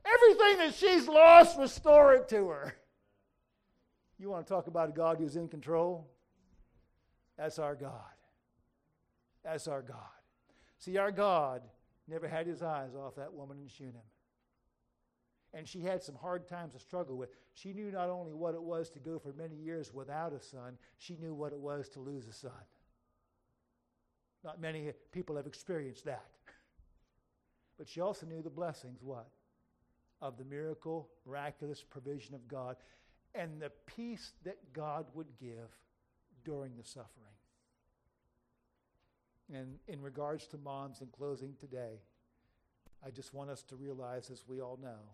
Everything 0.06 0.58
that 0.58 0.74
she's 0.74 1.08
lost, 1.08 1.58
restore 1.58 2.16
it 2.16 2.28
to 2.28 2.50
her. 2.50 2.76
You 4.20 4.30
want 4.30 4.48
to 4.48 4.54
talk 4.54 4.68
about 4.68 4.90
a 4.90 4.94
God 4.94 5.18
who's 5.20 5.36
in 5.36 5.48
control? 5.48 6.10
That's 7.38 7.60
our 7.60 7.76
God. 7.76 7.92
That's 9.44 9.68
our 9.68 9.82
God. 9.82 9.98
See, 10.80 10.98
our 10.98 11.12
God 11.12 11.62
never 12.08 12.28
had 12.28 12.48
his 12.48 12.64
eyes 12.64 12.96
off 12.96 13.16
that 13.16 13.34
woman 13.34 13.58
in 13.62 13.68
Shunem. 13.68 13.96
And 15.54 15.68
she 15.68 15.82
had 15.82 16.04
some 16.04 16.16
hard 16.16 16.48
times 16.48 16.74
to 16.74 16.80
struggle 16.80 17.16
with. 17.16 17.30
She 17.54 17.74
knew 17.74 17.92
not 17.92 18.10
only 18.10 18.34
what 18.34 18.54
it 18.54 18.62
was 18.62 18.90
to 18.92 19.00
go 19.00 19.18
for 19.20 19.34
many 19.34 19.56
years 19.56 19.94
without 19.94 20.34
a 20.34 20.40
son, 20.40 20.78
she 20.98 21.16
knew 21.16 21.34
what 21.34 21.54
it 21.54 21.60
was 21.60 21.88
to 21.90 22.00
lose 22.00 22.28
a 22.28 22.34
son. 22.34 22.52
Not 24.44 24.62
many 24.62 24.92
people 25.12 25.36
have 25.36 25.48
experienced 25.48 26.06
that. 26.06 26.26
But 27.78 27.88
she 27.88 28.02
also 28.02 28.26
knew 28.26 28.42
the 28.42 28.50
blessings, 28.50 29.02
what? 29.02 29.28
Of 30.22 30.38
the 30.38 30.46
miracle, 30.46 31.10
miraculous 31.26 31.84
provision 31.84 32.34
of 32.34 32.48
God 32.48 32.76
and 33.38 33.62
the 33.62 33.72
peace 33.86 34.34
that 34.44 34.58
God 34.74 35.06
would 35.14 35.38
give 35.40 35.70
during 36.44 36.76
the 36.76 36.84
suffering. 36.84 37.26
And 39.54 39.76
in 39.88 40.02
regards 40.02 40.48
to 40.48 40.58
moms 40.58 41.02
in 41.02 41.08
closing 41.08 41.54
today, 41.60 42.02
I 43.06 43.12
just 43.12 43.34
want 43.34 43.50
us 43.50 43.64
to 43.64 43.76
realize, 43.76 44.30
as 44.32 44.44
we 44.48 44.60
all 44.60 44.80
know, 44.82 45.14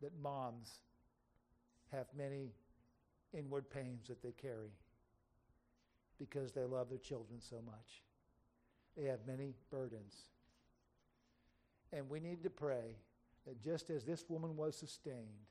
that 0.00 0.10
moms 0.20 0.80
have 1.92 2.06
many 2.16 2.54
inward 3.32 3.70
pains 3.70 4.08
that 4.08 4.22
they 4.22 4.32
carry 4.32 4.72
because 6.18 6.52
they 6.52 6.64
love 6.64 6.88
their 6.88 6.98
children 6.98 7.40
so 7.40 7.56
much. 7.64 8.02
They 8.96 9.04
have 9.04 9.20
many 9.26 9.54
burdens. 9.70 10.14
And 11.92 12.08
we 12.08 12.20
need 12.20 12.42
to 12.42 12.50
pray 12.50 12.96
that 13.46 13.62
just 13.62 13.90
as 13.90 14.04
this 14.04 14.24
woman 14.28 14.56
was 14.56 14.76
sustained, 14.76 15.46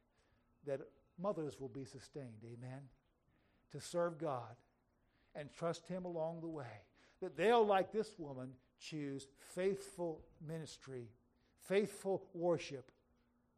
that 0.66 0.82
mothers 1.22 1.60
will 1.60 1.70
be 1.70 1.86
sustained. 1.86 2.44
Amen. 2.44 2.82
To 3.72 3.80
serve 3.80 4.18
God 4.18 4.56
and 5.36 5.52
trust 5.52 5.88
Him 5.88 6.06
along 6.06 6.42
the 6.42 6.48
way. 6.48 6.84
That 7.22 7.38
they'll, 7.38 7.66
like 7.66 7.92
this 7.92 8.16
woman, 8.18 8.50
choose 8.80 9.28
faithful 9.56 10.22
ministry, 10.46 11.10
faithful 11.68 12.24
worship 12.34 12.92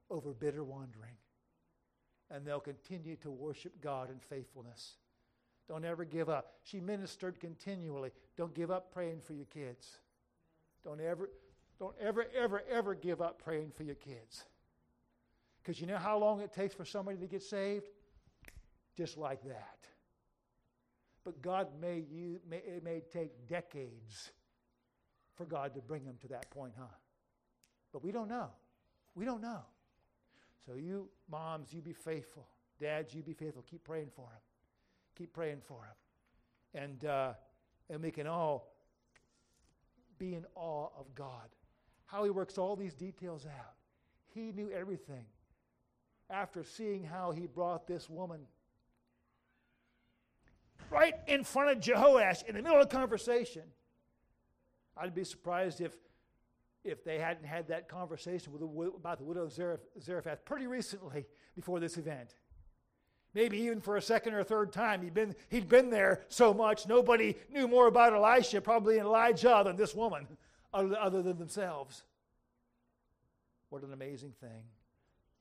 over 0.09 0.33
bitter 0.33 0.63
wandering. 0.63 1.15
And 2.29 2.45
they'll 2.45 2.59
continue 2.59 3.15
to 3.17 3.31
worship 3.31 3.81
God 3.81 4.09
in 4.09 4.19
faithfulness. 4.19 4.97
Don't 5.67 5.85
ever 5.85 6.03
give 6.03 6.29
up. 6.29 6.53
She 6.63 6.79
ministered 6.79 7.39
continually. 7.39 8.11
Don't 8.37 8.53
give 8.53 8.71
up 8.71 8.91
praying 8.91 9.21
for 9.21 9.33
your 9.33 9.45
kids. 9.45 9.99
Don't 10.83 10.99
ever, 10.99 11.29
don't 11.79 11.95
ever, 12.01 12.25
ever, 12.35 12.63
ever 12.69 12.95
give 12.95 13.21
up 13.21 13.41
praying 13.41 13.71
for 13.71 13.83
your 13.83 13.95
kids. 13.95 14.43
Because 15.63 15.79
you 15.79 15.87
know 15.87 15.97
how 15.97 16.17
long 16.17 16.41
it 16.41 16.51
takes 16.51 16.73
for 16.75 16.83
somebody 16.83 17.17
to 17.17 17.27
get 17.27 17.41
saved? 17.41 17.87
Just 18.97 19.17
like 19.17 19.41
that. 19.43 19.87
But 21.23 21.41
God 21.41 21.67
may, 21.79 22.03
use, 22.11 22.41
may 22.49 22.57
it 22.57 22.83
may 22.83 23.01
take 23.11 23.47
decades 23.47 24.31
for 25.35 25.45
God 25.45 25.73
to 25.75 25.81
bring 25.81 26.03
them 26.03 26.17
to 26.21 26.27
that 26.29 26.49
point, 26.51 26.73
huh? 26.77 26.85
But 27.93 28.03
we 28.03 28.11
don't 28.11 28.27
know. 28.27 28.49
We 29.15 29.23
don't 29.23 29.41
know. 29.41 29.61
So 30.65 30.75
you 30.75 31.07
moms, 31.31 31.71
you 31.71 31.81
be 31.81 31.93
faithful. 31.93 32.47
Dads, 32.79 33.13
you 33.13 33.23
be 33.23 33.33
faithful. 33.33 33.63
Keep 33.69 33.85
praying 33.85 34.09
for 34.13 34.23
them. 34.23 34.41
Keep 35.17 35.33
praying 35.33 35.61
for 35.65 35.79
them. 36.73 36.83
And, 36.83 37.05
uh, 37.05 37.33
and 37.89 38.01
we 38.01 38.11
can 38.11 38.27
all 38.27 38.73
be 40.17 40.35
in 40.35 40.45
awe 40.55 40.89
of 40.97 41.13
God. 41.15 41.49
How 42.05 42.23
he 42.25 42.29
works 42.29 42.57
all 42.57 42.75
these 42.75 42.93
details 42.93 43.45
out. 43.45 43.75
He 44.33 44.51
knew 44.51 44.69
everything 44.71 45.25
after 46.29 46.63
seeing 46.63 47.03
how 47.03 47.31
he 47.31 47.47
brought 47.47 47.87
this 47.87 48.09
woman 48.09 48.41
right 50.89 51.15
in 51.27 51.43
front 51.43 51.71
of 51.71 51.79
Jehoash 51.79 52.43
in 52.43 52.55
the 52.55 52.61
middle 52.61 52.79
of 52.79 52.89
the 52.89 52.95
conversation. 52.95 53.63
I'd 54.95 55.15
be 55.15 55.23
surprised 55.23 55.81
if, 55.81 55.95
if 56.83 57.03
they 57.03 57.17
hadn't 57.17 57.45
had 57.45 57.67
that 57.69 57.87
conversation 57.87 58.53
with 58.53 58.61
the, 58.61 58.91
about 58.95 59.17
the 59.17 59.23
widow 59.23 59.43
of 59.43 59.51
Zarephath 59.51 60.45
pretty 60.45 60.67
recently 60.67 61.25
before 61.55 61.79
this 61.79 61.97
event. 61.97 62.35
Maybe 63.33 63.57
even 63.61 63.81
for 63.81 63.97
a 63.97 64.01
second 64.01 64.35
or 64.35 64.43
third 64.43 64.71
time. 64.71 65.01
He'd 65.01 65.15
been, 65.15 65.35
he'd 65.49 65.67
been 65.67 65.89
there 65.89 66.21
so 66.29 66.53
much, 66.53 66.87
nobody 66.87 67.35
knew 67.49 67.67
more 67.67 67.87
about 67.87 68.13
Elisha, 68.13 68.61
probably 68.61 68.99
Elijah, 68.99 69.63
than 69.65 69.75
this 69.75 69.95
woman, 69.95 70.27
other, 70.71 70.95
other 70.99 71.23
than 71.23 71.39
themselves. 71.39 72.03
What 73.69 73.81
an 73.81 73.91
amazing 73.91 74.33
thing. 74.39 74.65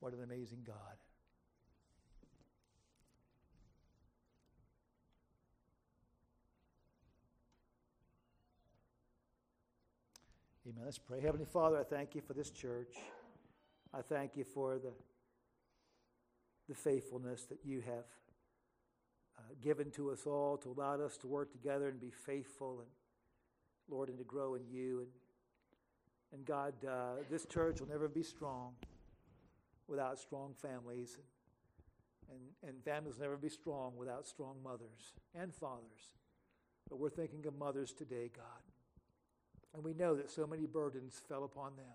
What 0.03 0.11
an 0.11 0.21
amazing 0.21 0.63
God. 0.67 0.75
Amen. 10.67 10.83
Let's 10.83 10.97
pray. 10.97 11.21
Heavenly 11.21 11.45
Father, 11.45 11.79
I 11.79 11.83
thank 11.83 12.15
you 12.15 12.21
for 12.21 12.33
this 12.33 12.49
church. 12.49 12.95
I 13.93 14.01
thank 14.01 14.35
you 14.35 14.43
for 14.43 14.77
the, 14.77 14.91
the 16.67 16.75
faithfulness 16.75 17.45
that 17.45 17.59
you 17.63 17.79
have 17.79 18.03
uh, 19.37 19.53
given 19.61 19.89
to 19.91 20.11
us 20.11 20.27
all 20.27 20.57
to 20.57 20.75
allow 20.77 20.99
us 20.99 21.15
to 21.19 21.27
work 21.27 21.53
together 21.53 21.87
and 21.87 22.01
be 22.01 22.11
faithful 22.11 22.81
and, 22.81 22.89
Lord, 23.87 24.09
and 24.09 24.17
to 24.17 24.25
grow 24.25 24.55
in 24.55 24.63
you. 24.69 24.99
And, 24.99 25.09
and 26.33 26.45
God, 26.45 26.73
uh, 26.85 27.23
this 27.31 27.45
church 27.45 27.79
will 27.79 27.87
never 27.87 28.09
be 28.09 28.23
strong 28.23 28.73
without 29.93 30.17
strong 30.17 30.55
families. 30.59 31.19
And, 32.31 32.67
and 32.67 32.83
families 32.83 33.19
never 33.19 33.37
be 33.37 33.49
strong 33.49 33.93
without 33.95 34.25
strong 34.25 34.55
mothers 34.63 35.13
and 35.35 35.53
fathers. 35.53 36.09
But 36.89 36.97
we're 36.97 37.11
thinking 37.11 37.45
of 37.45 37.55
mothers 37.55 37.93
today, 37.93 38.31
God. 38.35 38.63
And 39.75 39.83
we 39.83 39.93
know 39.93 40.15
that 40.15 40.31
so 40.31 40.47
many 40.47 40.65
burdens 40.65 41.21
fell 41.29 41.43
upon 41.43 41.75
them. 41.75 41.85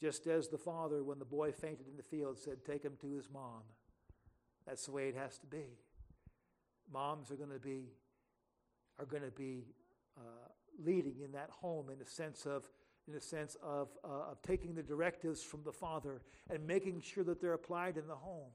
Just 0.00 0.26
as 0.26 0.48
the 0.48 0.56
father, 0.56 1.04
when 1.04 1.18
the 1.18 1.26
boy 1.26 1.52
fainted 1.52 1.86
in 1.86 1.98
the 1.98 2.02
field, 2.02 2.38
said, 2.38 2.64
Take 2.64 2.82
him 2.82 2.94
to 3.02 3.12
his 3.12 3.28
mom. 3.30 3.62
That's 4.66 4.86
the 4.86 4.92
way 4.92 5.08
it 5.08 5.16
has 5.16 5.36
to 5.38 5.46
be. 5.46 5.76
Moms 6.90 7.30
are 7.30 7.36
going 7.36 7.50
to 7.50 7.58
be, 7.58 7.90
are 8.98 9.04
going 9.04 9.22
to 9.22 9.30
be 9.30 9.64
uh, 10.16 10.48
leading 10.82 11.16
in 11.22 11.32
that 11.32 11.50
home 11.50 11.90
in 11.90 12.00
a 12.00 12.06
sense 12.06 12.46
of 12.46 12.70
in 13.10 13.16
a 13.16 13.20
sense 13.20 13.56
of, 13.62 13.88
uh, 14.04 14.30
of 14.30 14.42
taking 14.42 14.74
the 14.74 14.82
directives 14.82 15.42
from 15.42 15.62
the 15.64 15.72
Father 15.72 16.22
and 16.48 16.66
making 16.66 17.00
sure 17.00 17.24
that 17.24 17.40
they're 17.40 17.54
applied 17.54 17.96
in 17.96 18.06
the 18.06 18.14
home. 18.14 18.50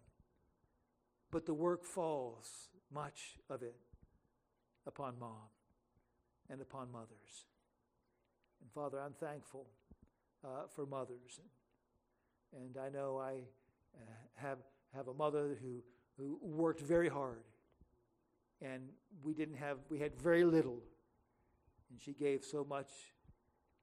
But 1.32 1.46
the 1.46 1.54
work 1.54 1.84
falls, 1.84 2.70
much 2.94 3.38
of 3.50 3.62
it, 3.64 3.76
upon 4.88 5.20
mom 5.20 5.50
and 6.50 6.62
upon 6.62 6.92
mothers. 6.92 7.48
And 8.62 8.72
Father, 8.72 9.00
I'm 9.02 9.14
thankful 9.14 9.68
uh, 10.44 10.68
for 10.74 10.86
mothers. 10.86 11.40
And 12.56 12.78
I 12.78 12.90
know 12.90 13.18
I 13.18 13.42
uh, 13.96 14.12
have, 14.36 14.60
have 14.96 15.08
a 15.08 15.14
mother 15.14 15.58
who, 15.62 15.84
who 16.18 16.40
worked 16.42 16.82
very 16.82 17.10
hard. 17.10 17.44
And 18.62 18.84
we 19.22 19.34
didn't 19.34 19.58
have, 19.58 19.80
we 19.90 20.00
had 20.00 20.16
very 20.16 20.46
little. 20.46 20.80
And 21.90 22.00
she 22.00 22.14
gave 22.14 22.44
so 22.44 22.64
much 22.64 22.90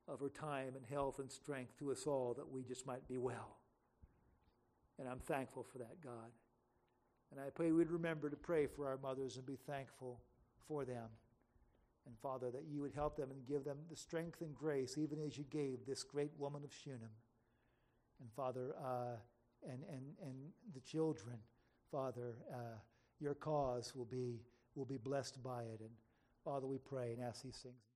of 0.09 0.21
her 0.21 0.29
time 0.29 0.75
and 0.77 0.85
health 0.91 1.19
and 1.19 1.31
strength 1.31 1.79
to 1.79 1.91
us 1.93 2.07
all 2.07 2.35
that 2.37 2.51
we 2.51 2.63
just 2.63 2.87
might 2.87 3.07
be 3.09 3.19
well. 3.19 3.57
And 4.99 5.09
I'm 5.09 5.21
thankful 5.21 5.63
for 5.63 5.79
that, 5.79 6.01
God. 6.03 6.31
And 7.31 7.41
I 7.41 7.51
pray 7.51 7.73
we'd 7.73 7.91
remember 7.91 8.29
to 8.29 8.37
pray 8.37 8.67
for 8.67 8.87
our 8.87 8.99
mothers 8.99 9.37
and 9.37 9.47
be 9.47 9.57
thankful 9.57 10.21
for 10.69 10.85
them. 10.85 11.09
And 12.07 12.17
Father, 12.19 12.51
that 12.51 12.65
you 12.69 12.81
would 12.81 12.93
help 12.93 13.17
them 13.17 13.31
and 13.31 13.47
give 13.47 13.65
them 13.65 13.79
the 13.89 13.97
strength 13.97 14.41
and 14.41 14.55
grace, 14.55 14.99
even 14.99 15.19
as 15.25 15.39
you 15.39 15.45
gave 15.45 15.87
this 15.87 16.03
great 16.03 16.33
woman 16.37 16.63
of 16.65 16.73
Shunem. 16.73 17.11
And 18.21 18.31
Father, 18.33 18.75
uh, 18.85 19.17
and, 19.63 19.83
and, 19.89 20.03
and 20.23 20.35
the 20.75 20.81
children, 20.81 21.37
Father, 21.91 22.35
uh, 22.53 22.79
your 23.21 23.35
cause 23.35 23.95
will 23.95 24.05
be, 24.05 24.41
will 24.75 24.85
be 24.85 24.99
blessed 24.99 25.43
by 25.43 25.63
it. 25.63 25.81
And 25.81 25.91
Father, 26.45 26.67
we 26.67 26.79
pray 26.79 27.13
and 27.13 27.23
ask 27.23 27.43
these 27.43 27.61
things. 27.63 27.91